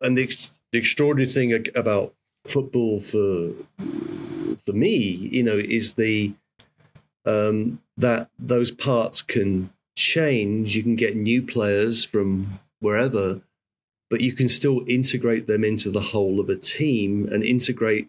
and 0.00 0.16
the, 0.16 0.26
the 0.72 0.78
extraordinary 0.78 1.30
thing 1.30 1.66
about 1.74 2.14
football 2.44 3.00
for 3.00 3.52
for 4.64 4.72
me, 4.72 4.96
you 4.96 5.42
know, 5.42 5.56
is 5.56 5.94
the 5.94 6.32
um, 7.26 7.80
that 7.96 8.30
those 8.38 8.70
parts 8.70 9.22
can 9.22 9.70
change, 10.00 10.74
you 10.74 10.82
can 10.82 10.96
get 10.96 11.14
new 11.14 11.42
players 11.42 12.04
from 12.04 12.58
wherever, 12.80 13.40
but 14.08 14.20
you 14.20 14.32
can 14.32 14.48
still 14.48 14.82
integrate 14.88 15.46
them 15.46 15.62
into 15.62 15.90
the 15.90 16.00
whole 16.00 16.40
of 16.40 16.48
a 16.48 16.56
team 16.56 17.28
and 17.30 17.44
integrate 17.44 18.08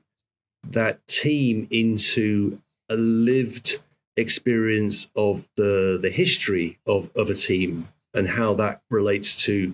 that 0.71 1.05
team 1.07 1.67
into 1.69 2.59
a 2.89 2.95
lived 2.95 3.79
experience 4.17 5.09
of 5.15 5.47
the 5.55 5.99
the 6.01 6.09
history 6.09 6.77
of, 6.85 7.09
of 7.15 7.29
a 7.29 7.33
team 7.33 7.87
and 8.13 8.27
how 8.27 8.53
that 8.53 8.81
relates 8.89 9.35
to 9.43 9.73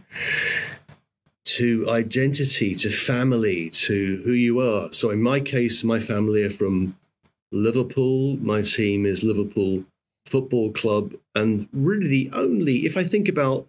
to 1.45 1.89
identity, 1.89 2.75
to 2.75 2.89
family, 2.89 3.69
to 3.69 4.21
who 4.25 4.33
you 4.33 4.59
are. 4.59 4.91
So 4.91 5.11
in 5.11 5.21
my 5.21 5.39
case, 5.39 5.83
my 5.83 5.99
family 5.99 6.43
are 6.43 6.49
from 6.49 6.97
Liverpool. 7.53 8.35
My 8.37 8.61
team 8.61 9.05
is 9.05 9.23
Liverpool 9.23 9.85
football 10.27 10.71
club 10.71 11.13
and 11.35 11.67
really 11.73 12.07
the 12.07 12.29
only 12.33 12.85
if 12.85 12.97
i 12.97 13.03
think 13.03 13.27
about 13.27 13.67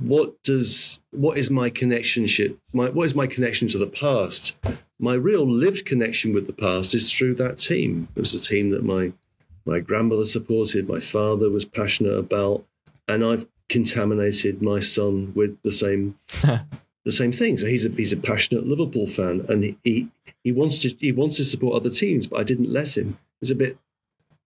what 0.00 0.40
does 0.42 1.00
what 1.10 1.36
is 1.36 1.50
my 1.50 1.68
connectionship 1.68 2.56
my 2.72 2.88
what 2.90 3.04
is 3.04 3.14
my 3.14 3.26
connection 3.26 3.68
to 3.68 3.78
the 3.78 3.86
past? 3.86 4.56
My 5.00 5.14
real 5.14 5.48
lived 5.48 5.86
connection 5.86 6.32
with 6.32 6.46
the 6.46 6.52
past 6.52 6.92
is 6.92 7.12
through 7.12 7.34
that 7.34 7.58
team. 7.58 8.08
It 8.16 8.20
was 8.20 8.34
a 8.34 8.40
team 8.40 8.70
that 8.70 8.84
my 8.84 9.12
my 9.64 9.80
grandmother 9.80 10.24
supported 10.24 10.88
my 10.88 11.00
father 11.00 11.50
was 11.50 11.64
passionate 11.64 12.16
about 12.16 12.64
and 13.06 13.22
i've 13.22 13.46
contaminated 13.68 14.62
my 14.62 14.80
son 14.80 15.30
with 15.34 15.60
the 15.62 15.70
same 15.70 16.18
the 17.04 17.12
same 17.12 17.32
thing 17.32 17.58
so 17.58 17.66
he's 17.66 17.84
a 17.84 17.90
he's 17.90 18.14
a 18.14 18.16
passionate 18.16 18.66
liverpool 18.66 19.06
fan 19.06 19.44
and 19.50 19.64
he, 19.64 19.78
he 19.84 20.08
he 20.42 20.52
wants 20.52 20.78
to 20.78 20.88
he 21.00 21.12
wants 21.12 21.36
to 21.36 21.44
support 21.44 21.76
other 21.76 21.90
teams 21.90 22.26
but 22.26 22.40
i 22.40 22.42
didn't 22.42 22.72
let 22.72 22.96
him. 22.96 23.18
It's 23.42 23.50
a 23.50 23.54
bit 23.54 23.78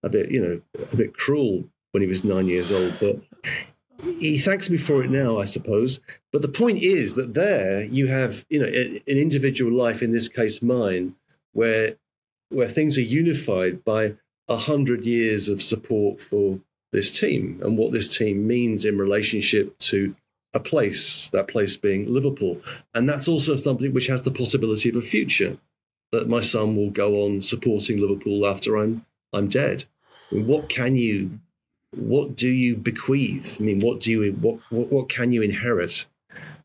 a 0.03 0.09
bit, 0.09 0.31
you 0.31 0.43
know, 0.43 0.61
a 0.93 0.97
bit 0.97 1.15
cruel 1.15 1.65
when 1.93 2.03
he 2.03 2.09
was 2.09 2.25
nine 2.25 2.47
years 2.47 2.73
old. 2.73 2.95
But 3.01 3.17
he 4.03 4.39
thanks 4.39 4.69
me 4.71 4.77
for 4.77 5.05
it 5.05 5.11
now, 5.11 5.39
I 5.39 5.45
suppose. 5.45 6.01
But 6.33 6.43
the 6.43 6.49
point 6.49 6.83
is 6.83 7.15
that 7.15 7.35
there 7.35 7.85
you 7.85 8.09
have, 8.09 8.45
you 8.49 8.61
know, 8.61 8.67
an 8.67 9.01
individual 9.07 9.73
life, 9.73 10.03
in 10.03 10.13
this 10.13 10.29
case 10.29 10.63
mine, 10.63 11.15
where 11.53 11.97
where 12.49 12.69
things 12.69 12.99
are 12.99 13.03
unified 13.03 13.85
by 13.85 14.15
a 14.49 14.57
hundred 14.57 15.07
years 15.07 15.49
of 15.49 15.63
support 15.63 16.21
for 16.21 16.59
this 16.93 17.19
team 17.19 17.59
and 17.63 17.79
what 17.79 17.93
this 17.93 18.17
team 18.17 18.47
means 18.47 18.85
in 18.85 18.99
relationship 18.99 19.77
to 19.79 20.15
a 20.55 20.61
place, 20.61 21.31
that 21.31 21.49
place 21.49 21.77
being 21.77 22.13
Liverpool. 22.13 22.61
And 22.95 23.09
that's 23.09 23.29
also 23.29 23.57
something 23.57 23.95
which 23.95 24.09
has 24.09 24.23
the 24.23 24.31
possibility 24.31 24.91
of 24.91 24.97
a 24.97 25.01
future 25.01 25.57
that 26.11 26.29
my 26.29 26.43
son 26.43 26.77
will 26.77 26.91
go 26.91 27.25
on 27.25 27.41
supporting 27.41 27.99
Liverpool 27.99 28.47
after 28.47 28.77
I'm 28.77 29.07
I'm 29.33 29.49
dead. 29.49 29.85
What 30.31 30.69
can 30.69 30.97
you 30.97 31.39
what 31.95 32.37
do 32.37 32.49
you 32.49 32.77
bequeath? 32.77 33.61
I 33.61 33.65
mean 33.65 33.81
what 33.81 34.01
do 34.01 34.11
you 34.11 34.33
what 34.33 34.59
what, 34.71 34.93
what 34.93 35.09
can 35.09 35.33
you 35.33 35.43
inherit? 35.43 36.07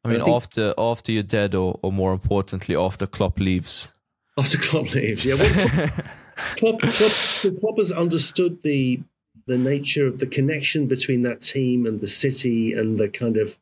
I 0.04 0.10
mean 0.10 0.22
I 0.22 0.30
after 0.30 0.74
after 0.78 1.12
you're 1.12 1.24
dead 1.24 1.56
or, 1.56 1.80
or 1.82 1.92
more 1.92 2.14
importantly 2.14 2.76
after 2.76 3.08
klopp 3.08 3.40
leaves. 3.40 3.94
After 4.38 4.58
klopp 4.58 4.94
leaves 4.94 5.26
yeah 5.26 5.36
well, 5.36 5.90
klopp, 6.56 6.80
klopp, 6.80 7.60
klopp 7.60 7.78
has 7.78 7.92
understood 7.92 8.62
the 8.64 9.02
the 9.48 9.58
nature 9.58 10.06
of 10.06 10.20
the 10.20 10.28
connection 10.28 10.88
between 10.88 11.22
that 11.24 11.42
team 11.42 11.86
and 11.86 12.02
the 12.02 12.08
city 12.08 12.74
and 12.74 13.00
the 13.00 13.10
kind 13.10 13.38
of 13.38 13.58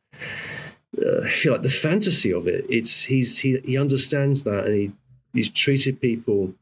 uh, 0.98 1.22
I 1.26 1.30
feel 1.30 1.52
like 1.52 1.62
the 1.62 1.70
fantasy 1.70 2.32
of 2.32 2.48
it. 2.48 2.66
It's 2.70 3.04
he's 3.04 3.38
he 3.38 3.60
he 3.60 3.78
understands 3.78 4.44
that 4.44 4.66
and 4.66 4.76
he 4.76 4.92
he's 5.34 5.50
treated 5.50 6.02
people 6.02 6.54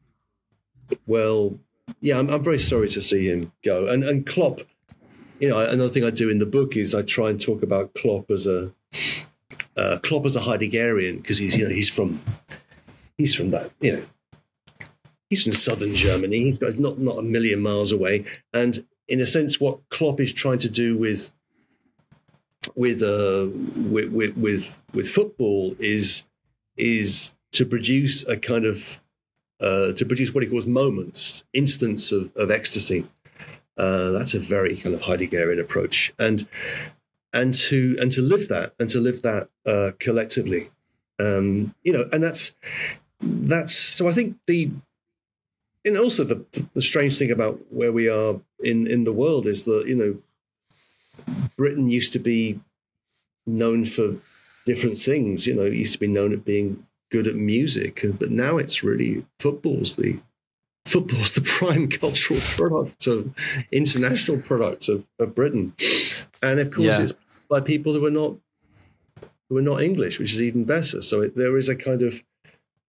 well 1.06 1.58
yeah, 2.00 2.18
I'm, 2.18 2.28
I'm 2.30 2.42
very 2.42 2.58
sorry 2.58 2.88
to 2.90 3.02
see 3.02 3.28
him 3.28 3.52
go. 3.64 3.86
And 3.88 4.04
and 4.04 4.26
Klopp, 4.26 4.60
you 5.40 5.48
know, 5.48 5.58
another 5.58 5.88
thing 5.88 6.04
I 6.04 6.10
do 6.10 6.30
in 6.30 6.38
the 6.38 6.46
book 6.46 6.76
is 6.76 6.94
I 6.94 7.02
try 7.02 7.30
and 7.30 7.40
talk 7.40 7.62
about 7.62 7.94
Klopp 7.94 8.30
as 8.30 8.46
a 8.46 8.72
uh, 9.76 9.98
Klopp 10.02 10.26
as 10.26 10.36
a 10.36 10.40
Heideggerian 10.40 11.22
because 11.22 11.38
he's 11.38 11.56
you 11.56 11.68
know 11.68 11.74
he's 11.74 11.90
from 11.90 12.22
he's 13.18 13.34
from 13.34 13.50
that 13.50 13.70
you 13.80 13.92
know 13.92 14.02
he's 15.30 15.44
from 15.44 15.52
southern 15.52 15.94
Germany. 15.94 16.42
He's 16.42 16.58
got 16.58 16.78
not 16.78 16.98
not 16.98 17.18
a 17.18 17.22
million 17.22 17.60
miles 17.60 17.92
away, 17.92 18.24
and 18.52 18.84
in 19.08 19.20
a 19.20 19.26
sense, 19.26 19.60
what 19.60 19.80
Klopp 19.90 20.20
is 20.20 20.32
trying 20.32 20.58
to 20.60 20.68
do 20.68 20.96
with 20.96 21.30
with 22.74 23.02
uh 23.02 23.48
with 23.76 24.10
with 24.10 24.36
with, 24.36 24.82
with 24.92 25.08
football 25.08 25.74
is 25.78 26.24
is 26.76 27.34
to 27.52 27.64
produce 27.64 28.26
a 28.26 28.36
kind 28.36 28.64
of 28.64 29.00
uh, 29.60 29.92
to 29.92 30.04
produce 30.04 30.34
what 30.34 30.42
he 30.42 30.50
calls 30.50 30.66
moments, 30.66 31.44
instants 31.52 32.12
of, 32.12 32.30
of 32.36 32.50
ecstasy. 32.50 33.06
Uh, 33.76 34.10
that's 34.10 34.34
a 34.34 34.38
very 34.38 34.76
kind 34.76 34.94
of 34.94 35.02
Heideggerian 35.02 35.60
approach, 35.60 36.12
and 36.18 36.46
and 37.32 37.54
to 37.54 37.96
and 38.00 38.12
to 38.12 38.22
live 38.22 38.48
that 38.48 38.72
and 38.78 38.88
to 38.90 39.00
live 39.00 39.22
that 39.22 39.48
uh, 39.66 39.90
collectively, 39.98 40.70
um, 41.18 41.74
you 41.82 41.92
know, 41.92 42.04
and 42.12 42.22
that's 42.22 42.52
that's 43.20 43.74
so. 43.74 44.08
I 44.08 44.12
think 44.12 44.36
the 44.46 44.70
and 45.84 45.98
also 45.98 46.24
the 46.24 46.44
the 46.74 46.82
strange 46.82 47.18
thing 47.18 47.30
about 47.30 47.58
where 47.70 47.92
we 47.92 48.08
are 48.08 48.40
in 48.60 48.86
in 48.86 49.04
the 49.04 49.12
world 49.12 49.46
is 49.46 49.64
that 49.64 49.86
you 49.86 49.96
know 49.96 50.16
Britain 51.56 51.90
used 51.90 52.12
to 52.12 52.18
be 52.18 52.60
known 53.46 53.84
for 53.84 54.16
different 54.66 54.98
things. 54.98 55.46
You 55.46 55.54
know, 55.54 55.62
it 55.62 55.74
used 55.74 55.92
to 55.92 56.00
be 56.00 56.06
known 56.06 56.32
at 56.32 56.44
being 56.44 56.86
good 57.14 57.26
at 57.28 57.36
music, 57.36 58.04
but 58.18 58.30
now 58.32 58.56
it's 58.62 58.82
really 58.82 59.24
football's 59.38 59.94
the 59.94 60.18
football's 60.84 61.32
the 61.34 61.40
prime 61.58 61.86
cultural 61.88 62.40
product 62.56 63.06
of 63.06 63.32
international 63.70 64.38
product 64.38 64.88
of, 64.88 65.06
of 65.20 65.32
Britain, 65.34 65.72
and 66.42 66.58
of 66.58 66.72
course 66.72 66.98
Yeah. 66.98 67.04
it's 67.04 67.14
by 67.48 67.60
people 67.60 67.92
who 67.94 68.04
are 68.04 68.10
not 68.22 68.34
who 69.48 69.56
are 69.58 69.68
not 69.70 69.82
English, 69.82 70.18
which 70.18 70.32
is 70.32 70.42
even 70.42 70.64
better. 70.64 71.02
So 71.02 71.20
it, 71.20 71.36
there 71.36 71.56
is 71.56 71.68
a 71.68 71.76
kind 71.76 72.02
of 72.02 72.12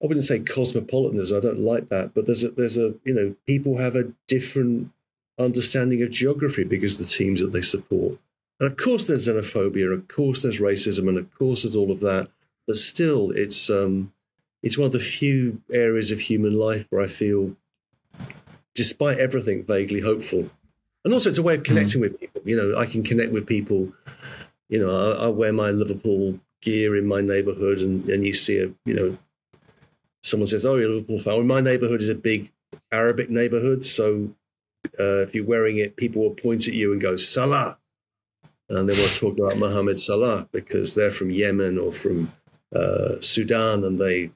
I 0.01 0.07
wouldn't 0.07 0.25
say 0.25 0.39
cosmopolitanism. 0.39 1.37
I 1.37 1.41
don't 1.41 1.59
like 1.73 1.89
that, 1.89 2.13
but 2.15 2.25
there's 2.25 2.43
a 2.43 2.49
there's 2.49 2.77
a 2.77 2.95
you 3.03 3.13
know 3.13 3.35
people 3.45 3.77
have 3.77 3.95
a 3.95 4.11
different 4.27 4.89
understanding 5.37 6.01
of 6.01 6.09
geography 6.11 6.63
because 6.63 6.99
of 6.99 7.05
the 7.05 7.11
teams 7.11 7.41
that 7.41 7.53
they 7.53 7.61
support. 7.61 8.17
And 8.59 8.71
of 8.71 8.77
course, 8.77 9.05
there's 9.05 9.27
xenophobia, 9.27 9.93
of 9.93 10.07
course, 10.07 10.41
there's 10.41 10.61
racism, 10.61 11.09
and 11.09 11.17
of 11.17 11.27
course, 11.37 11.61
there's 11.63 11.75
all 11.75 11.91
of 11.91 11.99
that. 11.99 12.29
But 12.67 12.77
still, 12.77 13.29
it's 13.31 13.69
um, 13.69 14.11
it's 14.65 14.79
one 14.79 14.87
of 14.87 14.91
the 14.91 14.99
few 14.99 15.61
areas 15.71 16.09
of 16.09 16.19
human 16.19 16.55
life 16.55 16.87
where 16.89 17.01
I 17.01 17.07
feel, 17.07 17.55
despite 18.73 19.19
everything, 19.19 19.63
vaguely 19.63 19.99
hopeful. 19.99 20.49
And 21.05 21.13
also, 21.13 21.29
it's 21.29 21.37
a 21.37 21.43
way 21.43 21.53
of 21.53 21.63
connecting 21.63 22.01
with 22.01 22.19
people. 22.19 22.41
You 22.43 22.57
know, 22.57 22.75
I 22.75 22.87
can 22.87 23.03
connect 23.03 23.31
with 23.31 23.45
people. 23.45 23.93
You 24.67 24.79
know, 24.79 24.89
I, 24.89 25.25
I 25.25 25.27
wear 25.27 25.53
my 25.53 25.69
Liverpool 25.69 26.39
gear 26.61 26.97
in 26.97 27.05
my 27.05 27.21
neighbourhood, 27.21 27.81
and, 27.81 28.09
and 28.09 28.25
you 28.25 28.33
see 28.33 28.57
a 28.57 28.73
you 28.85 28.95
know, 28.95 29.17
someone 30.23 30.47
says, 30.47 30.65
"Oh, 30.65 30.77
you're 30.77 30.89
a 30.89 30.93
Liverpool 30.95 31.19
fan." 31.19 31.35
Well, 31.35 31.43
my 31.43 31.61
neighbourhood 31.61 32.01
is 32.01 32.09
a 32.09 32.15
big 32.15 32.51
Arabic 32.91 33.29
neighbourhood, 33.29 33.85
so 33.85 34.31
uh, 34.99 35.21
if 35.21 35.35
you're 35.35 35.45
wearing 35.45 35.77
it, 35.77 35.95
people 35.95 36.23
will 36.23 36.31
point 36.31 36.67
at 36.67 36.73
you 36.73 36.91
and 36.91 36.99
go 36.99 37.17
Salah, 37.17 37.77
and 38.69 38.89
they 38.89 38.95
to 38.95 39.19
talk 39.19 39.37
about 39.37 39.59
Mohammed 39.59 39.99
Salah 39.99 40.49
because 40.51 40.95
they're 40.95 41.11
from 41.11 41.29
Yemen 41.29 41.77
or 41.77 41.91
from 41.91 42.33
uh, 42.75 43.21
Sudan, 43.21 43.83
and 43.83 44.01
they 44.01 44.31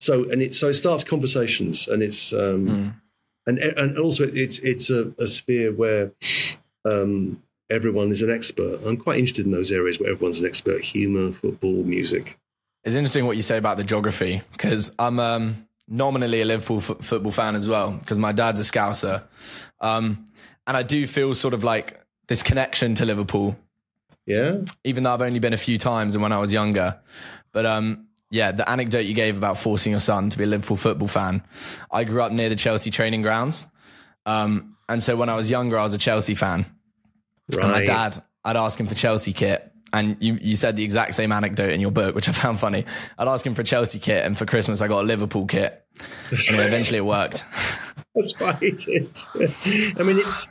so 0.00 0.28
and 0.30 0.42
it 0.42 0.54
so 0.54 0.68
it 0.68 0.74
starts 0.74 1.04
conversations, 1.04 1.88
and 1.88 2.02
it's 2.02 2.32
um, 2.32 2.66
Mm. 2.66 2.94
and 3.46 3.58
and 3.58 3.98
also 3.98 4.24
it's 4.24 4.58
it's 4.60 4.90
a, 4.90 5.12
a 5.18 5.26
sphere 5.26 5.72
where 5.72 6.12
um, 6.84 7.42
everyone 7.70 8.10
is 8.10 8.22
an 8.22 8.30
expert. 8.30 8.80
I'm 8.86 8.96
quite 8.96 9.18
interested 9.18 9.46
in 9.46 9.52
those 9.52 9.70
areas 9.70 9.98
where 10.00 10.10
everyone's 10.12 10.38
an 10.40 10.46
expert: 10.46 10.80
humor, 10.82 11.32
football, 11.32 11.82
music. 11.84 12.38
It's 12.84 12.94
interesting 12.94 13.26
what 13.26 13.36
you 13.36 13.42
say 13.42 13.56
about 13.58 13.76
the 13.78 13.84
geography 13.84 14.42
because 14.52 14.92
I'm 14.98 15.18
um, 15.18 15.66
nominally 15.88 16.40
a 16.42 16.44
Liverpool 16.44 16.78
f- 16.78 16.98
football 17.04 17.32
fan 17.32 17.56
as 17.56 17.68
well 17.68 17.92
because 17.92 18.18
my 18.18 18.32
dad's 18.32 18.60
a 18.60 18.62
Scouser, 18.62 19.24
um, 19.80 20.24
and 20.66 20.76
I 20.76 20.82
do 20.82 21.06
feel 21.06 21.34
sort 21.34 21.54
of 21.54 21.64
like 21.64 22.00
this 22.28 22.42
connection 22.44 22.94
to 22.96 23.04
Liverpool, 23.04 23.56
Yeah, 24.26 24.58
even 24.84 25.02
though 25.02 25.14
I've 25.14 25.22
only 25.22 25.38
been 25.40 25.52
a 25.52 25.56
few 25.58 25.78
times 25.78 26.14
and 26.14 26.22
when 26.22 26.32
I 26.32 26.38
was 26.38 26.52
younger. 26.52 27.00
But 27.52 27.66
um, 27.66 28.05
yeah, 28.30 28.52
the 28.52 28.68
anecdote 28.68 29.00
you 29.00 29.14
gave 29.14 29.36
about 29.36 29.58
forcing 29.58 29.92
your 29.92 30.00
son 30.00 30.30
to 30.30 30.38
be 30.38 30.44
a 30.44 30.46
Liverpool 30.46 30.76
football 30.76 31.08
fan, 31.08 31.42
I 31.90 32.04
grew 32.04 32.22
up 32.22 32.32
near 32.32 32.48
the 32.48 32.56
Chelsea 32.56 32.90
training 32.90 33.22
grounds, 33.22 33.66
um, 34.24 34.76
and 34.88 35.02
so 35.02 35.16
when 35.16 35.28
I 35.28 35.34
was 35.34 35.50
younger, 35.50 35.78
I 35.78 35.82
was 35.82 35.94
a 35.94 35.98
Chelsea 35.98 36.34
fan. 36.34 36.66
right. 37.54 37.64
And 37.64 37.72
my 37.72 37.84
dad, 37.84 38.22
I'd 38.44 38.56
ask 38.56 38.78
him 38.78 38.86
for 38.86 38.94
Chelsea 38.94 39.32
kit. 39.32 39.72
And 39.92 40.16
you, 40.20 40.36
you 40.40 40.56
said 40.56 40.76
the 40.76 40.84
exact 40.84 41.14
same 41.14 41.32
anecdote 41.32 41.70
in 41.70 41.80
your 41.80 41.92
book, 41.92 42.14
which 42.14 42.28
I 42.28 42.32
found 42.32 42.60
funny. 42.60 42.84
I'd 43.18 43.28
ask 43.28 43.46
him 43.46 43.54
for 43.54 43.62
a 43.62 43.64
Chelsea 43.64 43.98
kit, 43.98 44.24
and 44.24 44.36
for 44.36 44.44
Christmas, 44.44 44.80
I 44.82 44.88
got 44.88 45.02
a 45.02 45.06
Liverpool 45.06 45.46
kit. 45.46 45.84
And 46.30 46.60
eventually 46.60 46.98
it 46.98 47.04
worked. 47.04 47.44
That's 48.14 48.38
why 48.38 48.54
he 48.60 48.72
did. 48.72 49.10
I 49.98 50.02
mean, 50.02 50.18
it's 50.18 50.48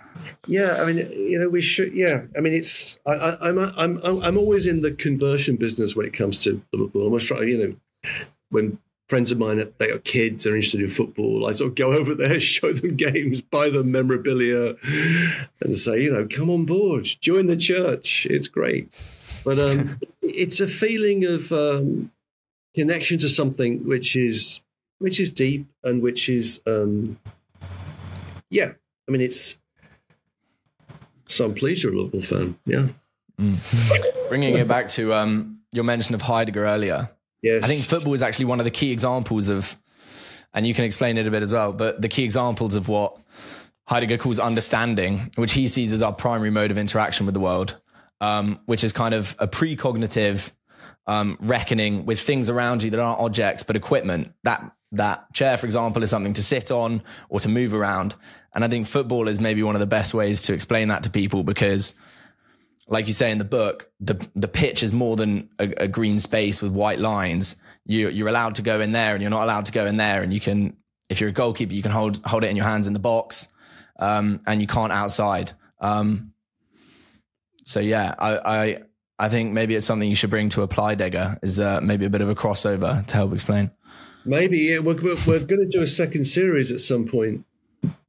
yeah. 0.47 0.81
I 0.81 0.85
mean, 0.85 0.97
you 1.11 1.39
know, 1.39 1.49
we 1.49 1.61
should. 1.61 1.93
Yeah. 1.93 2.23
I 2.37 2.41
mean, 2.41 2.53
it's. 2.53 2.99
I, 3.05 3.13
I, 3.13 3.49
I'm. 3.49 3.59
I'm. 3.77 3.99
I'm 4.23 4.37
always 4.37 4.67
in 4.67 4.81
the 4.81 4.91
conversion 4.91 5.55
business 5.55 5.95
when 5.95 6.05
it 6.05 6.13
comes 6.13 6.43
to 6.43 6.61
Liverpool. 6.73 7.07
I'm 7.07 7.19
trying. 7.19 7.49
You 7.49 7.57
know, 8.03 8.11
when 8.49 8.77
friends 9.07 9.31
of 9.31 9.37
mine 9.37 9.57
they 9.77 9.87
got 9.89 10.03
kids, 10.03 10.43
they're 10.43 10.55
interested 10.55 10.81
in 10.81 10.87
football. 10.87 11.47
I 11.47 11.51
sort 11.51 11.69
of 11.69 11.75
go 11.75 11.93
over 11.97 12.15
there, 12.15 12.39
show 12.39 12.71
them 12.71 12.95
games, 12.95 13.41
buy 13.41 13.69
them 13.69 13.91
memorabilia, 13.91 14.75
and 15.61 15.75
say, 15.75 16.01
you 16.01 16.11
know, 16.11 16.27
come 16.29 16.49
on 16.49 16.65
board, 16.65 17.05
join 17.21 17.47
the 17.47 17.57
church. 17.57 18.25
It's 18.29 18.47
great. 18.47 18.93
But 19.43 19.59
um, 19.59 19.99
it's 20.21 20.59
a 20.59 20.67
feeling 20.67 21.25
of 21.25 21.51
um, 21.51 22.11
connection 22.73 23.19
to 23.19 23.29
something 23.29 23.85
which 23.85 24.15
is 24.15 24.61
which 24.99 25.19
is 25.19 25.31
deep 25.31 25.67
and 25.83 26.01
which 26.01 26.29
is 26.29 26.61
um, 26.65 27.19
yeah. 28.55 28.71
I 29.07 29.11
mean, 29.11 29.21
it's 29.21 29.57
so 31.27 31.45
I'm 31.45 31.53
pleased 31.53 31.83
you're 31.83 31.93
a 31.93 31.97
Liverpool 31.97 32.21
fan. 32.21 32.57
Yeah. 32.65 32.87
Bringing 34.29 34.55
it 34.55 34.67
back 34.67 34.89
to 34.89 35.13
um, 35.13 35.59
your 35.71 35.83
mention 35.83 36.15
of 36.15 36.21
Heidegger 36.21 36.65
earlier, 36.65 37.09
Yes. 37.45 37.63
I 37.63 37.67
think 37.67 37.83
football 37.83 38.15
is 38.15 38.23
actually 38.23 38.45
one 38.45 38.59
of 38.59 38.63
the 38.63 38.71
key 38.71 38.91
examples 38.91 39.49
of, 39.49 39.77
and 40.55 40.65
you 40.65 40.73
can 40.73 40.83
explain 40.83 41.15
it 41.19 41.27
a 41.27 41.31
bit 41.31 41.43
as 41.43 41.53
well, 41.53 41.71
but 41.73 42.01
the 42.01 42.07
key 42.07 42.23
examples 42.23 42.73
of 42.73 42.87
what 42.87 43.15
Heidegger 43.87 44.17
calls 44.17 44.39
understanding, 44.39 45.31
which 45.35 45.53
he 45.53 45.67
sees 45.67 45.93
as 45.93 46.01
our 46.01 46.11
primary 46.11 46.49
mode 46.49 46.71
of 46.71 46.77
interaction 46.79 47.27
with 47.27 47.35
the 47.35 47.39
world, 47.39 47.79
um, 48.19 48.59
which 48.65 48.83
is 48.83 48.91
kind 48.91 49.13
of 49.13 49.35
a 49.37 49.47
precognitive 49.47 50.49
um, 51.05 51.37
reckoning 51.39 52.07
with 52.07 52.19
things 52.19 52.49
around 52.49 52.81
you 52.81 52.89
that 52.89 52.99
aren't 52.99 53.19
objects 53.19 53.61
but 53.61 53.75
equipment. 53.75 54.33
That 54.43 54.71
that 54.95 55.33
chair, 55.33 55.57
for 55.57 55.65
example, 55.65 56.03
is 56.03 56.09
something 56.09 56.33
to 56.33 56.43
sit 56.43 56.71
on 56.71 57.03
or 57.29 57.39
to 57.39 57.49
move 57.49 57.73
around. 57.73 58.15
And 58.53 58.63
I 58.63 58.67
think 58.67 58.87
football 58.87 59.27
is 59.27 59.39
maybe 59.39 59.63
one 59.63 59.75
of 59.75 59.79
the 59.79 59.85
best 59.85 60.13
ways 60.13 60.43
to 60.43 60.53
explain 60.53 60.87
that 60.87 61.03
to 61.03 61.09
people 61.09 61.43
because 61.43 61.93
like 62.87 63.07
you 63.07 63.13
say 63.13 63.31
in 63.31 63.37
the 63.37 63.45
book, 63.45 63.89
the 63.99 64.25
the 64.35 64.47
pitch 64.47 64.83
is 64.83 64.93
more 64.93 65.15
than 65.15 65.49
a, 65.59 65.83
a 65.83 65.87
green 65.87 66.19
space 66.19 66.61
with 66.61 66.71
white 66.71 66.99
lines. 66.99 67.55
You 67.85 68.09
you're 68.09 68.27
allowed 68.27 68.55
to 68.55 68.61
go 68.61 68.79
in 68.81 68.91
there, 68.91 69.13
and 69.13 69.21
you're 69.21 69.31
not 69.31 69.43
allowed 69.43 69.65
to 69.67 69.71
go 69.71 69.85
in 69.85 69.97
there. 69.97 70.21
And 70.21 70.33
you 70.33 70.39
can, 70.39 70.77
if 71.09 71.19
you're 71.19 71.29
a 71.29 71.33
goalkeeper, 71.33 71.73
you 71.73 71.81
can 71.81 71.91
hold 71.91 72.23
hold 72.25 72.43
it 72.43 72.49
in 72.49 72.55
your 72.55 72.65
hands 72.65 72.87
in 72.87 72.93
the 72.93 72.99
box, 72.99 73.47
um, 73.99 74.39
and 74.45 74.61
you 74.61 74.67
can't 74.67 74.91
outside. 74.91 75.51
Um, 75.79 76.33
so 77.63 77.79
yeah, 77.79 78.13
I, 78.17 78.37
I 78.37 78.81
I 79.17 79.29
think 79.29 79.53
maybe 79.53 79.75
it's 79.75 79.85
something 79.85 80.09
you 80.09 80.15
should 80.15 80.29
bring 80.29 80.49
to 80.49 80.61
Apply 80.61 80.91
Heidegger 80.91 81.39
is 81.41 81.59
uh, 81.59 81.81
maybe 81.81 82.05
a 82.05 82.09
bit 82.09 82.21
of 82.21 82.29
a 82.29 82.35
crossover 82.35 83.05
to 83.05 83.15
help 83.15 83.33
explain. 83.33 83.71
Maybe 84.25 84.57
yeah, 84.57 84.79
we're, 84.79 84.95
we're, 84.95 85.17
we're 85.27 85.45
going 85.45 85.61
to 85.61 85.67
do 85.69 85.81
a 85.81 85.87
second 85.87 86.25
series 86.25 86.71
at 86.71 86.79
some 86.79 87.05
point 87.05 87.45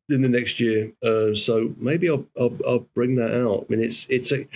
in 0.09 0.23
the 0.23 0.29
next 0.29 0.61
year. 0.61 0.93
Uh, 1.03 1.35
so 1.35 1.75
maybe 1.79 2.09
I'll, 2.09 2.27
I'll 2.39 2.57
I'll 2.67 2.87
bring 2.95 3.17
that 3.17 3.35
out. 3.35 3.67
I 3.69 3.73
mean, 3.73 3.85
it's 3.85 4.07
it's 4.09 4.33
a, 4.33 4.47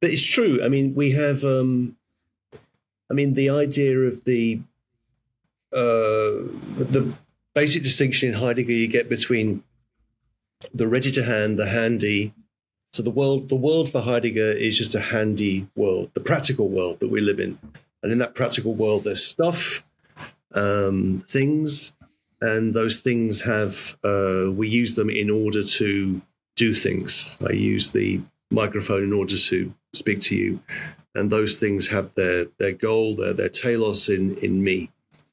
but 0.00 0.10
it's 0.10 0.22
true. 0.22 0.60
I 0.62 0.68
mean, 0.68 0.94
we 0.94 1.12
have. 1.12 1.44
Um, 1.44 1.96
I 3.10 3.14
mean, 3.14 3.34
the 3.34 3.48
idea 3.48 3.98
of 4.00 4.24
the 4.24 4.60
uh, 5.72 6.44
the 6.76 7.12
basic 7.54 7.82
distinction 7.82 8.28
in 8.28 8.34
Heidegger 8.34 8.72
you 8.72 8.88
get 8.88 9.08
between 9.08 9.62
the 10.74 10.86
ready 10.86 11.10
to 11.12 11.24
hand, 11.24 11.58
the 11.58 11.66
handy. 11.66 12.34
So 12.92 13.02
the 13.02 13.10
world, 13.10 13.48
the 13.48 13.56
world 13.56 13.90
for 13.90 14.00
Heidegger 14.00 14.50
is 14.50 14.78
just 14.78 14.94
a 14.94 15.00
handy 15.00 15.68
world, 15.76 16.10
the 16.14 16.20
practical 16.20 16.68
world 16.68 17.00
that 17.00 17.08
we 17.10 17.20
live 17.20 17.38
in, 17.38 17.58
and 18.02 18.12
in 18.12 18.18
that 18.18 18.34
practical 18.34 18.74
world, 18.74 19.04
there's 19.04 19.24
stuff 19.24 19.84
um, 20.54 21.22
things, 21.26 21.96
and 22.40 22.74
those 22.74 23.00
things 23.00 23.40
have 23.42 23.96
uh, 24.04 24.46
we 24.52 24.68
use 24.68 24.96
them 24.96 25.10
in 25.10 25.30
order 25.30 25.62
to 25.62 26.20
do 26.56 26.74
things. 26.74 27.38
I 27.46 27.52
use 27.52 27.92
the 27.92 28.20
microphone 28.50 29.04
in 29.04 29.12
order 29.12 29.36
to 29.36 29.74
speak 29.92 30.20
to 30.22 30.36
you, 30.36 30.60
and 31.14 31.30
those 31.30 31.58
things 31.60 31.88
have 31.88 32.14
their 32.14 32.46
their 32.58 32.72
goal, 32.72 33.16
their 33.16 33.32
their 33.32 33.48
telos 33.48 34.08
in 34.08 34.36
in 34.38 34.62
me, 34.62 34.90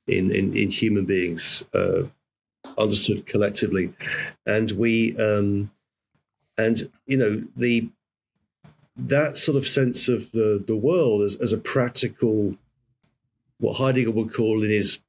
in 0.07 0.31
in, 0.31 0.55
in 0.55 0.69
human 0.69 1.05
beings. 1.05 1.63
Uh, 1.73 2.03
understood 2.77 3.25
collectively, 3.25 3.93
and 4.45 4.71
we 4.71 5.15
um, 5.17 5.71
and 6.57 6.89
you 7.05 7.17
know 7.17 7.43
the 7.55 7.89
that 8.97 9.37
sort 9.37 9.57
of 9.57 9.67
sense 9.67 10.07
of 10.07 10.31
the 10.31 10.63
the 10.65 10.75
world 10.75 11.21
as, 11.21 11.35
as 11.35 11.53
a 11.53 11.57
practical, 11.57 12.55
what 13.59 13.77
Heidegger 13.77 14.11
would 14.11 14.33
call 14.33 14.63
in 14.63 14.69
his 14.69 14.99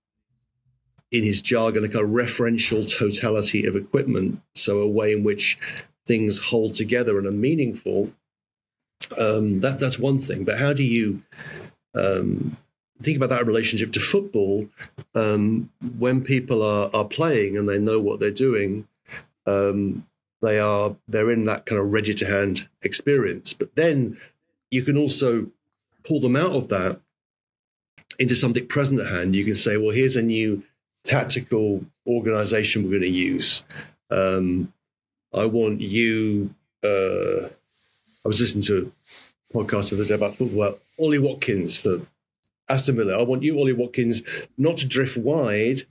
in 1.12 1.22
his 1.22 1.40
jargon 1.40 1.84
a 1.84 1.88
kind 1.88 2.04
of 2.04 2.10
referential 2.10 2.86
totality 2.90 3.66
of 3.66 3.76
equipment, 3.76 4.40
so 4.54 4.80
a 4.80 4.88
way 4.88 5.12
in 5.12 5.22
which 5.22 5.58
things 6.04 6.38
hold 6.38 6.74
together 6.74 7.18
and 7.18 7.26
are 7.26 7.32
meaningful. 7.32 8.12
Um, 9.18 9.60
that 9.60 9.78
that's 9.78 9.98
one 9.98 10.18
thing, 10.18 10.44
but 10.44 10.58
how 10.58 10.72
do 10.72 10.84
you 10.84 11.22
um, 11.94 12.56
think 13.02 13.16
about 13.16 13.30
that 13.30 13.46
relationship 13.46 13.92
to 13.92 14.00
football 14.00 14.68
um, 15.14 15.70
when 15.98 16.22
people 16.22 16.62
are 16.62 16.90
are 16.92 17.04
playing 17.04 17.56
and 17.56 17.68
they 17.68 17.78
know 17.78 18.00
what 18.00 18.20
they're 18.20 18.30
doing? 18.30 18.86
Um, 19.46 20.06
they 20.42 20.58
are 20.58 20.96
they're 21.08 21.30
in 21.30 21.44
that 21.44 21.66
kind 21.66 21.80
of 21.80 21.92
ready 21.92 22.14
to 22.14 22.26
hand 22.26 22.68
experience. 22.82 23.52
But 23.52 23.74
then 23.76 24.18
you 24.70 24.82
can 24.82 24.96
also 24.96 25.50
pull 26.04 26.20
them 26.20 26.36
out 26.36 26.52
of 26.52 26.68
that 26.68 27.00
into 28.18 28.34
something 28.34 28.66
present 28.66 29.00
at 29.00 29.08
hand. 29.08 29.36
You 29.36 29.44
can 29.44 29.54
say, 29.54 29.76
well, 29.76 29.90
here's 29.90 30.16
a 30.16 30.22
new 30.22 30.62
tactical 31.06 31.84
organization 32.06 32.82
we're 32.82 32.90
going 32.90 33.02
to 33.02 33.08
use. 33.08 33.64
Um, 34.10 34.72
I 35.34 35.46
want 35.46 35.80
you. 35.80 36.54
Uh, 36.82 37.48
I 38.24 38.28
was 38.28 38.40
listening 38.40 38.64
to 38.64 38.92
a 39.52 39.56
podcast 39.56 39.92
of 39.92 39.98
the 39.98 40.04
other 40.04 40.08
day 40.08 40.14
about 40.14 40.34
football. 40.34 40.78
Ollie 40.98 41.18
Watkins 41.18 41.76
for 41.76 42.00
Aston 42.68 42.96
Villa. 42.96 43.18
I 43.18 43.22
want 43.22 43.42
you, 43.42 43.58
Ollie 43.58 43.72
Watkins, 43.72 44.22
not 44.58 44.78
to 44.78 44.86
drift 44.86 45.16
wide 45.16 45.82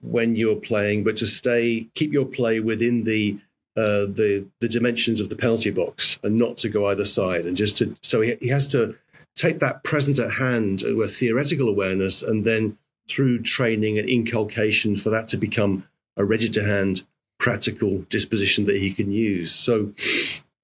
when 0.00 0.36
you're 0.36 0.56
playing, 0.56 1.04
but 1.04 1.16
to 1.18 1.26
stay, 1.26 1.86
keep 1.94 2.12
your 2.12 2.26
play 2.26 2.60
within 2.60 3.04
the 3.04 3.38
uh, 3.76 4.06
the 4.06 4.44
the 4.60 4.68
dimensions 4.68 5.20
of 5.20 5.28
the 5.28 5.36
penalty 5.36 5.70
box 5.70 6.18
and 6.24 6.36
not 6.36 6.56
to 6.56 6.68
go 6.68 6.86
either 6.86 7.04
side 7.04 7.46
and 7.46 7.56
just 7.56 7.78
to 7.78 7.94
so 8.02 8.20
he, 8.20 8.34
he 8.40 8.48
has 8.48 8.66
to 8.66 8.96
take 9.36 9.60
that 9.60 9.84
present 9.84 10.18
at 10.18 10.32
hand 10.32 10.82
with 10.96 11.14
theoretical 11.14 11.68
awareness 11.68 12.20
and 12.20 12.44
then 12.44 12.76
through 13.08 13.40
training 13.42 13.98
and 13.98 14.08
inculcation 14.08 14.96
for 14.96 15.10
that 15.10 15.28
to 15.28 15.36
become 15.36 15.84
a 16.16 16.24
ready 16.24 16.48
to 16.48 16.64
hand 16.64 17.02
practical 17.38 17.98
disposition 18.10 18.64
that 18.64 18.76
he 18.76 18.92
can 18.92 19.10
use 19.10 19.54
so 19.54 19.92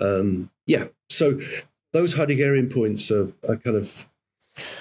um, 0.01 0.51
yeah 0.67 0.85
so 1.09 1.39
those 1.93 2.15
heideggerian 2.15 2.73
points 2.73 3.11
are, 3.11 3.33
are 3.49 3.57
kind 3.57 3.77
of 3.77 4.09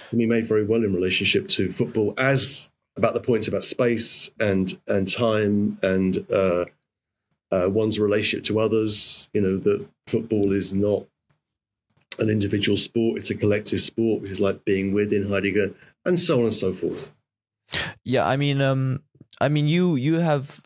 can 0.10 0.20
be 0.20 0.26
made 0.26 0.46
very 0.46 0.64
well 0.64 0.84
in 0.84 0.94
relationship 0.94 1.48
to 1.48 1.72
football 1.72 2.14
as 2.18 2.72
about 2.96 3.14
the 3.14 3.20
points 3.20 3.48
about 3.48 3.64
space 3.64 4.30
and 4.40 4.80
and 4.88 5.12
time 5.12 5.78
and 5.82 6.26
uh, 6.32 6.66
uh, 7.52 7.70
one's 7.70 8.00
relationship 8.00 8.46
to 8.46 8.60
others. 8.60 9.30
You 9.34 9.42
know 9.42 9.58
that 9.58 9.86
football 10.08 10.52
is 10.52 10.74
not 10.74 11.04
an 12.20 12.30
individual 12.30 12.78
sport; 12.78 13.18
it's 13.18 13.30
a 13.30 13.36
collective 13.36 13.80
sport, 13.80 14.22
which 14.22 14.32
is 14.32 14.40
like 14.40 14.66
being 14.66 14.94
with 14.94 15.14
in 15.14 15.30
Heidegger, 15.30 15.74
and 16.06 16.20
so 16.20 16.40
on 16.40 16.46
and 16.46 16.54
so 16.54 16.74
forth. 16.74 17.12
Yeah, 18.04 18.28
I 18.28 18.38
mean, 18.38 18.62
um, 18.62 19.04
I 19.40 19.50
mean, 19.50 19.68
you 19.68 19.96
you 19.96 20.16
have. 20.16 20.62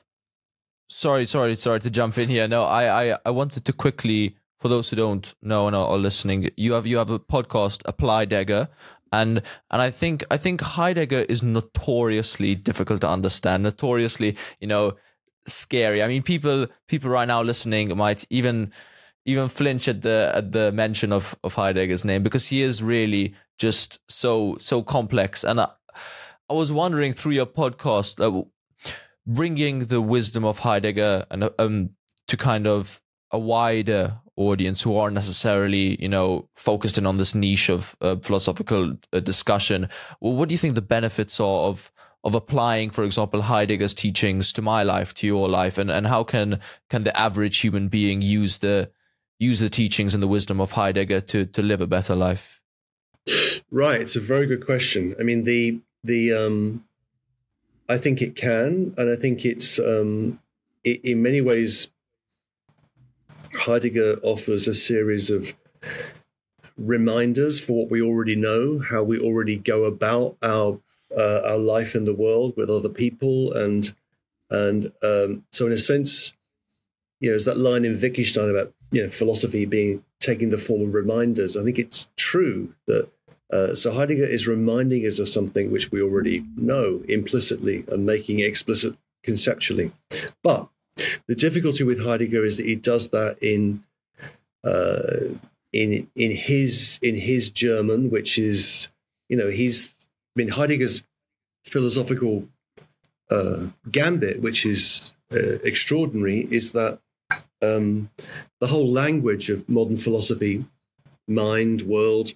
Sorry, 0.89 1.25
sorry, 1.25 1.55
sorry 1.55 1.81
to 1.81 1.89
jump 1.89 2.17
in 2.17 2.29
here. 2.29 2.47
No, 2.47 2.63
I, 2.63 3.11
I, 3.11 3.17
I 3.25 3.31
wanted 3.31 3.65
to 3.65 3.73
quickly, 3.73 4.37
for 4.61 4.69
those 4.69 4.89
who 4.89 4.95
don't 4.95 5.35
know 5.41 5.67
and 5.67 5.75
are 5.75 5.97
listening, 5.97 6.49
you 6.55 6.73
have 6.73 6.87
you 6.87 6.97
have 6.97 7.09
a 7.09 7.19
podcast, 7.19 7.81
Apply 7.85 8.19
Heidegger, 8.19 8.69
and 9.11 9.41
and 9.71 9.81
I 9.81 9.91
think 9.91 10.23
I 10.31 10.37
think 10.37 10.61
Heidegger 10.61 11.25
is 11.27 11.43
notoriously 11.43 12.55
difficult 12.55 13.01
to 13.01 13.09
understand. 13.09 13.63
Notoriously, 13.63 14.37
you 14.59 14.67
know, 14.67 14.93
scary. 15.45 16.01
I 16.01 16.07
mean, 16.07 16.23
people 16.23 16.67
people 16.87 17.09
right 17.09 17.27
now 17.27 17.41
listening 17.41 17.95
might 17.97 18.25
even 18.29 18.71
even 19.25 19.49
flinch 19.49 19.87
at 19.87 20.01
the 20.01 20.31
at 20.33 20.51
the 20.53 20.71
mention 20.71 21.11
of 21.11 21.35
of 21.43 21.55
Heidegger's 21.55 22.05
name 22.05 22.23
because 22.23 22.47
he 22.47 22.63
is 22.63 22.81
really 22.81 23.35
just 23.57 23.99
so 24.09 24.55
so 24.57 24.81
complex. 24.83 25.43
And 25.43 25.65
I 26.49 26.53
was 26.53 26.71
wondering 26.71 27.13
through 27.13 27.33
your 27.33 27.45
podcast, 27.45 28.23
uh, 28.23 28.45
bringing 29.25 29.85
the 29.85 30.01
wisdom 30.01 30.45
of 30.45 30.59
Heidegger 30.59 31.25
and 31.29 31.49
um 31.59 31.89
to 32.27 32.37
kind 32.37 32.67
of 32.67 33.01
a 33.31 33.39
wider 33.39 34.19
audience 34.37 34.81
who 34.81 34.95
aren't 34.95 35.15
necessarily 35.15 36.01
you 36.01 36.07
know 36.07 36.47
focused 36.55 36.97
in 36.97 37.05
on 37.05 37.17
this 37.17 37.35
niche 37.35 37.69
of 37.69 37.95
uh, 38.01 38.15
philosophical 38.17 38.97
uh, 39.11 39.19
discussion. 39.19 39.89
Well, 40.21 40.33
what 40.33 40.49
do 40.49 40.53
you 40.53 40.59
think 40.59 40.75
the 40.75 40.81
benefits 40.81 41.39
are 41.39 41.69
of 41.69 41.91
of 42.23 42.35
applying, 42.35 42.89
for 42.89 43.03
example, 43.03 43.43
Heidegger's 43.43 43.93
teachings 43.93 44.51
to 44.53 44.61
my 44.61 44.83
life, 44.83 45.13
to 45.15 45.27
your 45.27 45.47
life, 45.47 45.77
and, 45.77 45.89
and 45.89 46.07
how 46.07 46.23
can 46.23 46.59
can 46.89 47.03
the 47.03 47.17
average 47.17 47.57
human 47.59 47.89
being 47.89 48.21
use 48.21 48.59
the 48.59 48.91
use 49.39 49.59
the 49.59 49.69
teachings 49.69 50.13
and 50.13 50.23
the 50.23 50.27
wisdom 50.27 50.61
of 50.61 50.71
Heidegger 50.71 51.21
to 51.21 51.45
to 51.45 51.61
live 51.61 51.81
a 51.81 51.87
better 51.87 52.15
life? 52.15 52.61
Right, 53.69 53.99
it's 53.99 54.15
a 54.15 54.21
very 54.21 54.45
good 54.45 54.65
question. 54.65 55.15
I 55.19 55.23
mean, 55.23 55.43
the 55.43 55.81
the 56.07 56.33
um, 56.33 56.85
I 57.89 57.97
think 57.97 58.21
it 58.21 58.35
can, 58.35 58.93
and 58.97 59.11
I 59.11 59.15
think 59.15 59.45
it's 59.45 59.79
um, 59.79 60.39
it, 60.83 61.05
in 61.05 61.21
many 61.21 61.41
ways 61.41 61.89
Heidegger 63.53 64.19
offers 64.23 64.67
a 64.67 64.73
series 64.73 65.29
of 65.29 65.53
reminders 66.77 67.59
for 67.59 67.73
what 67.73 67.91
we 67.91 68.01
already 68.01 68.35
know, 68.35 68.79
how 68.79 69.03
we 69.03 69.19
already 69.19 69.57
go 69.57 69.85
about 69.85 70.37
our 70.43 70.79
uh, 71.15 71.41
our 71.45 71.57
life 71.57 71.95
in 71.95 72.05
the 72.05 72.13
world 72.13 72.53
with 72.57 72.69
other 72.69 72.89
people, 72.89 73.53
and 73.53 73.93
and 74.49 74.91
um, 75.03 75.43
so 75.51 75.67
in 75.67 75.71
a 75.71 75.77
sense, 75.77 76.33
you 77.19 77.29
know, 77.29 77.35
it's 77.35 77.45
that 77.45 77.57
line 77.57 77.85
in 77.85 77.99
Wittgenstein 77.99 78.49
about 78.49 78.73
you 78.91 79.03
know 79.03 79.09
philosophy 79.09 79.65
being 79.65 80.03
taking 80.19 80.49
the 80.49 80.57
form 80.57 80.81
of 80.81 80.93
reminders. 80.93 81.55
I 81.55 81.63
think 81.63 81.79
it's 81.79 82.09
true 82.17 82.73
that. 82.87 83.09
Uh, 83.51 83.75
so 83.75 83.93
Heidegger 83.93 84.25
is 84.25 84.47
reminding 84.47 85.05
us 85.05 85.19
of 85.19 85.29
something 85.29 85.71
which 85.71 85.91
we 85.91 86.01
already 86.01 86.43
know 86.55 87.01
implicitly 87.07 87.85
and 87.87 88.05
making 88.05 88.41
explicit 88.41 88.97
conceptually. 89.23 89.91
But 90.43 90.67
the 91.27 91.35
difficulty 91.35 91.83
with 91.83 92.03
Heidegger 92.03 92.43
is 92.43 92.57
that 92.57 92.65
he 92.65 92.75
does 92.75 93.09
that 93.11 93.37
in 93.41 93.83
uh, 94.63 95.35
in 95.71 96.09
in 96.15 96.31
his 96.31 96.99
in 97.01 97.15
his 97.15 97.49
German, 97.49 98.09
which 98.09 98.37
is 98.37 98.89
you 99.29 99.37
know 99.37 99.49
he's 99.49 99.95
I 100.37 100.39
mean, 100.39 100.49
Heidegger's 100.49 101.03
philosophical 101.65 102.47
uh, 103.31 103.65
gambit, 103.89 104.39
which 104.39 104.67
is 104.67 105.13
uh, 105.33 105.57
extraordinary, 105.63 106.47
is 106.51 106.73
that 106.73 106.99
um, 107.63 108.11
the 108.61 108.67
whole 108.67 108.87
language 108.87 109.49
of 109.49 109.67
modern 109.67 109.97
philosophy, 109.97 110.63
mind, 111.27 111.81
world, 111.81 112.35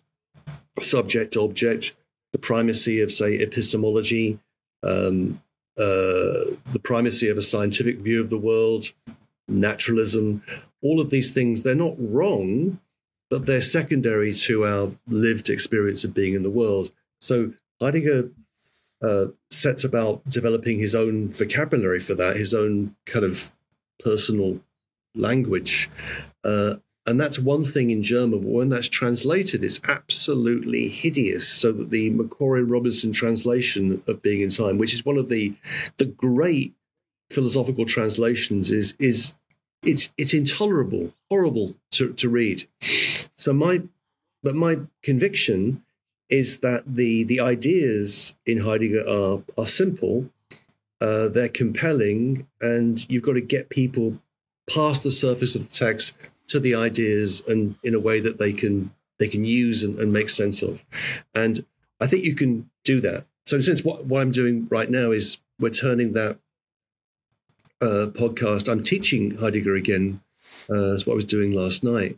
subject, 0.80 1.38
object, 1.38 1.96
the 2.32 2.40
primacy 2.40 3.02
of, 3.02 3.12
say, 3.12 3.36
epistemology, 3.36 4.40
um, 4.84 5.42
uh, 5.78 6.56
the 6.74 6.82
primacy 6.84 7.30
of 7.30 7.38
a 7.38 7.42
scientific 7.42 7.98
view 8.00 8.22
of 8.22 8.30
the 8.30 8.38
world, 8.38 8.92
naturalism, 9.48 10.44
all 10.82 11.00
of 11.00 11.10
these 11.10 11.32
things, 11.32 11.64
they're 11.64 11.76
not 11.76 11.96
wrong, 11.98 12.80
but 13.30 13.46
they're 13.46 13.62
secondary 13.62 14.34
to 14.34 14.66
our 14.66 14.92
lived 15.08 15.50
experience 15.50 16.04
of 16.04 16.14
being 16.14 16.34
in 16.34 16.44
the 16.44 16.50
world. 16.50 16.92
So 17.20 17.54
Heidegger 17.80 18.30
uh, 19.02 19.28
sets 19.50 19.84
about 19.84 20.28
developing 20.30 20.80
his 20.80 20.96
own 20.96 21.30
vocabulary 21.30 22.00
for 22.00 22.16
that, 22.16 22.36
his 22.36 22.54
own 22.54 22.96
kind 23.06 23.26
of 23.26 23.52
personal 24.04 24.60
language. 25.16 25.90
Uh, 26.44 26.76
and 27.08 27.20
that's 27.20 27.40
one 27.40 27.64
thing 27.64 27.90
in 27.90 28.04
German, 28.04 28.42
but 28.42 28.50
when 28.50 28.70
that's 28.70 28.90
translated, 28.90 29.64
it's 29.64 29.82
absolutely 29.88 30.88
hideous. 30.88 31.48
So 31.48 31.72
that 31.72 31.90
the 31.90 32.12
Macquarrie 32.12 32.64
Robinson 32.64 33.12
translation 33.12 34.02
of 34.08 34.22
Being 34.22 34.44
and 34.44 34.56
Time, 34.56 34.78
which 34.78 34.94
is 34.94 35.06
one 35.06 35.18
of 35.18 35.30
the 35.30 35.54
the 35.98 36.06
great 36.06 36.74
philosophical 37.32 37.86
translations, 37.86 38.70
is 38.70 38.94
is 39.00 39.34
it's 39.84 40.12
it's 40.18 40.34
intolerable, 40.34 41.12
horrible 41.30 41.76
to, 41.92 42.14
to 42.14 42.30
read. 42.30 42.68
So 43.36 43.52
my 43.52 43.82
but 44.44 44.56
my 44.56 44.80
conviction 45.02 45.84
is 46.30 46.60
that 46.60 46.84
the 46.86 47.24
the 47.24 47.40
ideas 47.40 48.38
in 48.46 48.60
Heidegger 48.60 49.08
are 49.08 49.42
are 49.58 49.68
simple, 49.68 50.30
uh, 51.02 51.30
they're 51.30 51.50
compelling, 51.50 52.48
and 52.62 53.04
you've 53.10 53.24
got 53.24 53.34
to 53.34 53.42
get 53.42 53.70
people 53.70 54.20
past 54.70 55.04
the 55.04 55.12
surface 55.12 55.56
of 55.56 55.68
the 55.68 55.74
text 55.74 56.14
to 56.52 56.60
the 56.60 56.76
ideas 56.76 57.42
and 57.48 57.76
in 57.84 57.96
a 57.96 58.00
way 58.00 58.20
that 58.20 58.40
they 58.40 58.54
can 58.54 58.92
they 59.20 59.28
can 59.28 59.46
use 59.46 59.84
and, 59.84 60.00
and 60.00 60.12
make 60.12 60.30
sense 60.30 60.62
of. 60.62 60.84
And 61.36 61.66
I 62.00 62.08
think 62.08 62.24
you 62.24 62.36
can 62.36 62.70
do 62.84 63.00
that. 63.02 63.26
So 63.46 63.56
in 63.56 63.60
a 63.60 63.64
sense, 63.64 63.84
what, 63.84 64.06
what 64.06 64.22
I'm 64.22 64.32
doing 64.32 64.68
right 64.72 64.90
now 64.90 65.12
is 65.12 65.40
we're 65.60 65.70
turning 65.70 66.14
that 66.14 66.40
uh, 67.82 68.08
podcast. 68.14 68.68
I'm 68.68 68.82
teaching 68.82 69.38
Heidegger 69.38 69.76
again. 69.76 70.22
Uh, 70.68 70.90
that's 70.90 71.06
what 71.06 71.14
I 71.14 71.16
was 71.16 71.26
doing 71.26 71.52
last 71.52 71.84
night 71.84 72.18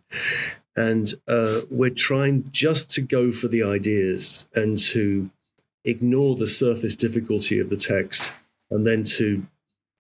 and 0.76 1.14
uh, 1.28 1.62
we're 1.70 1.90
trying 1.90 2.50
just 2.52 2.90
to 2.92 3.02
go 3.02 3.32
for 3.32 3.48
the 3.48 3.64
ideas 3.64 4.48
and 4.56 4.78
to 4.78 5.30
ignore 5.86 6.36
the 6.36 6.48
surface 6.48 6.96
difficulty 6.96 7.60
of 7.60 7.70
the 7.70 7.78
text 7.78 8.34
and 8.72 8.88
then 8.88 9.04
to 9.04 9.46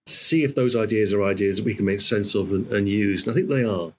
see 0.07 0.43
if 0.43 0.55
those 0.55 0.75
ideas 0.75 1.13
are 1.13 1.23
ideas 1.23 1.57
that 1.57 1.65
we 1.65 1.75
can 1.75 1.85
make 1.85 2.01
sense 2.01 2.35
of 2.35 2.51
and, 2.51 2.71
and 2.73 2.89
use. 2.89 3.27
And 3.27 3.33
I 3.33 3.35
think 3.35 3.49
they 3.49 3.63
are. 3.63 3.93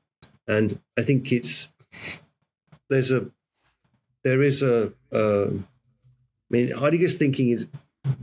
And 0.47 0.80
I 0.99 1.03
think 1.03 1.32
it's 1.32 1.72
there's 2.88 3.11
a 3.11 3.30
there 4.22 4.42
is 4.42 4.62
a. 4.62 4.92
Uh, 5.12 5.51
I 5.51 6.51
mean, 6.51 6.72
Heidegger's 6.72 7.16
thinking 7.16 7.51
is 7.51 7.66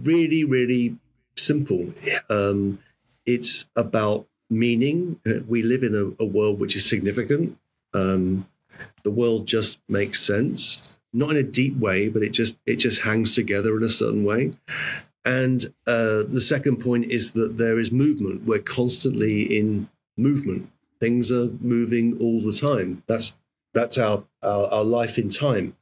really, 0.02 0.44
really 0.44 0.98
simple. 1.36 1.94
Um, 2.30 2.80
it's 3.26 3.66
about 3.76 4.28
meaning. 4.50 5.20
We 5.48 5.64
live 5.64 5.84
in 5.84 5.96
a, 5.96 6.24
a 6.24 6.26
world 6.26 6.60
which 6.60 6.76
is 6.76 6.88
significant. 6.88 7.58
Um, 7.94 8.48
the 9.04 9.12
world 9.12 9.48
just 9.48 9.80
makes 9.90 10.22
sense, 10.22 10.98
not 11.14 11.32
in 11.32 11.38
a 11.38 11.44
deep 11.44 11.78
way, 11.78 12.10
but 12.10 12.24
it 12.24 12.30
just 12.30 12.58
it 12.66 12.78
just 12.78 13.02
hangs 13.02 13.36
together 13.36 13.76
in 13.78 13.84
a 13.84 13.90
certain 13.90 14.24
way. 14.24 14.54
And 15.24 15.66
uh, 15.86 16.24
the 16.24 16.42
second 16.42 16.78
point 16.78 17.06
is 17.06 17.34
that 17.34 17.58
there 17.58 17.80
is 17.80 17.92
movement. 17.92 18.44
We're 18.44 18.60
constantly 18.60 19.44
in 19.44 19.88
movement. 20.18 20.72
Things 21.02 21.32
are 21.32 21.48
moving 21.60 22.18
all 22.20 22.42
the 22.42 22.54
time. 22.54 23.04
That's 23.08 23.38
that's 23.74 23.98
our, 23.98 24.24
our, 24.44 24.68
our 24.68 24.84
life 24.84 25.18
in 25.18 25.30
time. 25.30 25.76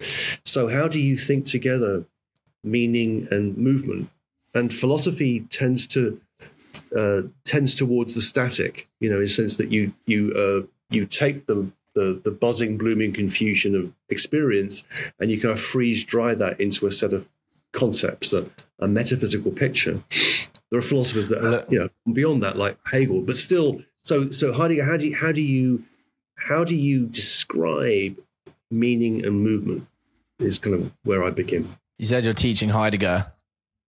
So 0.46 0.68
how 0.68 0.88
do 0.88 1.00
you 1.00 1.18
think 1.18 1.46
together 1.46 2.06
meaning 2.64 3.28
and 3.32 3.58
movement? 3.58 4.10
And 4.54 4.74
philosophy 4.74 5.42
tends 5.50 5.86
to 5.88 6.20
uh, 6.96 7.24
tends 7.44 7.76
towards 7.76 8.16
the 8.16 8.22
static, 8.22 8.88
you 9.00 9.10
know, 9.10 9.18
in 9.18 9.24
the 9.24 9.28
sense 9.28 9.58
that 9.58 9.72
you 9.72 9.94
you 10.06 10.32
uh, 10.34 10.68
you 10.90 11.06
take 11.06 11.48
the, 11.48 11.70
the 11.96 12.22
the 12.24 12.32
buzzing, 12.32 12.78
blooming 12.78 13.12
confusion 13.12 13.76
of 13.76 13.92
experience, 14.10 14.84
and 15.20 15.30
you 15.32 15.40
kind 15.40 15.52
of 15.52 15.60
freeze 15.60 16.06
dry 16.06 16.34
that 16.36 16.60
into 16.60 16.88
a 16.88 16.92
set 16.92 17.14
of 17.14 17.30
concepts, 17.74 18.34
a, 18.34 18.46
a 18.80 18.88
metaphysical 18.88 19.52
picture. 19.52 20.02
There 20.70 20.80
are 20.80 20.84
philosophers 20.84 21.30
that 21.30 21.44
are, 21.44 21.66
you 21.70 21.80
know 21.80 21.90
beyond 22.14 22.42
that, 22.44 22.56
like 22.56 22.78
Hegel, 22.86 23.22
but 23.22 23.36
still. 23.36 23.82
So 24.04 24.32
so 24.32 24.54
Heidegger, 24.54 24.84
how 24.84 24.98
do 24.98 25.08
you, 25.08 25.16
how 25.16 25.32
do 25.32 25.42
you 25.42 25.84
how 26.36 26.64
do 26.64 26.76
you 26.76 27.06
describe 27.06 28.18
meaning 28.72 29.26
and 29.26 29.42
movement? 29.42 29.88
Is 30.40 30.58
kind 30.58 30.74
of 30.74 30.92
where 31.04 31.24
I 31.24 31.32
begin. 31.32 31.76
You 31.98 32.06
said 32.06 32.24
you're 32.24 32.34
teaching 32.34 32.70
Heidegger. 32.70 33.34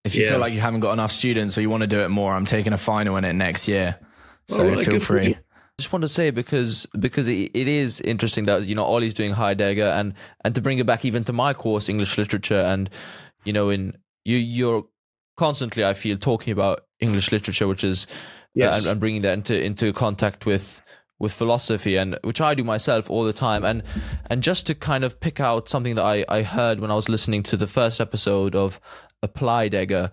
If 0.03 0.15
you 0.15 0.23
Yeah. 0.23 0.31
feel 0.31 0.39
like 0.39 0.53
you 0.53 0.59
haven't 0.59 0.81
got 0.81 0.91
enough 0.93 1.11
students 1.11 1.57
or 1.57 1.61
you 1.61 1.69
want 1.69 1.81
to 1.81 1.87
do 1.87 2.01
it 2.01 2.09
more, 2.09 2.33
I'm 2.35 2.45
taking 2.45 2.73
a 2.73 2.77
final 2.77 3.15
in 3.17 3.23
it 3.23 3.33
next 3.33 3.67
year. 3.67 3.97
So 4.49 4.65
All 4.65 4.75
right, 4.75 4.85
feel 4.85 4.99
free. 4.99 5.35
I 5.35 5.81
just 5.81 5.93
want 5.93 6.01
to 6.01 6.09
say 6.09 6.29
because 6.29 6.85
because 6.99 7.27
it, 7.29 7.51
it 7.53 7.67
is 7.69 8.01
interesting 8.01 8.45
that 8.45 8.65
you 8.65 8.75
know 8.75 8.83
Ollie's 8.83 9.13
doing 9.13 9.31
Heidegger 9.31 9.85
and 9.85 10.13
and 10.43 10.53
to 10.55 10.61
bring 10.61 10.79
it 10.79 10.85
back 10.85 11.05
even 11.05 11.23
to 11.23 11.33
my 11.33 11.53
course 11.53 11.87
English 11.87 12.17
literature 12.17 12.59
and 12.59 12.89
you 13.45 13.53
know 13.53 13.69
in 13.69 13.95
you 14.25 14.37
you're 14.37 14.85
constantly 15.37 15.85
I 15.85 15.93
feel 15.93 16.17
talking 16.17 16.51
about 16.51 16.81
English 16.99 17.31
literature 17.31 17.67
which 17.67 17.83
is 17.83 18.05
Yes. 18.53 18.79
and, 18.79 18.91
and 18.91 18.99
bringing 18.99 19.21
that 19.21 19.33
into 19.33 19.61
into 19.61 19.93
contact 19.93 20.45
with 20.45 20.81
with 21.19 21.33
philosophy 21.33 21.97
and 21.97 22.17
which 22.23 22.41
I 22.41 22.53
do 22.55 22.63
myself 22.63 23.09
all 23.09 23.23
the 23.23 23.33
time 23.33 23.63
and 23.63 23.83
and 24.29 24.41
just 24.41 24.67
to 24.67 24.75
kind 24.75 25.03
of 25.03 25.19
pick 25.19 25.39
out 25.39 25.69
something 25.69 25.95
that 25.95 26.03
I 26.03 26.25
I 26.27 26.41
heard 26.43 26.79
when 26.79 26.91
I 26.91 26.95
was 26.95 27.09
listening 27.09 27.43
to 27.43 27.57
the 27.57 27.67
first 27.67 28.01
episode 28.01 28.55
of 28.55 28.81
Apply 29.21 29.63
Heidegger 29.63 30.11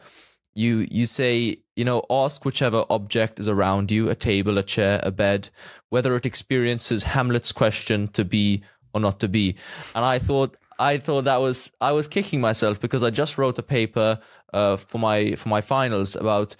you 0.58 0.86
you 0.90 1.06
say 1.06 1.56
you 1.76 1.84
know 1.84 2.02
ask 2.10 2.44
whichever 2.44 2.84
object 2.90 3.38
is 3.38 3.48
around 3.48 3.90
you 3.90 4.10
a 4.10 4.14
table 4.14 4.58
a 4.58 4.62
chair 4.62 5.00
a 5.04 5.10
bed 5.10 5.48
whether 5.90 6.16
it 6.16 6.26
experiences 6.26 7.04
hamlet's 7.04 7.52
question 7.52 8.08
to 8.08 8.24
be 8.24 8.62
or 8.92 9.00
not 9.00 9.20
to 9.20 9.28
be 9.28 9.54
and 9.94 10.04
i 10.04 10.18
thought 10.18 10.56
i 10.80 10.98
thought 10.98 11.24
that 11.24 11.40
was 11.40 11.70
i 11.80 11.92
was 11.92 12.08
kicking 12.08 12.40
myself 12.40 12.80
because 12.80 13.04
i 13.04 13.10
just 13.10 13.38
wrote 13.38 13.58
a 13.58 13.62
paper 13.62 14.18
uh, 14.52 14.76
for 14.76 14.98
my 14.98 15.34
for 15.36 15.48
my 15.48 15.60
finals 15.60 16.16
about 16.16 16.56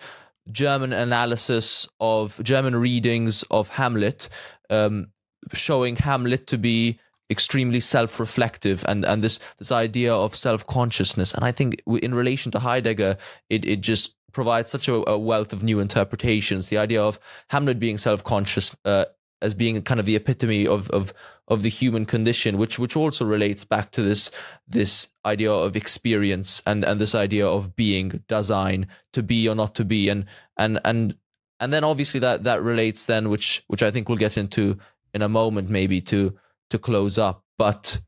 german 0.50 0.92
analysis 0.92 1.88
of 2.00 2.42
german 2.42 2.76
readings 2.76 3.44
of 3.50 3.68
hamlet 3.70 4.28
um, 4.70 5.08
showing 5.52 5.96
hamlet 5.96 6.46
to 6.46 6.58
be 6.58 6.98
extremely 7.30 7.80
self-reflective 7.80 8.84
and 8.88 9.04
and 9.04 9.22
this 9.22 9.38
this 9.58 9.70
idea 9.70 10.14
of 10.14 10.34
self-consciousness. 10.34 11.34
And 11.34 11.44
i 11.44 11.52
think 11.52 11.82
in 11.86 12.14
relation 12.14 12.50
to 12.52 12.58
heidegger 12.58 13.16
it 13.50 13.64
it 13.64 13.80
just 13.80 14.14
provides 14.32 14.70
such 14.70 14.88
a, 14.88 15.10
a 15.10 15.18
wealth 15.18 15.52
of 15.52 15.62
new 15.62 15.80
interpretations. 15.80 16.68
The 16.68 16.78
idea 16.78 17.02
of 17.02 17.18
hamlet 17.48 17.78
being 17.78 17.98
self-conscious 17.98 18.76
uh, 18.84 19.06
as 19.40 19.54
being 19.54 19.80
kind 19.82 20.00
of 20.00 20.06
the 20.06 20.16
epitome 20.16 20.66
of 20.66 20.90
of 20.90 21.12
of 21.48 21.62
the 21.62 21.68
human 21.68 22.04
condition 22.04 22.58
which 22.58 22.78
which 22.78 22.96
also 22.96 23.24
relates 23.24 23.64
back 23.64 23.90
to 23.90 24.02
this 24.02 24.30
this 24.66 25.08
idea 25.24 25.52
of 25.52 25.76
experience 25.76 26.62
and 26.66 26.84
and 26.84 27.00
this 27.00 27.14
idea 27.14 27.46
of 27.46 27.76
being 27.76 28.10
Dasein 28.28 28.86
to 29.12 29.22
be 29.22 29.48
or 29.48 29.54
not 29.54 29.74
to 29.76 29.84
be 29.84 30.08
and 30.08 30.24
and 30.56 30.80
and 30.84 31.16
and 31.60 31.72
then 31.72 31.84
obviously 31.84 32.20
that 32.20 32.44
that 32.44 32.62
relates 32.62 33.06
then 33.06 33.30
which 33.30 33.64
which 33.68 33.82
i 33.82 33.90
think 33.90 34.08
we'll 34.08 34.18
get 34.18 34.36
into 34.36 34.78
in 35.14 35.22
a 35.22 35.28
moment 35.28 35.70
maybe 35.70 36.00
to 36.00 36.36
to 36.70 36.78
close 36.78 37.18
up 37.18 37.44
but 37.56 38.00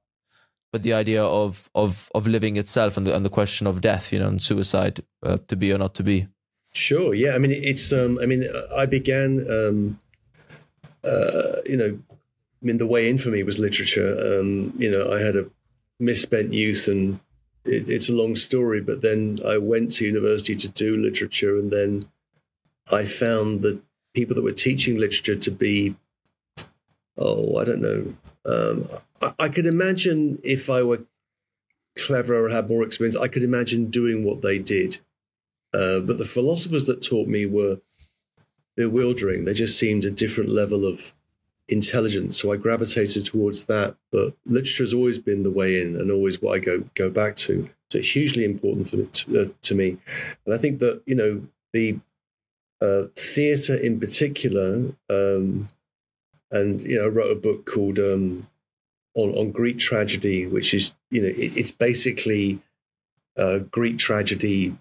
but 0.73 0.83
the 0.83 0.93
idea 0.93 1.25
of 1.25 1.71
of 1.75 2.11
of 2.15 2.27
living 2.27 2.57
itself 2.57 2.97
and 2.97 3.07
the 3.07 3.15
and 3.15 3.25
the 3.25 3.31
question 3.31 3.67
of 3.67 3.81
death 3.81 4.13
you 4.13 4.19
know 4.19 4.29
and 4.29 4.43
suicide 4.43 5.01
uh, 5.25 5.39
to 5.49 5.57
be 5.57 5.73
or 5.73 5.79
not 5.79 5.95
to 5.95 6.03
be 6.03 6.29
Sure. 6.73 7.15
Yeah. 7.15 7.35
I 7.35 7.39
mean, 7.39 7.51
it's. 7.51 7.93
Um, 7.93 8.19
I 8.23 8.27
mean, 8.27 8.49
I 8.77 8.87
began. 8.87 9.47
Um, 9.51 10.01
uh, 11.05 11.57
you 11.67 11.77
know, 11.77 11.99
I 12.11 12.67
mean, 12.67 12.77
the 12.77 12.87
way 12.87 13.09
in 13.09 13.19
for 13.19 13.31
me 13.31 13.43
was 13.43 13.59
literature. 13.59 14.11
Um, 14.11 14.75
you 14.77 14.91
know, 14.91 15.13
I 15.13 15.21
had 15.21 15.37
a 15.37 15.49
misspent 15.99 16.53
youth, 16.53 16.89
and 16.89 17.19
it, 17.65 17.89
it's 17.89 18.09
a 18.09 18.15
long 18.15 18.37
story. 18.37 18.81
But 18.81 19.03
then 19.03 19.39
I 19.47 19.59
went 19.59 19.93
to 19.93 20.05
university 20.05 20.57
to 20.57 20.69
do 20.69 20.97
literature, 20.97 21.57
and 21.57 21.71
then 21.71 22.09
I 22.91 23.05
found 23.05 23.63
that 23.63 23.81
people 24.15 24.35
that 24.35 24.45
were 24.45 24.53
teaching 24.53 24.99
literature 24.99 25.37
to 25.37 25.51
be, 25.51 25.95
oh, 27.17 27.57
I 27.57 27.65
don't 27.65 27.81
know. 27.81 28.15
Um, 28.45 28.87
I, 29.23 29.33
I 29.45 29.49
could 29.49 29.67
imagine 29.67 30.39
if 30.45 30.69
I 30.69 30.83
were 30.83 31.03
clever 31.97 32.45
or 32.45 32.49
had 32.49 32.69
more 32.69 32.83
experience, 32.83 33.17
I 33.17 33.29
could 33.29 33.43
imagine 33.43 33.91
doing 33.91 34.25
what 34.25 34.43
they 34.43 34.59
did. 34.59 34.99
Uh, 35.73 36.01
but 36.01 36.19
the 36.19 36.25
philosophers 36.25 36.87
that 36.87 37.03
taught 37.03 37.29
me 37.29 37.47
were 37.47 37.81
bewildering. 38.77 39.45
They 39.45 39.55
just 39.55 39.79
seemed 39.79 40.05
a 40.05 40.11
different 40.11 40.51
level 40.51 40.87
of 40.87 41.13
intelligence. 41.71 42.39
So 42.39 42.53
I 42.53 42.57
gravitated 42.57 43.25
towards 43.25 43.65
that. 43.67 43.97
But 44.11 44.35
literature 44.47 44.83
has 44.83 44.95
always 44.95 45.19
been 45.19 45.43
the 45.43 45.51
way 45.51 45.81
in 45.81 45.97
and 45.97 46.11
always 46.11 46.43
what 46.43 46.57
I 46.57 46.59
go 46.59 46.85
go 46.95 47.11
back 47.11 47.37
to. 47.37 47.69
So 47.91 47.99
it's 47.99 48.15
hugely 48.15 48.45
important 48.45 48.89
for 48.89 48.97
me, 48.97 49.07
to, 49.07 49.41
uh, 49.41 49.49
to 49.63 49.75
me. 49.75 49.97
And 50.47 50.55
I 50.55 50.59
think 50.59 50.79
that, 50.79 51.03
you 51.07 51.15
know, 51.15 51.43
the 51.73 51.99
uh, 52.81 53.05
theatre 53.17 53.75
in 53.77 53.99
particular, 53.99 54.93
um, 55.09 55.69
and, 56.53 56.83
you 56.83 56.99
know, 56.99 57.05
I 57.05 57.09
wrote 57.09 57.37
a 57.37 57.41
book 57.41 57.67
called 57.67 57.99
um, 57.99 58.47
on, 59.15 59.31
on 59.31 59.51
Greek 59.51 59.79
tragedy, 59.79 60.47
which 60.47 60.73
is, 60.73 60.93
you 61.11 61.23
know, 61.23 61.29
it, 61.29 61.57
it's 61.57 61.73
basically 61.73 62.61
uh, 63.37 63.59
Greek 63.59 63.99
tragedy 63.99 64.77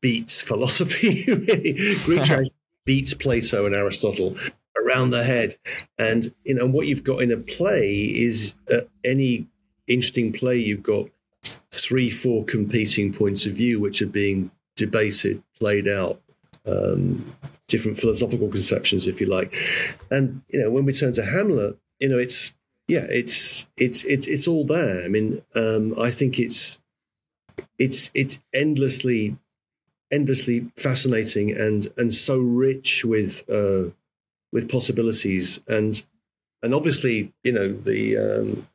beats 0.00 0.40
philosophy. 0.40 1.24
really. 1.28 1.96
Greek 2.04 2.24
tragedy 2.24 2.52
beats 2.88 3.12
Plato 3.12 3.66
and 3.66 3.74
Aristotle 3.74 4.34
around 4.74 5.10
the 5.10 5.22
head. 5.22 5.54
And 5.98 6.34
you 6.44 6.54
know 6.54 6.66
what 6.66 6.86
you've 6.86 7.04
got 7.04 7.20
in 7.20 7.30
a 7.30 7.36
play 7.36 7.92
is 7.96 8.54
uh, 8.72 8.80
any 9.04 9.46
interesting 9.88 10.32
play 10.32 10.56
you've 10.56 10.82
got 10.82 11.06
three, 11.70 12.08
four 12.08 12.46
competing 12.46 13.12
points 13.12 13.44
of 13.44 13.52
view 13.52 13.78
which 13.78 14.00
are 14.00 14.06
being 14.06 14.50
debated, 14.76 15.42
played 15.58 15.86
out. 15.86 16.22
Um, 16.64 17.34
different 17.66 17.98
philosophical 17.98 18.48
conceptions, 18.48 19.06
if 19.06 19.20
you 19.20 19.26
like, 19.26 19.54
and 20.10 20.40
you 20.48 20.60
know 20.60 20.70
when 20.70 20.86
we 20.86 20.94
turn 20.94 21.12
to 21.12 21.24
Hamlet, 21.24 21.78
you 22.00 22.08
know 22.08 22.18
it's 22.18 22.54
yeah, 22.88 23.06
it's 23.10 23.68
it's 23.76 24.04
it's 24.04 24.26
it's 24.26 24.48
all 24.48 24.64
there. 24.64 25.04
I 25.04 25.08
mean, 25.08 25.42
um, 25.54 25.94
I 25.98 26.10
think 26.10 26.38
it's 26.38 26.78
it's 27.78 28.10
it's 28.14 28.38
endlessly 28.54 29.36
endlessly 30.10 30.70
fascinating 30.76 31.50
and 31.50 31.88
and 31.96 32.12
so 32.12 32.38
rich 32.38 33.04
with 33.04 33.48
uh, 33.50 33.84
with 34.52 34.70
possibilities 34.70 35.62
and 35.68 36.02
and 36.62 36.74
obviously 36.74 37.32
you 37.44 37.52
know 37.52 37.68
the 37.68 38.16
um, 38.16 38.66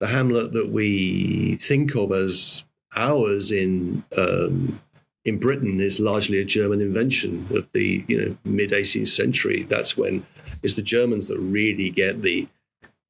the 0.00 0.06
Hamlet 0.06 0.52
that 0.52 0.70
we 0.70 1.56
think 1.56 1.94
of 1.94 2.12
as 2.12 2.64
ours 2.96 3.50
in 3.50 4.02
um, 4.16 4.80
in 5.24 5.38
Britain 5.38 5.80
is 5.80 6.00
largely 6.00 6.38
a 6.38 6.44
German 6.44 6.80
invention 6.80 7.46
of 7.50 7.70
the 7.72 8.04
you 8.08 8.18
know 8.18 8.36
mid 8.44 8.70
18th 8.70 9.08
century. 9.08 9.62
That's 9.64 9.96
when 9.96 10.26
it's 10.62 10.76
the 10.76 10.82
Germans 10.82 11.28
that 11.28 11.38
really 11.38 11.90
get 11.90 12.22
the 12.22 12.48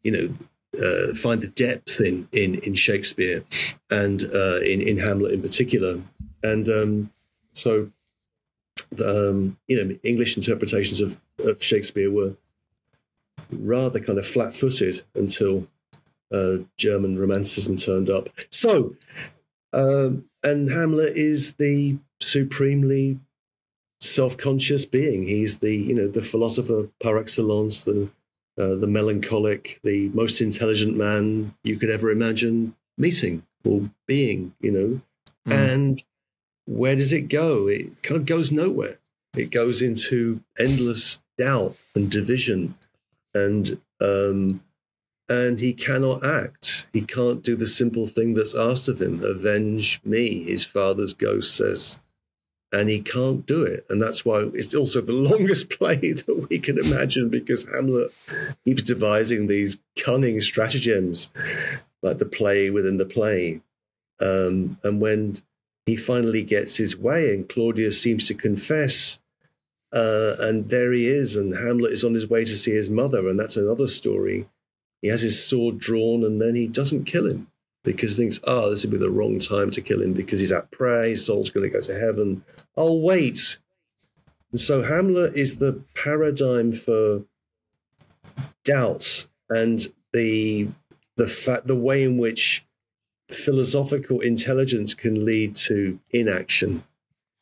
you 0.03 0.11
know 0.11 0.35
uh, 0.83 1.15
find 1.15 1.41
the 1.41 1.49
depth 1.49 2.01
in 2.01 2.29
in 2.33 2.57
in 2.57 2.75
Shakespeare 2.75 3.45
and 3.91 4.25
uh, 4.35 4.59
in 4.61 4.81
in 4.81 4.99
Hamlet 4.99 5.33
in 5.33 5.43
particular 5.43 6.01
and 6.43 6.69
um, 6.69 7.13
so 7.53 7.91
um, 9.05 9.57
you 9.69 9.83
know 9.85 9.95
English 10.03 10.37
interpretations 10.37 11.01
of, 11.01 11.21
of 11.39 11.63
Shakespeare 11.63 12.11
were 12.11 12.35
rather 13.53 14.01
kind 14.01 14.19
of 14.19 14.27
flat-footed 14.27 15.03
until 15.15 15.67
uh, 16.33 16.59
German 16.77 17.19
Romanticism 17.19 17.77
turned 17.77 18.09
up. 18.11 18.29
So, 18.51 18.95
um, 19.73 20.25
and 20.45 20.71
Hamlet 20.71 21.17
is 21.17 21.55
the 21.55 21.99
supremely 22.21 23.19
self-conscious 24.01 24.85
being. 24.87 25.27
He's 25.27 25.59
the 25.59 25.75
you 25.75 25.95
know 25.95 26.09
the 26.09 26.23
philosopher 26.23 26.89
par 27.03 27.19
excellence, 27.19 27.85
the 27.85 28.09
uh, 28.59 28.75
the 28.77 28.87
melancholic, 28.87 29.81
the 29.85 30.09
most 30.11 30.41
intelligent 30.41 30.97
man 30.97 31.55
you 31.65 31.79
could 31.79 31.91
ever 31.91 32.11
imagine 32.11 32.75
meeting 32.99 33.43
or 33.65 33.89
being. 34.07 34.55
You 34.61 34.71
know, 34.73 35.01
Mm. 35.49 35.53
and 35.53 36.03
where 36.71 36.95
does 36.95 37.13
it 37.13 37.23
go? 37.23 37.67
It 37.67 38.01
kind 38.03 38.21
of 38.21 38.27
goes 38.27 38.53
nowhere. 38.53 38.99
It 39.37 39.51
goes 39.51 39.83
into 39.83 40.41
endless 40.59 41.19
doubt 41.37 41.77
and 41.97 42.11
division, 42.11 42.77
and 43.35 43.81
um, 44.01 44.63
and 45.29 45.59
he 45.59 45.73
cannot 45.73 46.25
act. 46.25 46.87
He 46.93 47.03
can't 47.03 47.43
do 47.43 47.57
the 47.57 47.67
simple 47.67 48.07
thing 48.07 48.35
that's 48.35 48.55
asked 48.55 48.89
of 48.89 49.03
him: 49.03 49.23
avenge 49.25 50.01
me. 50.05 50.45
His 50.45 50.65
father's 50.65 51.13
ghost 51.13 51.57
says, 51.57 51.99
and 52.73 52.89
he 52.89 53.01
can't 53.01 53.45
do 53.47 53.65
it. 53.65 53.85
And 53.91 54.01
that's 54.01 54.25
why 54.25 54.49
it's 54.55 54.75
also 54.75 55.01
the 55.01 55.13
longest 55.31 55.71
play 55.71 56.13
that 56.13 56.47
we 56.49 56.61
can 56.61 56.79
imagine, 56.79 57.29
because 57.29 57.69
Hamlet 57.69 58.13
keeps 58.65 58.85
devising 58.85 59.47
these 59.49 59.77
cunning 59.99 60.41
stratagems, 60.41 61.31
like 62.03 62.19
the 62.19 62.27
play 62.27 62.71
within 62.71 62.97
the 62.97 63.07
play. 63.07 63.61
Um, 64.21 64.77
and 64.85 65.01
when 65.01 65.39
he 65.87 65.97
finally 65.97 66.43
gets 66.43 66.77
his 66.77 66.97
way, 66.97 67.35
and 67.35 67.49
Claudius 67.49 68.01
seems 68.01 68.27
to 68.29 68.35
confess, 68.35 69.19
uh, 69.93 70.37
and 70.39 70.69
there 70.71 70.93
he 70.93 71.07
is, 71.07 71.37
and 71.37 71.55
Hamlet 71.55 71.93
is 71.93 72.05
on 72.05 72.15
his 72.15 72.29
way 72.29 72.45
to 72.45 72.57
see 72.57 72.73
his 72.73 72.91
mother, 72.91 73.29
and 73.29 73.39
that's 73.39 73.57
another 73.57 73.87
story. 73.87 74.49
He 75.03 75.09
has 75.09 75.23
his 75.23 75.45
sword 75.45 75.79
drawn, 75.79 76.25
and 76.25 76.41
then 76.41 76.55
he 76.55 76.67
doesn't 76.67 77.05
kill 77.05 77.27
him 77.27 77.49
because 77.83 78.17
he 78.17 78.23
thinks, 78.23 78.41
oh, 78.45 78.71
this 78.71 78.85
would 78.85 78.93
be 78.93 78.99
the 78.99 79.11
wrong 79.11 79.39
time 79.39 79.71
to 79.71 79.81
kill 79.81 80.03
him 80.03 80.13
because 80.13 80.41
he's 80.41 80.53
at 80.53 80.71
prayer, 80.71 81.05
his 81.05 81.25
soul's 81.25 81.51
going 81.51 81.65
to 81.65 81.73
go 81.73 81.81
to 81.81 81.99
heaven. 81.99 82.45
I'll 82.77 83.01
wait. 83.01 83.59
And 84.53 84.61
so 84.61 84.83
Hamlet 84.83 85.37
is 85.37 85.57
the 85.57 85.83
paradigm 85.95 86.73
for 86.73 87.23
doubts 88.65 89.29
and 89.49 89.87
the 90.13 90.69
the 91.17 91.27
fact 91.27 91.67
the 91.67 91.77
way 91.77 92.05
in 92.05 92.19
which 92.19 92.65
philosophical 93.35 94.21
intelligence 94.21 94.95
can 94.95 95.25
lead 95.25 95.57
to 95.57 95.99
inaction 96.11 96.83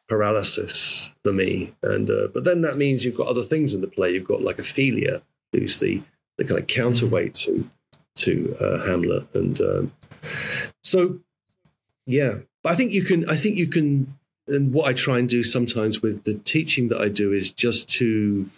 paralysis 0.09 1.11
for 1.23 1.33
me. 1.33 1.75
And 1.83 2.11
uh, 2.11 2.29
but 2.33 2.45
then 2.45 2.63
that 2.63 2.77
means 2.77 3.05
you've 3.05 3.17
got 3.17 3.29
other 3.29 3.43
things 3.43 3.75
in 3.75 3.81
the 3.81 3.89
play. 3.89 4.13
You've 4.13 4.25
got 4.25 4.43
like 4.43 4.59
ophelia 4.59 5.23
who's 5.53 5.81
the 5.81 6.03
the 6.37 6.45
kind 6.45 6.61
of 6.61 6.67
counterweight 6.67 7.35
to 7.35 7.69
to 8.17 8.57
uh, 8.61 8.87
hamlet. 8.87 9.27
And 9.35 9.61
um, 9.61 9.93
so 10.83 11.19
yeah. 12.07 12.37
But 12.63 12.73
i 12.73 12.75
think 12.75 12.93
you 12.93 13.05
can 13.05 13.29
i 13.29 13.37
think 13.37 13.57
you 13.57 13.69
can 13.69 14.19
and 14.49 14.73
what 14.73 14.89
i 14.89 14.93
try 14.93 15.19
and 15.19 15.29
do 15.29 15.45
sometimes 15.45 16.03
with 16.03 16.25
the 16.25 16.35
teaching 16.35 16.89
that 16.89 17.01
i 17.01 17.09
do 17.09 17.33
is 17.33 17.53
just 17.53 17.89
to 17.89 18.49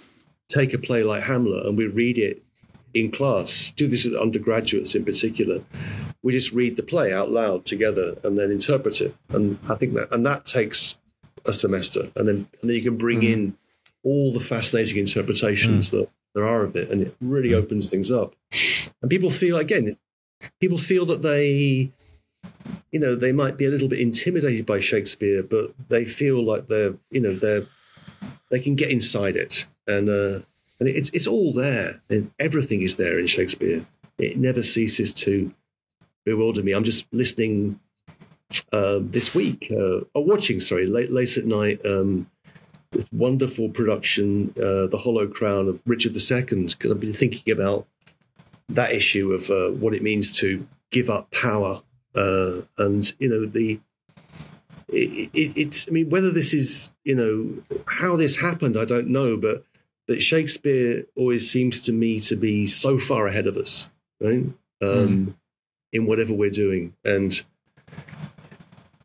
take 0.48 0.72
a 0.72 0.78
play 0.78 1.02
like 1.02 1.22
hamlet 1.22 1.66
and 1.66 1.76
we 1.76 1.86
read 1.86 2.16
it 2.16 2.42
in 2.94 3.10
class 3.10 3.72
do 3.76 3.86
this 3.86 4.04
with 4.04 4.14
undergraduates 4.16 4.94
in 4.94 5.04
particular. 5.04 5.62
We 6.22 6.32
just 6.32 6.52
read 6.52 6.76
the 6.76 6.82
play 6.82 7.12
out 7.12 7.30
loud 7.30 7.64
together 7.64 8.14
and 8.24 8.38
then 8.38 8.50
interpret 8.50 9.00
it. 9.00 9.14
And 9.30 9.58
i 9.68 9.74
think 9.74 9.94
that 9.94 10.08
and 10.12 10.24
that 10.26 10.44
takes 10.44 10.98
a 11.46 11.52
semester. 11.52 12.02
And 12.16 12.28
then 12.28 12.36
and 12.60 12.68
then 12.68 12.76
you 12.76 12.82
can 12.82 12.96
bring 12.96 13.20
Mhm. 13.20 13.32
in 13.32 13.56
all 14.02 14.32
the 14.32 14.40
fascinating 14.40 14.96
interpretations 14.98 15.90
that 15.90 16.08
there 16.34 16.44
are 16.46 16.64
of 16.64 16.74
it 16.76 16.90
and 16.90 17.02
it 17.02 17.14
really 17.20 17.52
opens 17.54 17.90
things 17.90 18.10
up. 18.10 18.34
And 19.02 19.10
people 19.10 19.30
feel 19.30 19.56
again 19.56 19.92
people 20.60 20.78
feel 20.78 21.04
that 21.06 21.22
they 21.22 21.90
you 22.92 22.98
know 23.00 23.14
they 23.14 23.32
might 23.32 23.56
be 23.56 23.66
a 23.66 23.70
little 23.70 23.88
bit 23.88 24.00
intimidated 24.00 24.64
by 24.66 24.80
shakespeare 24.80 25.42
but 25.42 25.74
they 25.88 26.04
feel 26.04 26.42
like 26.44 26.66
they're 26.68 26.94
you 27.10 27.20
know 27.20 27.34
they're 27.34 27.66
they 28.50 28.58
can 28.60 28.74
get 28.74 28.90
inside 28.90 29.36
it. 29.36 29.66
And 29.86 30.08
uh 30.08 30.40
and 30.80 30.88
it's 30.88 31.10
it's 31.10 31.26
all 31.26 31.52
there. 31.52 32.00
And 32.08 32.30
everything 32.38 32.82
is 32.82 32.96
there 32.96 33.18
in 33.18 33.26
shakespeare. 33.26 33.84
It 34.18 34.36
never 34.36 34.62
ceases 34.62 35.12
to 35.14 35.52
bewilder 36.24 36.62
me. 36.62 36.72
I'm 36.72 36.84
just 36.84 37.06
listening 37.12 37.78
uh, 38.72 39.00
this 39.02 39.34
week 39.34 39.70
uh, 39.70 40.00
or 40.14 40.24
watching 40.24 40.60
sorry 40.60 40.86
late 40.86 41.10
late 41.10 41.36
at 41.36 41.44
night 41.44 41.80
um 41.84 42.28
this 42.92 43.08
wonderful 43.12 43.68
production 43.68 44.52
uh, 44.56 44.86
the 44.88 44.98
hollow 44.98 45.26
crown 45.28 45.68
of 45.68 45.82
richard 45.86 46.16
ii 46.16 46.42
because 46.42 46.90
i've 46.90 47.00
been 47.00 47.12
thinking 47.12 47.52
about 47.52 47.86
that 48.68 48.92
issue 48.92 49.32
of 49.32 49.48
uh, 49.50 49.70
what 49.70 49.94
it 49.94 50.02
means 50.02 50.36
to 50.36 50.66
give 50.90 51.08
up 51.08 51.30
power 51.30 51.82
uh, 52.16 52.60
and 52.78 53.12
you 53.18 53.28
know 53.28 53.46
the 53.46 53.78
it, 54.88 55.30
it, 55.32 55.56
it's 55.56 55.88
i 55.88 55.92
mean 55.92 56.10
whether 56.10 56.30
this 56.30 56.52
is 56.52 56.92
you 57.04 57.14
know 57.14 57.80
how 57.86 58.16
this 58.16 58.36
happened 58.36 58.76
i 58.76 58.84
don't 58.84 59.06
know 59.06 59.36
but 59.36 59.64
but 60.10 60.20
shakespeare 60.20 61.04
always 61.16 61.48
seems 61.48 61.82
to 61.82 61.92
me 61.92 62.18
to 62.18 62.34
be 62.34 62.66
so 62.66 62.98
far 62.98 63.28
ahead 63.28 63.46
of 63.46 63.56
us 63.56 63.88
right? 64.20 64.44
Um, 64.82 65.36
in 65.92 66.06
whatever 66.06 66.32
we're 66.32 66.50
doing. 66.50 66.94
And 67.04 67.40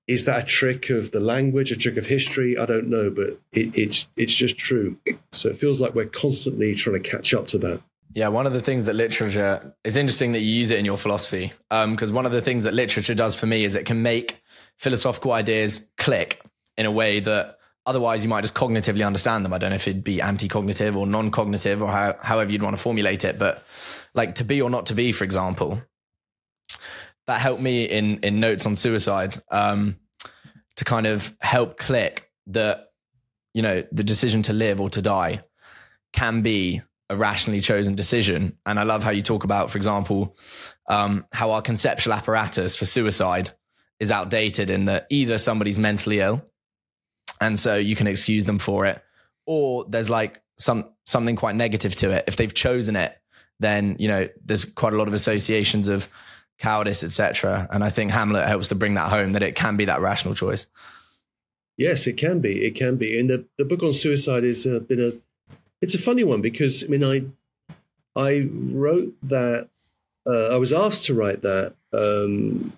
is 0.08 0.26
that 0.26 0.43
a 0.43 0.45
trick 0.45 0.89
of 0.89 1.12
the 1.12 1.20
language 1.20 1.72
a 1.72 1.76
trick 1.76 1.97
of 1.97 2.06
history? 2.06 2.58
I 2.58 2.66
don't 2.66 2.88
know 2.88 3.10
but 3.10 3.39
it, 3.51 3.78
it's 3.78 4.08
it's 4.16 4.34
just 4.34 4.58
true. 4.58 4.97
So 5.32 5.49
it 5.49 5.58
feels 5.58 5.82
like 5.82 5.95
we're 5.95 6.08
constantly 6.08 6.76
trying 6.76 7.01
to 7.01 7.10
catch 7.10 7.34
up 7.34 7.47
to 7.47 7.58
that. 7.60 7.82
Yeah, 8.14 8.30
one 8.30 8.47
of 8.47 8.53
the 8.53 8.62
things 8.62 8.86
that 8.86 8.95
literature 8.95 9.76
it's 9.84 9.95
interesting 9.95 10.32
that 10.34 10.39
you 10.39 10.53
use 10.53 10.72
it 10.72 10.80
in 10.80 10.86
your 10.86 10.97
philosophy. 10.97 11.53
Because 11.70 12.12
one 12.12 12.26
of 12.26 12.32
the 12.32 12.41
things 12.41 12.64
that 12.66 12.74
literature 12.74 13.16
does 13.16 13.36
for 13.36 13.47
me 13.47 13.64
is 13.64 13.76
it 13.76 13.86
can 13.86 14.01
make 14.01 14.41
philosophical 14.78 15.34
ideas 15.34 15.89
click 15.97 16.41
in 16.78 16.86
a 16.86 16.91
way 16.91 17.20
that 17.22 17.55
otherwise 17.86 18.23
you 18.23 18.29
might 18.29 18.41
just 18.41 18.55
cognitively 18.55 19.05
understand 19.05 19.45
them. 19.45 19.53
I 19.53 19.57
don't 19.57 19.69
know 19.69 19.75
if 19.75 19.88
it'd 19.88 20.03
be 20.03 20.21
anti-cognitive 20.21 20.97
or 20.97 21.05
non-cognitive 21.05 21.81
or 21.81 21.91
how, 21.91 22.15
however 22.21 22.51
you'd 22.51 22.63
want 22.63 22.75
to 22.75 22.81
formulate 22.81 23.25
it, 23.25 23.38
but 23.38 23.63
like 24.13 24.36
to 24.36 24.43
be 24.43 24.61
or 24.61 24.69
not 24.69 24.88
to 24.88 24.95
be, 24.95 25.11
for 25.11 25.23
example, 25.23 25.81
that 27.27 27.41
helped 27.41 27.61
me 27.61 27.86
in 27.86 28.19
in 28.19 28.39
notes 28.39 28.65
on 28.65 28.75
suicide 28.75 29.41
um, 29.49 29.97
to 30.75 30.86
kind 30.86 31.07
of 31.07 31.36
help 31.41 31.77
click 31.77 32.31
that 32.47 32.91
you 33.53 33.61
know 33.61 33.83
the 33.91 34.03
decision 34.03 34.43
to 34.43 34.53
live 34.53 34.79
or 34.79 34.89
to 34.91 35.01
die 35.01 35.43
can 36.13 36.41
be 36.41 36.81
a 37.09 37.15
rationally 37.15 37.61
chosen 37.61 37.95
decision. 37.95 38.57
And 38.65 38.79
I 38.79 38.83
love 38.83 39.03
how 39.03 39.11
you 39.11 39.21
talk 39.21 39.43
about, 39.43 39.69
for 39.69 39.77
example, 39.77 40.36
um, 40.88 41.25
how 41.31 41.51
our 41.51 41.61
conceptual 41.61 42.13
apparatus 42.13 42.75
for 42.75 42.86
suicide 42.86 43.51
is 43.99 44.11
outdated 44.11 44.69
in 44.69 44.86
that 44.86 45.05
either 45.09 45.38
somebody's 45.38 45.77
mentally 45.77 46.19
ill 46.19 46.43
and 47.41 47.57
so 47.57 47.75
you 47.75 47.95
can 47.95 48.07
excuse 48.07 48.45
them 48.45 48.59
for 48.59 48.86
it, 48.86 49.03
or 49.45 49.86
there's 49.88 50.09
like 50.09 50.41
some 50.57 50.86
something 51.05 51.36
quite 51.36 51.55
negative 51.55 51.95
to 51.97 52.11
it. 52.11 52.25
If 52.27 52.38
they've 52.38 52.53
chosen 52.53 52.95
it, 52.95 53.17
then 53.59 53.95
you 53.99 54.07
know 54.07 54.29
there's 54.43 54.65
quite 54.65 54.93
a 54.93 54.97
lot 54.97 55.07
of 55.07 55.13
associations 55.13 55.88
of 55.88 56.09
cowardice, 56.59 57.03
etc. 57.03 57.67
And 57.71 57.83
I 57.83 57.89
think 57.89 58.11
Hamlet 58.11 58.47
helps 58.47 58.69
to 58.69 58.75
bring 58.75 58.93
that 58.95 59.09
home 59.09 59.33
that 59.33 59.43
it 59.43 59.55
can 59.55 59.77
be 59.77 59.86
that 59.86 60.01
rational 60.01 60.36
choice. 60.36 60.67
Yes, 61.77 62.07
it 62.07 62.13
can 62.13 62.39
be. 62.39 62.65
It 62.65 62.75
can 62.75 62.95
be. 62.95 63.19
And 63.19 63.29
the, 63.29 63.45
the 63.57 63.65
book 63.65 63.83
on 63.83 63.91
suicide 63.93 64.43
has 64.43 64.65
uh, 64.65 64.79
been 64.79 65.01
a. 65.01 65.11
It's 65.81 65.95
a 65.95 66.01
funny 66.01 66.23
one 66.23 66.41
because 66.41 66.83
I 66.83 66.88
mean 66.88 67.03
I, 67.03 67.23
I 68.15 68.49
wrote 68.51 69.13
that. 69.23 69.69
Uh, 70.25 70.55
I 70.55 70.57
was 70.57 70.73
asked 70.73 71.05
to 71.05 71.13
write 71.13 71.41
that. 71.41 71.75
Um, 71.93 72.73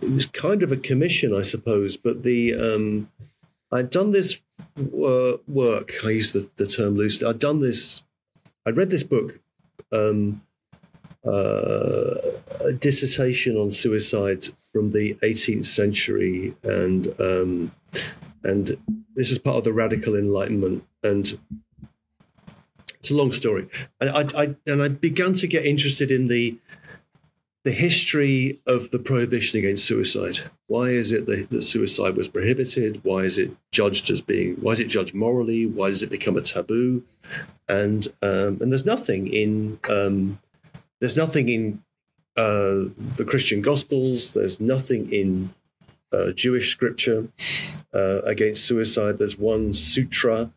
it 0.00 0.10
was 0.10 0.24
kind 0.26 0.62
of 0.62 0.72
a 0.72 0.76
commission, 0.76 1.36
I 1.36 1.42
suppose, 1.42 1.96
but 1.96 2.22
the 2.22 2.54
um, 2.54 3.10
I'd 3.72 3.90
done 3.90 4.10
this 4.12 4.40
uh, 4.78 5.36
work. 5.46 5.92
I 6.04 6.10
use 6.10 6.32
the, 6.32 6.48
the 6.56 6.66
term 6.66 6.96
loosely. 6.96 7.28
I'd 7.28 7.38
done 7.38 7.60
this. 7.60 8.02
I'd 8.66 8.76
read 8.76 8.90
this 8.90 9.04
book, 9.04 9.38
um, 9.92 10.42
uh, 11.26 12.14
a 12.64 12.72
dissertation 12.72 13.56
on 13.56 13.70
suicide 13.70 14.48
from 14.72 14.92
the 14.92 15.14
18th 15.22 15.66
century, 15.66 16.54
and 16.62 17.14
um, 17.20 17.72
and 18.44 18.76
this 19.14 19.30
is 19.30 19.38
part 19.38 19.56
of 19.56 19.64
the 19.64 19.72
radical 19.72 20.16
enlightenment 20.16 20.84
and 21.02 21.38
it's 22.98 23.10
a 23.10 23.16
long 23.16 23.32
story 23.32 23.68
and 24.00 24.10
I, 24.10 24.42
I 24.42 24.54
and 24.66 24.82
i 24.82 24.88
began 24.88 25.32
to 25.34 25.46
get 25.46 25.64
interested 25.64 26.10
in 26.10 26.28
the 26.28 26.56
the 27.64 27.72
history 27.72 28.60
of 28.66 28.90
the 28.90 28.98
prohibition 28.98 29.58
against 29.58 29.84
suicide 29.84 30.38
why 30.66 30.88
is 30.88 31.12
it 31.12 31.26
that, 31.26 31.62
suicide 31.62 32.16
was 32.16 32.28
prohibited 32.28 33.00
why 33.04 33.20
is 33.20 33.38
it 33.38 33.50
judged 33.70 34.10
as 34.10 34.20
being 34.20 34.54
why 34.56 34.72
is 34.72 34.80
it 34.80 34.88
judged 34.88 35.14
morally 35.14 35.66
why 35.66 35.88
does 35.88 36.02
it 36.02 36.10
become 36.10 36.36
a 36.36 36.42
taboo 36.42 37.02
and 37.68 38.08
um, 38.22 38.58
and 38.60 38.72
there's 38.72 38.86
nothing 38.86 39.26
in 39.26 39.78
um, 39.90 40.38
there's 41.00 41.16
nothing 41.16 41.48
in 41.48 41.82
uh, 42.36 42.88
the 43.16 43.26
christian 43.26 43.60
gospels 43.60 44.32
there's 44.32 44.60
nothing 44.60 45.12
in 45.12 45.52
uh, 46.12 46.32
Jewish 46.32 46.70
scripture 46.70 47.28
uh, 47.94 48.20
against 48.24 48.66
suicide. 48.66 49.18
There's 49.18 49.38
one 49.38 49.72
sutra 49.72 50.50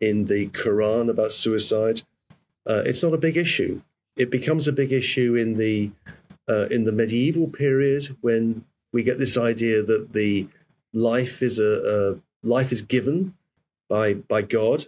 in 0.00 0.26
the 0.26 0.48
Quran 0.48 1.10
about 1.10 1.32
suicide. 1.32 2.02
Uh, 2.66 2.82
it's 2.84 3.02
not 3.02 3.14
a 3.14 3.18
big 3.18 3.36
issue. 3.36 3.80
It 4.16 4.30
becomes 4.30 4.68
a 4.68 4.72
big 4.72 4.92
issue 4.92 5.36
in 5.36 5.56
the 5.56 5.90
uh, 6.48 6.66
in 6.70 6.84
the 6.84 6.92
medieval 6.92 7.48
period 7.48 8.16
when 8.20 8.64
we 8.92 9.02
get 9.02 9.18
this 9.18 9.36
idea 9.36 9.82
that 9.82 10.12
the 10.12 10.48
life 10.92 11.42
is 11.42 11.58
a, 11.58 12.16
a 12.16 12.46
life 12.46 12.72
is 12.72 12.82
given 12.82 13.34
by 13.88 14.14
by 14.14 14.42
God, 14.42 14.86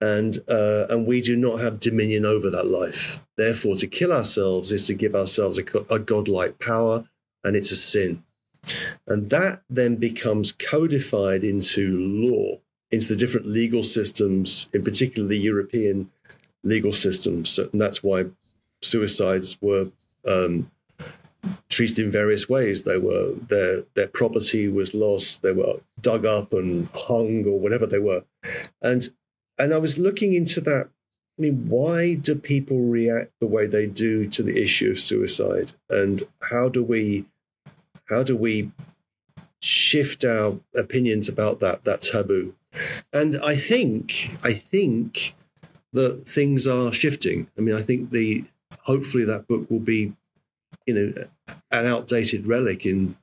and 0.00 0.38
uh, 0.48 0.86
and 0.88 1.06
we 1.06 1.20
do 1.20 1.36
not 1.36 1.60
have 1.60 1.80
dominion 1.80 2.24
over 2.24 2.50
that 2.50 2.66
life. 2.66 3.20
Therefore, 3.36 3.76
to 3.76 3.86
kill 3.86 4.12
ourselves 4.12 4.72
is 4.72 4.86
to 4.86 4.94
give 4.94 5.14
ourselves 5.14 5.58
a, 5.58 5.64
a 5.90 5.98
godlike 5.98 6.58
power, 6.58 7.04
and 7.44 7.56
it's 7.56 7.72
a 7.72 7.76
sin. 7.76 8.22
And 9.06 9.30
that 9.30 9.62
then 9.70 9.96
becomes 9.96 10.52
codified 10.52 11.42
into 11.42 11.98
law, 11.98 12.58
into 12.90 13.08
the 13.08 13.16
different 13.16 13.46
legal 13.46 13.82
systems, 13.82 14.68
in 14.74 14.84
particular 14.84 15.28
the 15.28 15.38
European 15.38 16.10
legal 16.64 16.92
systems. 16.92 17.58
And 17.58 17.80
that's 17.80 18.02
why 18.02 18.26
suicides 18.82 19.56
were 19.62 19.90
um, 20.26 20.70
treated 21.68 21.98
in 21.98 22.10
various 22.10 22.48
ways. 22.48 22.84
They 22.84 22.98
were 22.98 23.34
their 23.48 23.82
their 23.94 24.08
property 24.08 24.68
was 24.68 24.94
lost. 24.94 25.42
They 25.42 25.52
were 25.52 25.80
dug 26.00 26.26
up 26.26 26.52
and 26.52 26.88
hung 26.88 27.44
or 27.46 27.58
whatever 27.58 27.86
they 27.86 27.98
were. 27.98 28.24
And 28.82 29.08
and 29.58 29.74
I 29.74 29.78
was 29.78 29.98
looking 29.98 30.34
into 30.34 30.60
that. 30.62 30.88
I 31.38 31.40
mean, 31.42 31.68
why 31.68 32.14
do 32.14 32.34
people 32.34 32.80
react 32.80 33.32
the 33.40 33.46
way 33.46 33.66
they 33.66 33.86
do 33.86 34.26
to 34.28 34.42
the 34.42 34.60
issue 34.62 34.90
of 34.90 35.00
suicide? 35.00 35.72
And 35.88 36.26
how 36.42 36.68
do 36.68 36.82
we 36.82 37.26
how 38.08 38.22
do 38.22 38.36
we 38.36 38.70
shift 39.60 40.24
our 40.24 40.58
opinions 40.74 41.28
about 41.28 41.60
that 41.60 41.84
that 41.84 42.02
taboo? 42.02 42.54
And 43.12 43.36
I 43.42 43.56
think 43.56 44.36
I 44.42 44.52
think 44.52 45.34
that 45.92 46.16
things 46.26 46.66
are 46.66 46.92
shifting. 46.92 47.48
I 47.56 47.60
mean, 47.60 47.74
I 47.74 47.82
think 47.82 48.10
the 48.10 48.44
hopefully 48.88 49.24
that 49.26 49.46
book 49.46 49.70
will 49.70 49.86
be, 49.96 50.12
you 50.86 50.94
know, 50.94 51.12
an 51.70 51.86
outdated 51.86 52.46
relic 52.46 52.86
in 52.86 53.14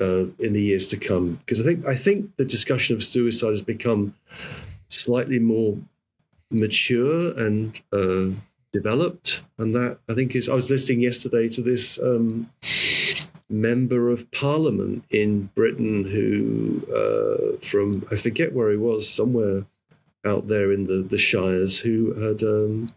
uh, 0.00 0.26
in 0.38 0.52
the 0.52 0.60
years 0.60 0.86
to 0.88 0.96
come. 0.96 1.40
Because 1.40 1.60
I 1.60 1.64
think 1.64 1.86
I 1.86 1.96
think 1.96 2.36
the 2.36 2.44
discussion 2.44 2.94
of 2.94 3.02
suicide 3.02 3.48
has 3.48 3.62
become 3.62 4.14
slightly 4.88 5.38
more 5.38 5.76
mature 6.50 7.36
and 7.44 7.80
uh, 7.92 8.26
developed, 8.72 9.42
and 9.58 9.74
that 9.74 9.98
I 10.08 10.14
think 10.14 10.36
is. 10.36 10.48
I 10.48 10.54
was 10.54 10.70
listening 10.70 11.00
yesterday 11.00 11.48
to 11.48 11.62
this. 11.62 11.98
Um, 11.98 12.50
member 13.50 14.08
of 14.08 14.28
parliament 14.32 15.04
in 15.10 15.46
Britain 15.54 16.02
who, 16.04 16.82
uh, 16.92 17.58
from 17.60 18.04
I 18.10 18.16
forget 18.16 18.54
where 18.54 18.70
he 18.70 18.76
was, 18.76 19.08
somewhere 19.08 19.64
out 20.24 20.48
there 20.48 20.72
in 20.72 20.86
the, 20.86 21.02
the 21.02 21.18
Shires, 21.18 21.78
who 21.78 22.14
had 22.14 22.42
um, 22.42 22.92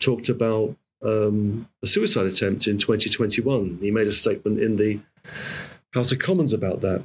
talked 0.00 0.28
about 0.30 0.74
um, 1.02 1.68
a 1.82 1.86
suicide 1.86 2.26
attempt 2.26 2.66
in 2.66 2.78
2021. 2.78 3.78
He 3.80 3.90
made 3.90 4.06
a 4.06 4.12
statement 4.12 4.60
in 4.60 4.76
the 4.76 5.00
House 5.92 6.12
of 6.12 6.18
Commons 6.18 6.52
about 6.52 6.80
that. 6.82 7.04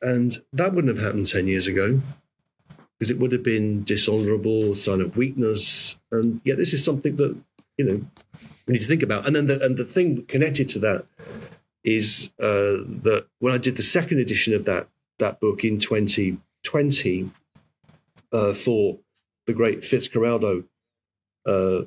And 0.00 0.36
that 0.52 0.74
wouldn't 0.74 0.94
have 0.96 1.04
happened 1.04 1.26
10 1.26 1.46
years 1.48 1.66
ago 1.66 2.00
because 2.98 3.10
it 3.10 3.18
would 3.18 3.32
have 3.32 3.42
been 3.42 3.84
dishonorable, 3.84 4.74
sign 4.74 5.00
of 5.00 5.16
weakness. 5.16 5.98
And 6.10 6.40
yet, 6.44 6.56
this 6.56 6.72
is 6.72 6.84
something 6.84 7.16
that, 7.16 7.36
you 7.76 7.84
know, 7.84 8.04
we 8.66 8.72
need 8.72 8.80
to 8.80 8.86
think 8.86 9.02
about. 9.02 9.26
And 9.26 9.34
then 9.34 9.46
the, 9.46 9.64
and 9.64 9.76
the 9.76 9.84
thing 9.84 10.24
connected 10.26 10.68
to 10.70 10.78
that 10.80 11.06
is 11.84 12.32
uh, 12.40 12.84
that 13.02 13.26
when 13.38 13.54
I 13.54 13.58
did 13.58 13.76
the 13.76 13.82
second 13.82 14.18
edition 14.18 14.54
of 14.54 14.64
that, 14.66 14.88
that 15.18 15.40
book 15.40 15.64
in 15.64 15.78
2020 15.78 17.30
uh, 18.32 18.54
for 18.54 18.98
the 19.46 19.52
great 19.52 19.80
Fitzcarraldo 19.80 20.64
uh, 21.46 21.82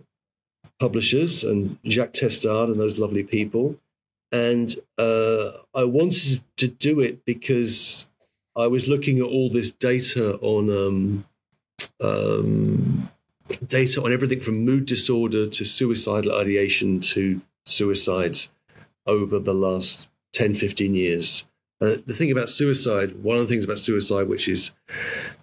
publishers 0.82 1.44
and 1.44 1.78
Jacques 1.86 2.14
Testard 2.14 2.70
and 2.70 2.80
those 2.80 3.00
lovely 3.00 3.24
people. 3.24 3.78
And 4.32 4.76
uh, 4.98 5.52
I 5.76 5.84
wanted 5.84 6.42
to 6.58 6.68
do 6.68 7.00
it 7.00 7.24
because 7.24 8.10
I 8.56 8.68
was 8.68 8.88
looking 8.88 9.20
at 9.20 9.26
all 9.26 9.50
this 9.50 9.72
data 9.72 10.38
on 10.40 10.70
um, 10.70 11.26
um, 12.02 13.10
data 13.66 14.02
on 14.04 14.12
everything 14.12 14.40
from 14.40 14.66
mood 14.66 14.86
disorder 14.86 15.48
to 15.48 15.66
suicidal 15.66 16.36
ideation 16.36 17.00
to 17.14 17.42
suicides 17.66 18.50
over 19.06 19.38
the 19.40 19.54
last 19.54 20.10
10, 20.34 20.56
15 20.56 20.96
years. 20.96 21.46
Uh, 21.80 21.96
the 22.06 22.14
thing 22.14 22.32
about 22.32 22.50
suicide, 22.50 23.24
one 23.24 23.38
of 23.38 23.44
the 23.44 23.50
things 23.54 23.66
about 23.66 23.80
suicide, 23.80 24.28
which 24.28 24.48
is 24.48 24.72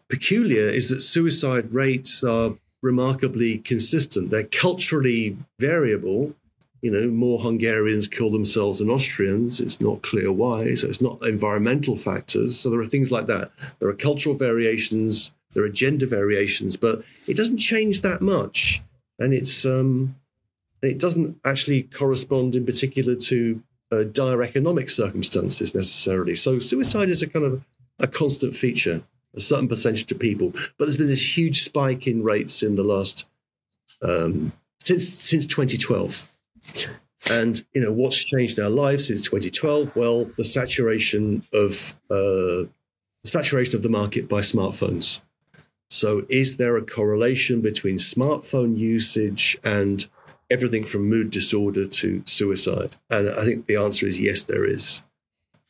peculiar, 0.09 0.69
is 0.69 0.89
that 0.89 1.01
suicide 1.01 1.73
rates 1.73 2.25
are 2.25 2.55
remarkably 2.83 3.59
consistent. 3.59 4.31
They're 4.31 4.45
culturally 4.45 5.37
variable. 5.59 6.35
You 6.81 6.93
know, 6.93 7.09
more 7.09 7.41
Hungarians 7.41 8.07
kill 8.07 8.31
themselves 8.31 8.79
than 8.79 8.89
Austrians. 8.89 9.61
It's 9.61 9.81
not 9.81 10.03
clear 10.03 10.31
why. 10.31 10.75
So 10.75 10.89
it's 10.89 11.01
not 11.01 11.21
environmental 11.27 11.97
factors. 11.97 12.59
So 12.59 12.71
there 12.71 12.81
are 12.81 12.87
things 12.87 13.11
like 13.11 13.27
that. 13.27 13.51
There 13.81 13.89
are 13.89 13.95
cultural 13.95 14.37
variations. 14.37 15.33
There 15.55 15.65
are 15.65 15.69
gender 15.69 16.07
variations, 16.07 16.77
but 16.77 17.03
it 17.27 17.37
doesn't 17.37 17.59
change 17.59 18.03
that 18.03 18.21
much, 18.21 18.83
and 19.19 19.33
it's 19.33 19.65
um, 19.65 20.15
it 20.83 20.99
doesn't 20.99 21.39
actually 21.45 21.85
correspond 21.85 22.55
in 22.55 22.67
particular 22.67 23.17
to 23.17 23.61
uh, 23.91 24.05
dire 24.05 24.43
economic 24.43 24.91
circumstances 24.91 25.75
necessarily. 25.75 26.35
So 26.35 26.59
suicide 26.59 27.09
is 27.09 27.23
a 27.23 27.29
kind 27.29 27.45
of 27.45 27.63
a 27.99 28.07
constant 28.07 28.55
feature 28.55 29.03
a 29.35 29.41
certain 29.41 29.69
percentage 29.69 30.11
of 30.11 30.19
people. 30.19 30.51
But 30.51 30.85
there's 30.85 30.97
been 30.97 31.09
this 31.09 31.37
huge 31.37 31.63
spike 31.63 32.07
in 32.07 32.23
rates 32.23 32.63
in 32.63 32.77
the 32.77 32.83
last 32.83 33.27
um, 34.03 34.53
since 34.81 35.09
since 35.09 35.47
2012. 35.47 36.29
And 37.31 37.63
you 37.75 37.81
know 37.81 37.93
what's 37.93 38.25
changed 38.25 38.59
in 38.59 38.65
our 38.65 38.71
lives 38.71 39.09
since 39.09 39.25
2012? 39.25 39.95
Well, 39.97 40.27
the 40.37 40.45
saturation 40.45 41.43
of 41.53 41.97
uh, 42.11 42.65
saturation 43.25 43.77
of 43.77 43.83
the 43.83 43.89
market 43.89 44.29
by 44.29 44.41
smartphones. 44.41 45.21
So, 45.91 46.25
is 46.29 46.57
there 46.57 46.77
a 46.77 46.85
correlation 46.85 47.61
between 47.61 47.97
smartphone 47.97 48.77
usage 48.77 49.59
and 49.65 50.07
everything 50.51 50.85
from 50.85 51.09
mood 51.09 51.31
disorder 51.31 51.87
to 51.87 52.23
suicide? 52.27 52.97
And 53.11 53.31
I 53.31 53.45
think 53.45 53.67
the 53.67 53.77
answer 53.77 54.07
is 54.07 54.21
yes, 54.21 54.45
there 54.45 54.65
is. 54.65 55.03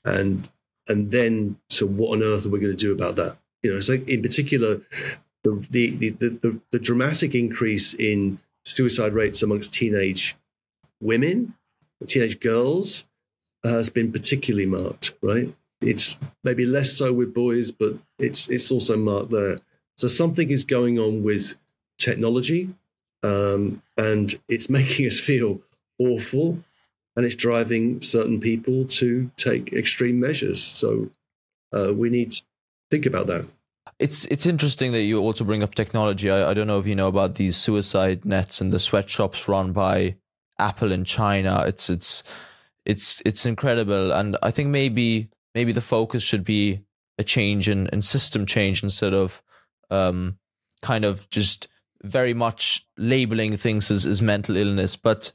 And 0.04 0.48
and 0.88 1.10
then, 1.10 1.58
so 1.68 1.86
what 1.86 2.16
on 2.16 2.22
earth 2.22 2.46
are 2.46 2.48
we 2.48 2.60
going 2.60 2.76
to 2.76 2.84
do 2.84 2.92
about 2.92 3.16
that? 3.16 3.36
You 3.62 3.74
know, 3.74 3.80
so 3.80 3.94
in 3.94 4.22
particular, 4.22 4.80
the, 5.42 5.66
the, 5.70 5.90
the, 5.96 6.10
the, 6.10 6.60
the 6.70 6.78
dramatic 6.78 7.34
increase 7.34 7.94
in 7.94 8.38
suicide 8.64 9.14
rates 9.14 9.42
amongst 9.42 9.74
teenage 9.74 10.36
women, 11.00 11.54
teenage 12.06 12.40
girls, 12.40 13.06
has 13.64 13.90
been 13.90 14.12
particularly 14.12 14.66
marked, 14.66 15.14
right? 15.22 15.54
It's 15.80 16.16
maybe 16.44 16.66
less 16.66 16.92
so 16.92 17.12
with 17.12 17.34
boys, 17.34 17.70
but 17.70 17.94
it's 18.18 18.48
it's 18.48 18.70
also 18.70 18.96
marked 18.96 19.30
there. 19.30 19.58
So 19.96 20.08
something 20.08 20.50
is 20.50 20.64
going 20.64 20.98
on 20.98 21.22
with 21.22 21.54
technology, 21.98 22.74
um, 23.22 23.82
and 23.96 24.34
it's 24.48 24.70
making 24.78 25.06
us 25.06 25.20
feel 25.20 25.60
awful, 25.98 26.58
and 27.16 27.24
it's 27.24 27.34
driving 27.34 28.00
certain 28.02 28.40
people 28.40 28.84
to 28.86 29.30
take 29.36 29.72
extreme 29.72 30.18
measures. 30.20 30.62
So 30.62 31.10
uh, 31.72 31.92
we 31.94 32.10
need 32.10 32.34
think 32.90 33.06
about 33.06 33.26
that. 33.28 33.46
It's 33.98 34.26
it's 34.26 34.46
interesting 34.46 34.92
that 34.92 35.02
you 35.02 35.18
also 35.18 35.44
bring 35.44 35.62
up 35.62 35.74
technology. 35.74 36.30
I, 36.30 36.50
I 36.50 36.54
don't 36.54 36.66
know 36.66 36.78
if 36.78 36.86
you 36.86 36.94
know 36.94 37.08
about 37.08 37.34
these 37.34 37.56
suicide 37.56 38.24
nets 38.24 38.60
and 38.60 38.72
the 38.72 38.78
sweatshops 38.78 39.48
run 39.48 39.72
by 39.72 40.16
Apple 40.58 40.92
in 40.92 41.04
China. 41.04 41.64
It's 41.66 41.90
it's 41.90 42.22
it's 42.84 43.22
it's 43.24 43.44
incredible, 43.44 44.12
and 44.12 44.36
I 44.42 44.50
think 44.50 44.68
maybe 44.68 45.30
maybe 45.54 45.72
the 45.72 45.80
focus 45.80 46.22
should 46.22 46.44
be 46.44 46.80
a 47.18 47.24
change 47.24 47.68
in, 47.68 47.88
in 47.88 48.00
system 48.00 48.46
change 48.46 48.82
instead 48.82 49.12
of 49.12 49.42
um, 49.90 50.38
kind 50.82 51.04
of 51.04 51.28
just 51.30 51.66
very 52.02 52.32
much 52.32 52.86
labeling 52.96 53.56
things 53.56 53.90
as, 53.90 54.06
as 54.06 54.22
mental 54.22 54.56
illness. 54.56 54.96
But 54.96 55.32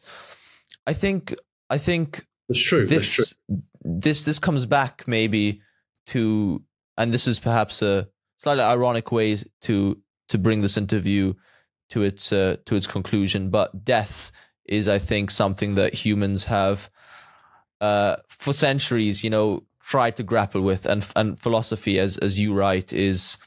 I 0.88 0.94
think 0.94 1.36
I 1.70 1.78
think 1.78 2.26
true. 2.54 2.86
This 2.86 3.16
true. 3.16 3.62
this 3.84 4.24
this 4.24 4.40
comes 4.40 4.66
back 4.66 5.08
maybe 5.08 5.62
to 6.08 6.64
and 6.98 7.14
this 7.14 7.28
is 7.28 7.40
perhaps 7.40 7.82
a 7.82 8.08
slightly 8.38 8.64
ironic 8.64 9.12
way 9.12 9.38
to 9.62 9.98
to 10.30 10.38
bring 10.38 10.62
this 10.62 10.78
interview 10.78 11.34
to 11.90 12.04
its 12.04 12.32
uh, 12.32 12.58
to 12.66 12.76
its 12.76 12.88
conclusion. 12.88 13.50
But 13.50 13.86
death 13.86 14.32
is, 14.66 14.88
I 14.88 15.00
think, 15.00 15.32
something 15.32 15.76
that 15.76 15.94
humans 15.94 16.46
have 16.46 16.90
uh, 17.82 18.18
for 18.30 18.54
centuries, 18.54 19.24
you 19.24 19.30
know, 19.30 19.64
tried 19.80 20.16
to 20.16 20.24
grapple 20.24 20.62
with, 20.62 20.86
and 20.86 21.06
and 21.16 21.40
philosophy, 21.40 22.00
as 22.00 22.18
as 22.18 22.40
you 22.40 22.54
write, 22.54 22.94
is 22.94 23.38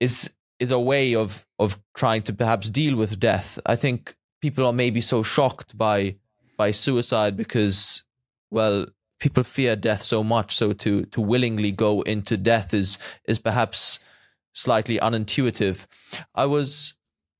is 0.00 0.30
is 0.58 0.70
a 0.70 0.78
way 0.78 1.14
of 1.14 1.46
of 1.58 1.78
trying 1.94 2.22
to 2.22 2.32
perhaps 2.32 2.70
deal 2.70 2.96
with 2.96 3.18
death. 3.20 3.58
I 3.66 3.76
think 3.76 4.14
people 4.40 4.66
are 4.66 4.72
maybe 4.72 5.00
so 5.00 5.22
shocked 5.22 5.76
by 5.76 6.16
by 6.56 6.70
suicide 6.70 7.36
because, 7.36 8.04
well, 8.50 8.86
people 9.18 9.44
fear 9.44 9.76
death 9.76 10.02
so 10.02 10.22
much. 10.22 10.54
So 10.54 10.72
to 10.72 11.04
to 11.04 11.20
willingly 11.20 11.72
go 11.72 12.02
into 12.02 12.36
death 12.36 12.74
is 12.74 12.98
is 13.24 13.38
perhaps 13.38 13.98
slightly 14.52 14.98
unintuitive. 14.98 15.86
I 16.34 16.46
was 16.46 16.94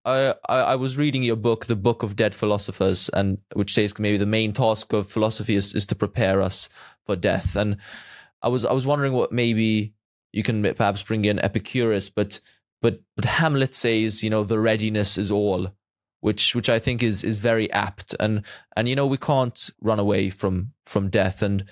I, 0.04 0.34
I 0.48 0.74
was 0.76 0.98
reading 0.98 1.22
your 1.22 1.36
book, 1.36 1.64
The 1.64 1.76
Book 1.76 2.02
of 2.02 2.14
Dead 2.14 2.34
Philosophers, 2.34 3.08
and 3.08 3.38
which 3.54 3.72
says 3.72 3.98
maybe 3.98 4.18
the 4.18 4.26
main 4.26 4.52
task 4.52 4.92
of 4.92 5.10
philosophy 5.10 5.54
is, 5.54 5.74
is 5.74 5.86
to 5.86 5.94
prepare 5.94 6.42
us 6.42 6.68
for 7.06 7.16
death. 7.16 7.56
And 7.56 7.78
I 8.42 8.48
was 8.48 8.66
I 8.66 8.72
was 8.72 8.86
wondering 8.86 9.14
what 9.14 9.32
maybe 9.32 9.94
you 10.32 10.42
can 10.42 10.62
perhaps 10.74 11.02
bring 11.02 11.24
in 11.24 11.38
Epicurus, 11.38 12.10
but 12.10 12.40
but 12.82 13.00
but 13.16 13.24
Hamlet 13.24 13.74
says, 13.74 14.22
you 14.22 14.28
know, 14.28 14.44
the 14.44 14.58
readiness 14.58 15.16
is 15.16 15.30
all, 15.30 15.68
which 16.24 16.54
which 16.54 16.70
I 16.70 16.78
think 16.78 17.02
is 17.02 17.22
is 17.22 17.38
very 17.38 17.70
apt. 17.70 18.14
And 18.18 18.46
and 18.78 18.88
you 18.88 18.96
know, 18.96 19.06
we 19.06 19.18
can't 19.18 19.70
run 19.82 19.98
away 19.98 20.30
from 20.30 20.72
from 20.86 21.10
death. 21.10 21.42
And 21.42 21.70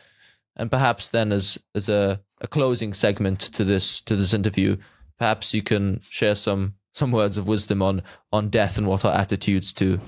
and 0.56 0.70
perhaps 0.70 1.08
then 1.08 1.32
as 1.32 1.58
as 1.74 1.88
a, 1.88 2.20
a 2.42 2.46
closing 2.46 2.92
segment 2.92 3.40
to 3.54 3.64
this 3.64 4.02
to 4.02 4.14
this 4.14 4.34
interview, 4.34 4.76
perhaps 5.18 5.54
you 5.54 5.62
can 5.62 6.00
share 6.02 6.34
some 6.34 6.74
some 6.92 7.12
words 7.12 7.38
of 7.38 7.48
wisdom 7.48 7.80
on 7.80 8.02
on 8.30 8.50
death 8.50 8.76
and 8.76 8.86
what 8.86 9.06
our 9.06 9.14
attitudes 9.14 9.72
to 9.72 9.98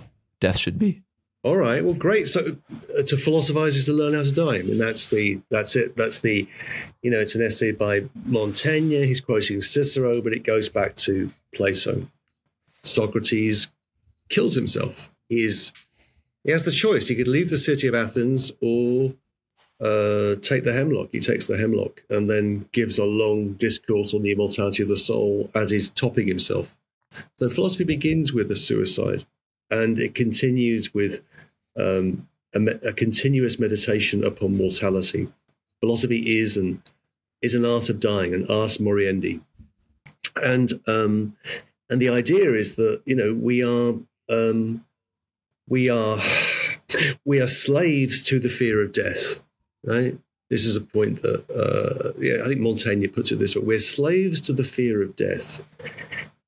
death 0.41 0.59
should 0.59 0.79
be. 0.79 1.01
All 1.43 1.57
right. 1.57 1.83
Well, 1.83 1.95
great. 1.95 2.29
So 2.29 2.59
uh, 2.99 3.03
to 3.03 3.17
philosophize 3.17 3.77
is 3.77 3.87
to 3.87 3.95
learn 3.95 4.13
how 4.13 4.25
to 4.25 4.33
die. 4.33 4.57
I 4.57 4.63
mean, 4.63 4.79
that's 4.79 5.09
the 5.09 5.41
that's 5.51 5.75
it. 5.75 5.97
That's 5.97 6.21
the, 6.21 6.47
you 7.01 7.11
know, 7.11 7.21
it's 7.21 7.35
an 7.35 7.43
essay 7.43 7.73
by 7.73 8.05
Montaigne. 8.27 9.07
He's 9.07 9.23
quoting 9.23 9.63
Cicero, 9.63 10.21
but 10.21 10.35
it 10.35 10.45
goes 10.45 10.69
back 10.69 10.97
to 10.97 11.31
Plato. 11.55 12.07
Socrates 12.83 13.69
kills 14.35 14.55
himself. 14.55 15.11
He 15.29 15.45
is 15.45 15.73
he 16.45 16.51
has 16.51 16.65
the 16.65 16.73
choice. 16.73 17.09
He 17.09 17.15
could 17.15 17.29
leave 17.29 17.51
the 17.51 17.59
city 17.59 17.87
of 17.87 17.95
Athens 17.95 18.53
or 18.61 19.15
uh, 19.81 20.37
take 20.43 20.65
the 20.65 20.75
hemlock. 20.75 21.09
He 21.13 21.21
takes 21.21 21.47
the 21.47 21.57
hemlock 21.57 22.03
and 22.11 22.29
then 22.29 22.69
gives 22.73 22.99
a 22.99 23.05
long 23.05 23.55
discourse 23.55 24.13
on 24.13 24.23
the 24.23 24.33
immortality 24.33 24.83
of 24.83 24.89
the 24.89 24.97
soul 24.97 25.51
as 25.55 25.71
he's 25.71 25.89
topping 25.91 26.29
himself. 26.29 26.77
So 27.39 27.49
philosophy 27.49 27.85
begins 27.85 28.33
with 28.33 28.51
a 28.51 28.57
suicide, 28.57 29.25
and 29.71 29.99
it 29.99 30.15
continues 30.15 30.93
with 30.93 31.23
um, 31.77 32.29
a, 32.55 32.61
a, 32.89 32.93
continuous 32.93 33.59
meditation 33.59 34.25
upon 34.25 34.57
mortality. 34.57 35.29
Philosophy 35.81 36.39
is 36.41 36.57
an 36.57 36.83
is 37.41 37.55
an 37.55 37.65
art 37.65 37.89
of 37.89 38.01
dying, 38.01 38.35
an 38.35 38.47
ars 38.49 38.79
moriendi, 38.79 39.41
and 40.43 40.73
um, 40.89 41.37
and 41.89 42.01
the 42.01 42.09
idea 42.09 42.53
is 42.53 42.75
that 42.77 43.03
you 43.07 43.15
know 43.15 43.33
we 43.33 43.63
are 43.63 43.95
um, 44.29 44.85
we 45.69 45.89
are 45.89 46.19
we 47.25 47.41
are 47.41 47.47
slaves 47.47 48.23
to 48.25 48.39
the 48.39 48.49
fear 48.49 48.83
of 48.83 48.93
death, 48.93 49.41
right? 49.85 50.17
This 50.51 50.65
is 50.65 50.77
a 50.77 50.81
point 50.81 51.23
that 51.23 51.45
uh, 51.51 52.13
yeah, 52.19 52.45
I 52.45 52.49
think 52.49 52.61
Montaigne 52.61 53.07
puts 53.09 53.33
it 53.33 53.39
this 53.39 53.57
way: 53.57 53.63
we're 53.63 53.79
slaves 53.79 54.41
to 54.43 54.53
the 54.53 54.65
fear 54.65 55.03
of 55.03 55.17
death, 55.17 55.63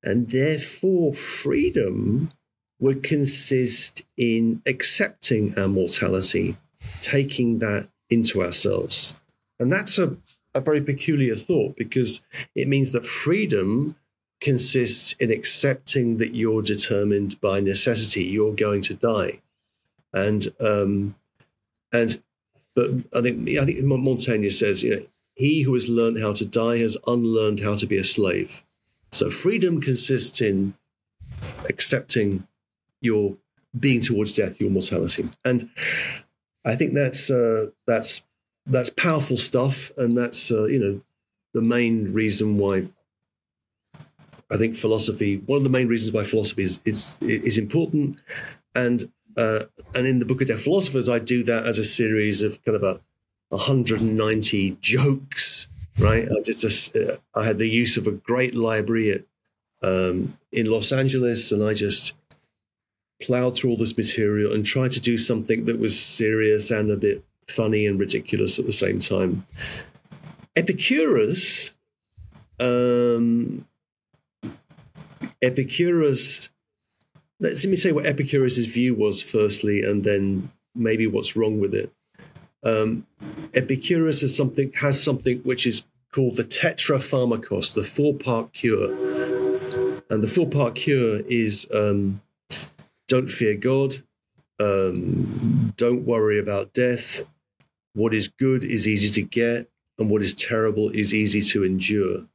and 0.03 0.29
therefore 0.29 1.13
freedom 1.13 2.31
would 2.79 3.03
consist 3.03 4.03
in 4.17 4.61
accepting 4.65 5.57
our 5.57 5.67
mortality, 5.67 6.55
taking 7.01 7.59
that 7.59 7.89
into 8.09 8.43
ourselves. 8.43 9.17
And 9.59 9.71
that's 9.71 9.97
a, 9.97 10.15
a 10.53 10.61
very 10.61 10.81
peculiar 10.81 11.35
thought 11.35 11.75
because 11.75 12.25
it 12.53 12.67
means 12.67 12.91
that 12.91 13.05
freedom 13.05 13.95
consists 14.39 15.13
in 15.13 15.31
accepting 15.31 16.17
that 16.17 16.35
you're 16.35 16.61
determined 16.61 17.39
by 17.41 17.59
necessity, 17.59 18.23
you're 18.23 18.55
going 18.55 18.81
to 18.83 18.93
die. 18.93 19.39
And 20.13 20.47
um, 20.59 21.15
and 21.91 22.21
but 22.75 22.91
I 23.15 23.21
think 23.21 23.49
I 23.57 23.65
think 23.65 23.83
Montaigne 23.83 24.49
says, 24.49 24.83
you 24.83 24.95
know, 24.95 25.05
he 25.35 25.61
who 25.61 25.73
has 25.73 25.87
learned 25.87 26.21
how 26.21 26.33
to 26.33 26.45
die 26.45 26.77
has 26.79 26.97
unlearned 27.07 27.59
how 27.59 27.75
to 27.75 27.85
be 27.85 27.97
a 27.97 28.03
slave. 28.03 28.63
So 29.11 29.29
freedom 29.29 29.81
consists 29.81 30.41
in 30.41 30.73
accepting 31.69 32.47
your 33.01 33.37
being 33.79 34.01
towards 34.01 34.35
death, 34.35 34.59
your 34.59 34.69
mortality. 34.69 35.29
And 35.45 35.69
I 36.65 36.75
think 36.75 36.93
that's 36.93 37.29
uh, 37.29 37.67
that's 37.85 38.23
that's 38.65 38.89
powerful 38.89 39.37
stuff, 39.37 39.91
and 39.97 40.17
that's 40.17 40.51
uh, 40.51 40.65
you 40.65 40.79
know 40.79 41.01
the 41.53 41.61
main 41.61 42.13
reason 42.13 42.57
why 42.57 42.87
I 44.49 44.57
think 44.57 44.75
philosophy. 44.75 45.37
One 45.45 45.57
of 45.57 45.63
the 45.63 45.69
main 45.69 45.87
reasons 45.87 46.13
why 46.13 46.23
philosophy 46.23 46.63
is 46.63 46.79
is, 46.85 47.17
is 47.21 47.57
important, 47.57 48.19
and 48.75 49.11
uh, 49.35 49.65
and 49.93 50.07
in 50.07 50.19
the 50.19 50.25
book 50.25 50.41
of 50.41 50.47
Dead 50.47 50.59
Philosophers, 50.59 51.09
I 51.09 51.19
do 51.19 51.43
that 51.43 51.65
as 51.65 51.77
a 51.77 51.83
series 51.83 52.41
of 52.41 52.63
kind 52.63 52.75
of 52.75 52.83
a 52.83 52.99
190 53.49 54.77
jokes. 54.81 55.67
Right, 55.99 56.27
I 56.29 56.41
just, 56.41 56.95
uh, 56.95 57.17
I 57.33 57.43
had 57.43 57.57
the 57.57 57.67
use 57.67 57.97
of 57.97 58.05
a 58.05 58.11
great 58.11 58.53
library 58.53 59.11
at, 59.11 59.23
um, 59.81 60.37
in 60.51 60.67
Los 60.67 60.91
Angeles, 60.91 61.51
and 61.51 61.63
I 61.63 61.73
just 61.73 62.13
plowed 63.19 63.55
through 63.55 63.71
all 63.71 63.77
this 63.77 63.97
material 63.97 64.53
and 64.53 64.63
tried 64.63 64.91
to 64.91 64.99
do 64.99 65.17
something 65.17 65.65
that 65.65 65.79
was 65.79 65.99
serious 65.99 66.69
and 66.69 66.91
a 66.91 66.97
bit 66.97 67.23
funny 67.47 67.87
and 67.87 67.99
ridiculous 67.99 68.59
at 68.59 68.65
the 68.65 68.71
same 68.71 68.99
time. 68.99 69.47
Epicurus, 70.55 71.75
um, 72.59 73.65
Epicurus, 75.41 76.49
let 77.39 77.63
me 77.65 77.75
say 77.75 77.91
what 77.91 78.05
Epicurus's 78.05 78.65
view 78.65 78.95
was 78.95 79.21
firstly, 79.21 79.83
and 79.83 80.03
then 80.03 80.51
maybe 80.75 81.07
what's 81.07 81.35
wrong 81.35 81.59
with 81.59 81.73
it. 81.73 81.91
Um, 82.63 83.05
Epicurus 83.53 84.21
has 84.21 84.35
something 84.35 84.71
has 84.73 85.01
something 85.01 85.39
which 85.39 85.67
is 85.67 85.83
called 86.11 86.35
the 86.35 86.43
tetrapharmakos, 86.43 87.75
the 87.75 87.83
four 87.83 88.13
part 88.13 88.53
cure, 88.53 88.91
and 90.09 90.23
the 90.23 90.27
four 90.27 90.47
part 90.47 90.75
cure 90.75 91.21
is 91.27 91.67
um, 91.73 92.21
don't 93.07 93.29
fear 93.29 93.55
God, 93.55 93.95
um, 94.59 95.73
don't 95.77 96.05
worry 96.05 96.39
about 96.39 96.73
death. 96.73 97.23
What 97.93 98.13
is 98.13 98.27
good 98.27 98.63
is 98.63 98.87
easy 98.87 99.09
to 99.11 99.21
get, 99.21 99.69
and 99.97 100.09
what 100.09 100.21
is 100.21 100.33
terrible 100.33 100.89
is 100.89 101.13
easy 101.13 101.41
to 101.41 101.63
endure. 101.63 102.25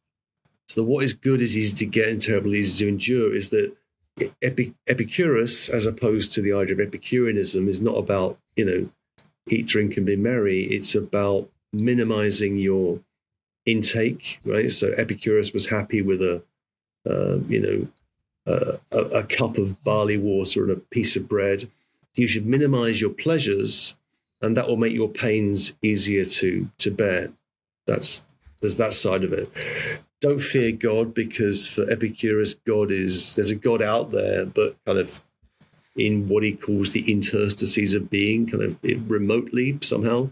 So, 0.72 0.82
what 0.82 1.04
is 1.04 1.12
good 1.12 1.42
is 1.42 1.54
easy 1.54 1.76
to 1.76 1.84
get 1.84 2.08
and 2.08 2.18
terrible 2.18 2.54
easy 2.54 2.82
to 2.82 2.88
endure 2.88 3.36
is 3.36 3.50
that 3.50 3.76
Epicurus, 4.40 5.68
as 5.68 5.84
opposed 5.84 6.32
to 6.32 6.40
the 6.40 6.54
idea 6.54 6.72
of 6.72 6.80
Epicureanism, 6.80 7.68
is 7.68 7.82
not 7.82 7.98
about, 7.98 8.38
you 8.56 8.64
know, 8.64 8.88
eat, 9.50 9.66
drink, 9.66 9.98
and 9.98 10.06
be 10.06 10.16
merry. 10.16 10.62
It's 10.62 10.94
about 10.94 11.50
minimizing 11.74 12.56
your 12.56 13.00
intake, 13.66 14.40
right? 14.46 14.72
So, 14.72 14.92
Epicurus 14.96 15.52
was 15.52 15.66
happy 15.66 16.00
with 16.00 16.22
a, 16.22 16.42
uh, 17.06 17.40
you 17.48 17.60
know, 17.60 17.88
a, 18.46 18.98
a, 18.98 19.24
cup 19.24 19.58
of 19.58 19.84
barley 19.84 20.16
water 20.16 20.62
and 20.62 20.72
a 20.72 20.76
piece 20.76 21.16
of 21.16 21.28
bread. 21.28 21.68
You 22.14 22.26
should 22.26 22.46
minimize 22.46 22.98
your 22.98 23.10
pleasures, 23.10 23.94
and 24.40 24.56
that 24.56 24.68
will 24.68 24.78
make 24.78 24.94
your 24.94 25.10
pains 25.10 25.74
easier 25.82 26.24
to 26.24 26.66
to 26.78 26.90
bear. 26.90 27.30
That's 27.86 28.24
there's 28.62 28.78
that 28.78 28.94
side 28.94 29.22
of 29.22 29.34
it. 29.34 29.50
Don't 30.22 30.40
fear 30.40 30.72
God 30.72 31.12
because 31.12 31.66
for 31.66 31.82
Epicurus, 31.90 32.54
God 32.54 32.90
is 32.90 33.34
there's 33.34 33.50
a 33.50 33.56
God 33.56 33.82
out 33.82 34.12
there, 34.12 34.46
but 34.46 34.76
kind 34.86 34.98
of 34.98 35.22
in 35.96 36.28
what 36.28 36.42
he 36.42 36.52
calls 36.52 36.92
the 36.92 37.10
interstices 37.10 37.92
of 37.92 38.08
being, 38.08 38.46
kind 38.46 38.62
of 38.62 39.10
remotely 39.10 39.78
somehow. 39.82 40.30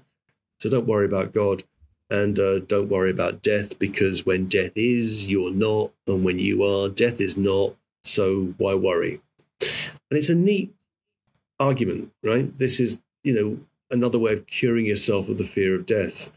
So 0.59 0.71
don't 0.71 0.87
worry 0.87 1.07
about 1.07 1.35
God. 1.35 1.65
And 2.09 2.39
uh, 2.39 2.61
don't 2.61 2.89
worry 2.89 3.11
about 3.11 3.43
death 3.43 3.79
because 3.79 4.25
when 4.25 4.49
death 4.49 4.73
is, 4.75 5.29
you're 5.29 5.53
not. 5.53 5.93
And 6.07 6.25
when 6.25 6.39
you 6.39 6.65
are, 6.65 6.89
death 6.89 7.21
is 7.21 7.37
not. 7.37 7.75
So 8.03 8.55
why 8.59 8.75
worry? 8.75 9.21
And 9.61 10.19
it's 10.19 10.29
a 10.29 10.35
neat 10.35 10.73
argument, 11.59 12.13
right? 12.23 12.57
This 12.59 12.81
is, 12.81 13.01
you 13.23 13.35
know, 13.35 13.59
another 13.91 14.19
way 14.19 14.33
of 14.33 14.47
curing 14.47 14.87
yourself 14.87 15.29
of 15.29 15.39
the 15.39 15.45
fear 15.45 15.75
of 15.75 15.87
death. 15.87 16.33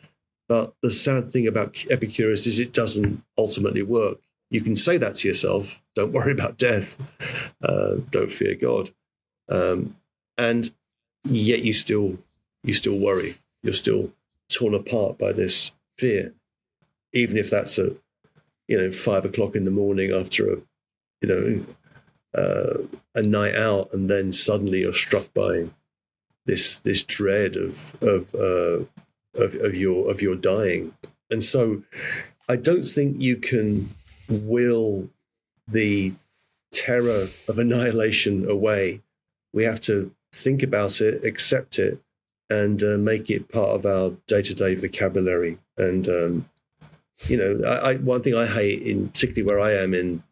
But 0.48 0.74
the 0.82 0.91
sad 0.91 1.32
thing 1.32 1.48
about 1.48 1.84
Epicurus 1.90 2.48
is 2.48 2.60
it 2.60 2.74
doesn't 2.74 3.24
ultimately 3.38 3.82
work. 3.82 4.20
You 4.49 4.61
can 4.61 4.76
say 4.76 4.98
that 4.98 5.15
to 5.15 5.28
yourself. 5.28 5.82
Don't 5.95 6.11
worry 6.11 6.32
about 6.32 6.57
death. 6.57 6.98
Uh, 7.61 7.95
don't 8.10 8.32
fear 8.32 8.56
God. 8.56 8.90
Um, 9.49 9.95
and 10.38 10.72
yet 11.24 11.64
you 11.64 11.74
still 11.74 12.18
you 12.64 12.74
still 12.74 12.99
worry. 12.99 13.36
You're 13.61 13.74
still 13.74 14.11
torn 14.49 14.74
apart 14.74 15.18
by 15.18 15.32
this 15.32 15.72
fear, 15.98 16.34
even 17.14 17.38
if 17.38 17.49
that's 17.49 17.80
at 17.80 17.94
you 18.68 18.78
know 18.78 18.91
five 18.91 19.26
o'clock 19.26 19.56
in 19.56 19.64
the 19.64 19.72
morning 19.72 20.11
after 20.11 20.53
a 20.53 20.57
you 21.24 21.30
know, 21.30 21.65
uh, 22.36 22.78
a 23.15 23.22
night 23.22 23.56
out, 23.56 23.94
and 23.94 24.10
then 24.10 24.32
suddenly 24.32 24.82
you're 24.82 24.94
struck 24.94 25.34
by 25.34 25.68
this 26.45 26.80
this 26.80 27.02
dread 27.03 27.56
of 27.56 27.95
of, 28.03 28.36
uh, 28.36 28.84
of 29.36 29.56
of 29.56 29.76
your 29.76 30.10
of 30.10 30.22
your 30.22 30.36
dying, 30.36 30.94
and 31.30 31.44
so 31.44 31.82
I 32.50 32.56
don't 32.56 32.84
think 32.84 33.20
you 33.20 33.38
can 33.38 33.90
will 34.30 35.10
the 35.68 36.14
terror 36.72 37.28
of 37.48 37.60
annihilation 37.60 38.50
away. 38.50 39.02
We 39.54 39.64
have 39.64 39.80
to 39.82 40.14
think 40.34 40.64
about 40.64 41.00
it, 41.00 41.24
accept 41.24 41.80
it, 41.80 42.00
and 42.50 42.82
uh, 42.84 42.98
make 42.98 43.30
it 43.30 43.50
part 43.50 43.70
of 43.70 43.86
our 43.86 44.12
day 44.28 44.42
to 44.42 44.54
day 44.54 44.76
vocabulary. 44.76 45.58
And 45.78 46.08
um, 46.08 46.50
you 47.28 47.38
know, 47.38 47.68
I, 47.68 47.92
I, 47.92 47.96
one 47.98 48.22
thing 48.22 48.36
I 48.36 48.46
hate, 48.46 48.82
in 48.82 49.10
particularly 49.10 49.50
where 49.50 49.60
I 49.60 49.74
am 49.82 49.94
in 49.94 50.24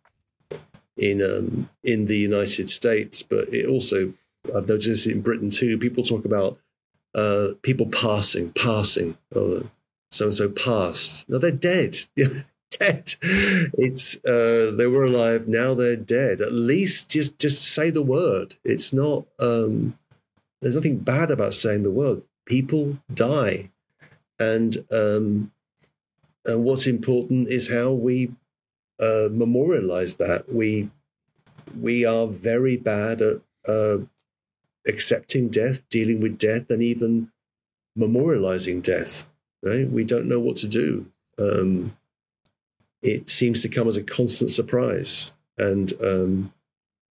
in 0.97 1.21
um, 1.21 1.69
in 1.83 2.05
the 2.05 2.17
United 2.17 2.69
States, 2.69 3.23
but 3.23 3.47
it 3.49 3.67
also 3.67 4.13
I've 4.55 4.67
noticed 4.67 5.07
in 5.07 5.21
Britain 5.21 5.49
too. 5.49 5.77
People 5.77 6.03
talk 6.03 6.25
about 6.25 6.57
uh, 7.15 7.49
people 7.61 7.87
passing, 7.87 8.51
passing. 8.53 9.17
Oh, 9.35 9.63
so 10.11 10.25
and 10.25 10.33
so 10.33 10.49
passed. 10.49 11.29
No, 11.29 11.37
they're 11.37 11.51
dead. 11.51 11.97
dead. 12.79 13.15
It's 13.21 14.23
uh, 14.25 14.71
they 14.75 14.87
were 14.87 15.03
alive, 15.03 15.47
now 15.47 15.73
they're 15.73 15.95
dead. 15.95 16.41
At 16.41 16.53
least 16.53 17.09
just 17.09 17.39
just 17.39 17.63
say 17.63 17.89
the 17.89 18.01
word. 18.01 18.55
It's 18.63 18.93
not. 18.93 19.25
Um, 19.39 19.97
there's 20.61 20.75
nothing 20.75 20.97
bad 20.99 21.31
about 21.31 21.53
saying 21.53 21.83
the 21.83 21.91
word. 21.91 22.21
People 22.45 22.97
die, 23.13 23.71
and 24.39 24.77
um, 24.91 25.51
and 26.45 26.63
what's 26.63 26.87
important 26.87 27.49
is 27.49 27.69
how 27.69 27.91
we 27.91 28.31
uh, 28.99 29.29
memorialize 29.31 30.15
that. 30.15 30.51
We 30.53 30.89
we 31.79 32.05
are 32.05 32.27
very 32.27 32.77
bad 32.77 33.21
at 33.21 33.37
uh, 33.67 33.99
accepting 34.87 35.49
death, 35.49 35.87
dealing 35.89 36.21
with 36.21 36.37
death, 36.37 36.69
and 36.69 36.81
even 36.81 37.31
memorializing 37.97 38.81
death. 38.81 39.27
Right? 39.63 39.89
We 39.89 40.03
don't 40.03 40.27
know 40.27 40.39
what 40.39 40.57
to 40.57 40.67
do. 40.67 41.05
Um, 41.37 41.95
it 43.01 43.29
seems 43.29 43.61
to 43.61 43.69
come 43.69 43.87
as 43.87 43.97
a 43.97 44.03
constant 44.03 44.51
surprise, 44.51 45.31
and 45.57 45.93
um, 46.01 46.53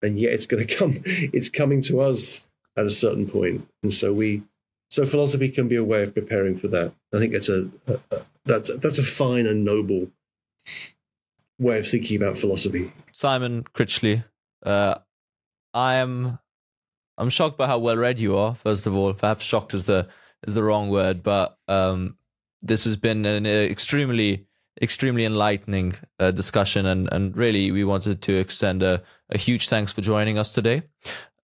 and 0.02 0.18
yet 0.18 0.32
it's 0.32 0.46
going 0.46 0.66
to 0.66 0.74
come. 0.74 1.00
It's 1.04 1.48
coming 1.48 1.80
to 1.82 2.00
us 2.00 2.46
at 2.76 2.86
a 2.86 2.90
certain 2.90 3.28
point, 3.28 3.66
and 3.82 3.92
so 3.92 4.12
we. 4.12 4.42
So 4.90 5.04
philosophy 5.04 5.50
can 5.50 5.68
be 5.68 5.76
a 5.76 5.84
way 5.84 6.02
of 6.02 6.14
preparing 6.14 6.56
for 6.56 6.68
that. 6.68 6.94
I 7.12 7.18
think 7.18 7.34
it's 7.34 7.50
a, 7.50 7.68
a, 7.86 7.98
a 8.10 8.22
that's 8.46 8.74
that's 8.78 8.98
a 8.98 9.02
fine 9.02 9.46
and 9.46 9.62
noble 9.62 10.08
way 11.58 11.78
of 11.78 11.86
thinking 11.86 12.16
about 12.16 12.38
philosophy. 12.38 12.90
Simon 13.12 13.64
Critchley, 13.74 14.24
uh, 14.64 14.94
I 15.74 15.96
am 15.96 16.38
I'm 17.18 17.30
shocked 17.30 17.58
by 17.58 17.66
how 17.66 17.78
well 17.78 17.96
read 17.96 18.18
you 18.18 18.36
are. 18.36 18.54
First 18.54 18.86
of 18.86 18.94
all, 18.94 19.12
perhaps 19.12 19.44
shocked 19.44 19.74
is 19.74 19.84
the 19.84 20.08
is 20.46 20.54
the 20.54 20.62
wrong 20.62 20.88
word, 20.88 21.22
but 21.22 21.58
um, 21.66 22.16
this 22.62 22.84
has 22.84 22.96
been 22.96 23.26
an 23.26 23.44
extremely 23.44 24.46
extremely 24.80 25.24
enlightening 25.24 25.96
uh, 26.20 26.30
discussion, 26.30 26.86
and 26.86 27.08
and 27.12 27.36
really 27.36 27.70
we 27.72 27.84
wanted 27.84 28.22
to 28.22 28.38
extend 28.38 28.82
a, 28.84 29.02
a 29.30 29.36
huge 29.36 29.68
thanks 29.68 29.92
for 29.92 30.00
joining 30.00 30.38
us 30.38 30.52
today. 30.52 30.82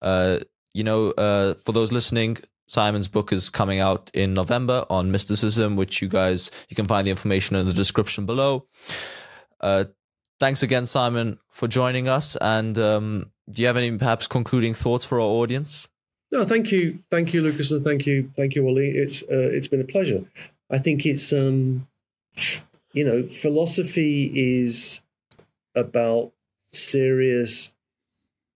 Uh, 0.00 0.38
you 0.72 0.84
know, 0.84 1.10
uh, 1.12 1.54
for 1.54 1.72
those 1.72 1.90
listening, 1.90 2.38
Simon's 2.68 3.08
book 3.08 3.32
is 3.32 3.50
coming 3.50 3.80
out 3.80 4.10
in 4.14 4.32
November 4.32 4.86
on 4.88 5.10
mysticism, 5.10 5.74
which 5.74 6.00
you 6.00 6.08
guys 6.08 6.52
you 6.68 6.76
can 6.76 6.86
find 6.86 7.06
the 7.06 7.10
information 7.10 7.56
in 7.56 7.66
the 7.66 7.72
description 7.72 8.26
below. 8.26 8.66
Uh, 9.60 9.86
thanks 10.40 10.62
again, 10.62 10.86
Simon, 10.86 11.38
for 11.50 11.68
joining 11.68 12.08
us. 12.08 12.36
And 12.36 12.78
um, 12.78 13.30
do 13.50 13.62
you 13.62 13.66
have 13.66 13.76
any 13.76 13.96
perhaps 13.96 14.26
concluding 14.26 14.74
thoughts 14.74 15.04
for 15.04 15.20
our 15.20 15.26
audience? 15.26 15.88
No, 16.32 16.44
thank 16.44 16.72
you, 16.72 16.98
thank 17.10 17.32
you, 17.32 17.42
Lucas, 17.42 17.70
and 17.70 17.84
thank 17.84 18.06
you, 18.06 18.30
thank 18.36 18.54
you, 18.54 18.66
Ollie. 18.66 18.90
It's 18.90 19.22
uh, 19.22 19.50
it's 19.52 19.68
been 19.68 19.80
a 19.80 19.84
pleasure. 19.84 20.24
I 20.70 20.78
think 20.78 21.06
it's 21.06 21.32
um, 21.32 21.86
you 22.92 23.04
know, 23.04 23.24
philosophy 23.24 24.32
is 24.34 25.02
about 25.76 26.32
serious 26.72 27.76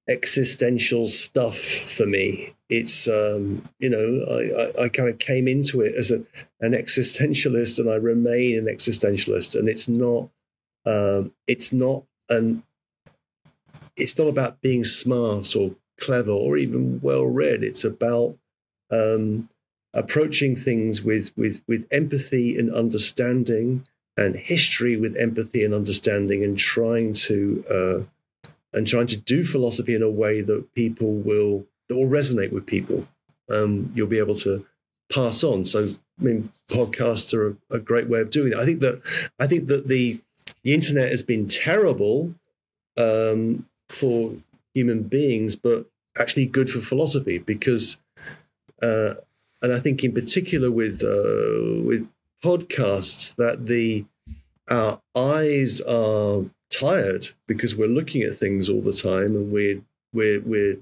existential 0.09 1.07
stuff 1.07 1.57
for 1.57 2.07
me 2.07 2.55
it's 2.69 3.09
um, 3.09 3.67
you 3.79 3.89
know 3.89 4.25
I, 4.29 4.83
I, 4.83 4.85
I, 4.85 4.89
kind 4.89 5.09
of 5.09 5.19
came 5.19 5.49
into 5.49 5.81
it 5.81 5.95
as 5.95 6.11
a, 6.11 6.17
an 6.61 6.73
existentialist 6.73 7.79
and 7.79 7.91
I 7.91 7.95
remain 7.95 8.59
an 8.59 8.67
existentialist 8.67 9.59
and 9.59 9.69
it's 9.69 9.89
not 9.89 10.29
um, 10.89 11.33
it's 11.47 11.73
not 11.73 12.03
an 12.29 12.63
it's 13.97 14.17
not 14.17 14.29
about 14.29 14.61
being 14.61 14.85
smart 14.85 15.55
or 15.57 15.75
clever 15.99 16.31
or 16.31 16.57
even 16.57 17.01
well 17.01 17.27
read 17.27 17.63
it's 17.63 17.85
about 17.85 18.37
um, 18.91 19.49
approaching 19.95 20.57
things 20.57 21.03
with 21.03 21.31
with 21.37 21.61
with 21.67 21.87
empathy 21.91 22.59
and 22.59 22.73
understanding 22.73 23.85
and 24.17 24.35
history 24.35 24.97
with 24.97 25.17
empathy 25.17 25.65
and 25.65 25.75
understanding 25.75 26.43
and 26.43 26.59
trying 26.59 27.13
to 27.13 27.65
uh, 27.71 28.49
and 28.73 28.87
trying 28.87 29.07
to 29.07 29.17
do 29.17 29.45
philosophy 29.45 29.95
in 29.95 30.03
a 30.03 30.11
way 30.11 30.41
that 30.41 30.75
people 30.75 31.13
will 31.13 31.67
that 31.89 31.97
will 31.97 32.09
resonate 32.09 32.53
with 32.53 32.67
people. 32.67 33.07
Um, 33.51 33.91
you'll 33.95 34.09
be 34.09 34.19
able 34.19 34.35
to 34.37 34.67
pass 35.11 35.43
on. 35.43 35.65
So, 35.65 35.89
I 36.21 36.23
mean, 36.23 36.53
podcasts 36.69 37.33
are 37.33 37.57
a, 37.71 37.77
a, 37.77 37.81
great 37.81 38.09
way 38.09 38.21
of 38.21 38.29
doing 38.29 38.53
it. 38.53 38.59
I 38.59 38.67
think 38.67 38.81
that 38.81 39.01
I 39.39 39.47
think 39.47 39.69
that 39.69 39.89
the 39.89 40.21
the 40.69 40.75
internet 40.75 41.09
has 41.09 41.23
been 41.23 41.49
terrible 41.49 42.35
um, 42.99 43.67
for 43.89 44.35
human 44.75 45.03
beings, 45.03 45.57
but 45.57 45.87
actually 46.19 46.45
good 46.45 46.69
for 46.69 46.81
philosophy 46.81 47.39
because, 47.39 47.97
uh, 48.83 49.15
and 49.63 49.73
I 49.73 49.79
think 49.79 50.05
in 50.05 50.13
particular 50.13 50.71
with 50.71 51.03
uh, 51.03 51.83
with 51.83 52.07
podcasts 52.45 53.35
that 53.37 53.65
the 53.65 54.05
our 54.69 55.01
eyes 55.17 55.81
are 55.81 56.45
tired 56.69 57.31
because 57.47 57.75
we're 57.75 57.89
looking 57.89 58.21
at 58.21 58.37
things 58.37 58.69
all 58.69 58.83
the 58.83 58.93
time 58.93 59.37
and 59.37 59.51
we're 59.51 59.81
we're 60.13 60.43
we're 60.43 60.77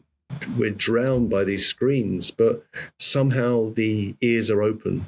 we're 0.58 0.70
drowned 0.72 1.30
by 1.30 1.44
these 1.44 1.64
screens, 1.64 2.32
but 2.32 2.64
somehow 2.98 3.72
the 3.74 4.16
ears 4.20 4.50
are 4.50 4.64
open. 4.64 5.06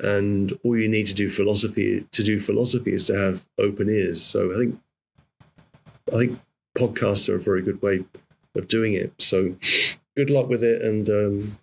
And 0.00 0.58
all 0.62 0.76
you 0.76 0.88
need 0.88 1.06
to 1.06 1.14
do 1.14 1.30
philosophy 1.30 2.06
to 2.12 2.22
do 2.22 2.38
philosophy 2.38 2.92
is 2.92 3.06
to 3.06 3.16
have 3.16 3.46
open 3.58 3.88
ears. 3.88 4.22
So 4.22 4.52
I 4.52 4.58
think 4.58 4.80
I 6.12 6.18
think 6.18 6.40
podcasts 6.76 7.28
are 7.28 7.36
a 7.36 7.40
very 7.40 7.62
good 7.62 7.80
way 7.82 8.04
of 8.54 8.68
doing 8.68 8.92
it. 8.92 9.12
So 9.18 9.54
good 10.16 10.30
luck 10.30 10.48
with 10.48 10.62
it, 10.62 10.82
and 10.82 11.08
um, 11.08 11.58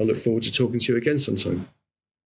I 0.00 0.04
look 0.04 0.18
forward 0.18 0.42
to 0.44 0.52
talking 0.52 0.80
to 0.80 0.92
you 0.92 0.98
again 0.98 1.18
sometime. 1.18 1.68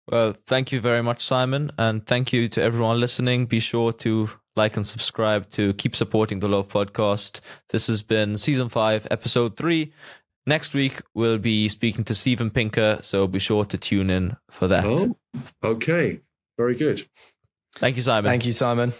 Well, 0.09 0.35
thank 0.45 0.71
you 0.71 0.81
very 0.81 1.01
much, 1.01 1.21
Simon, 1.21 1.71
and 1.77 2.05
thank 2.05 2.33
you 2.33 2.47
to 2.49 2.61
everyone 2.61 2.99
listening. 2.99 3.45
Be 3.45 3.59
sure 3.59 3.93
to 3.93 4.29
like 4.55 4.75
and 4.75 4.85
subscribe 4.85 5.49
to 5.51 5.73
keep 5.73 5.95
supporting 5.95 6.39
the 6.39 6.47
LOAF 6.47 6.67
Podcast. 6.67 7.39
This 7.69 7.87
has 7.87 8.01
been 8.01 8.35
season 8.37 8.67
five, 8.67 9.07
episode 9.09 9.55
three. 9.55 9.93
Next 10.47 10.73
week, 10.73 11.01
we'll 11.13 11.37
be 11.37 11.69
speaking 11.69 12.03
to 12.05 12.15
Steven 12.15 12.49
Pinker, 12.49 12.99
so 13.01 13.27
be 13.27 13.39
sure 13.39 13.63
to 13.65 13.77
tune 13.77 14.09
in 14.09 14.37
for 14.49 14.67
that. 14.67 14.85
Oh, 14.85 15.15
okay. 15.63 16.21
Very 16.57 16.75
good. 16.75 17.03
Thank 17.75 17.95
you, 17.95 18.01
Simon. 18.01 18.29
Thank 18.29 18.45
you, 18.45 18.51
Simon. 18.51 18.93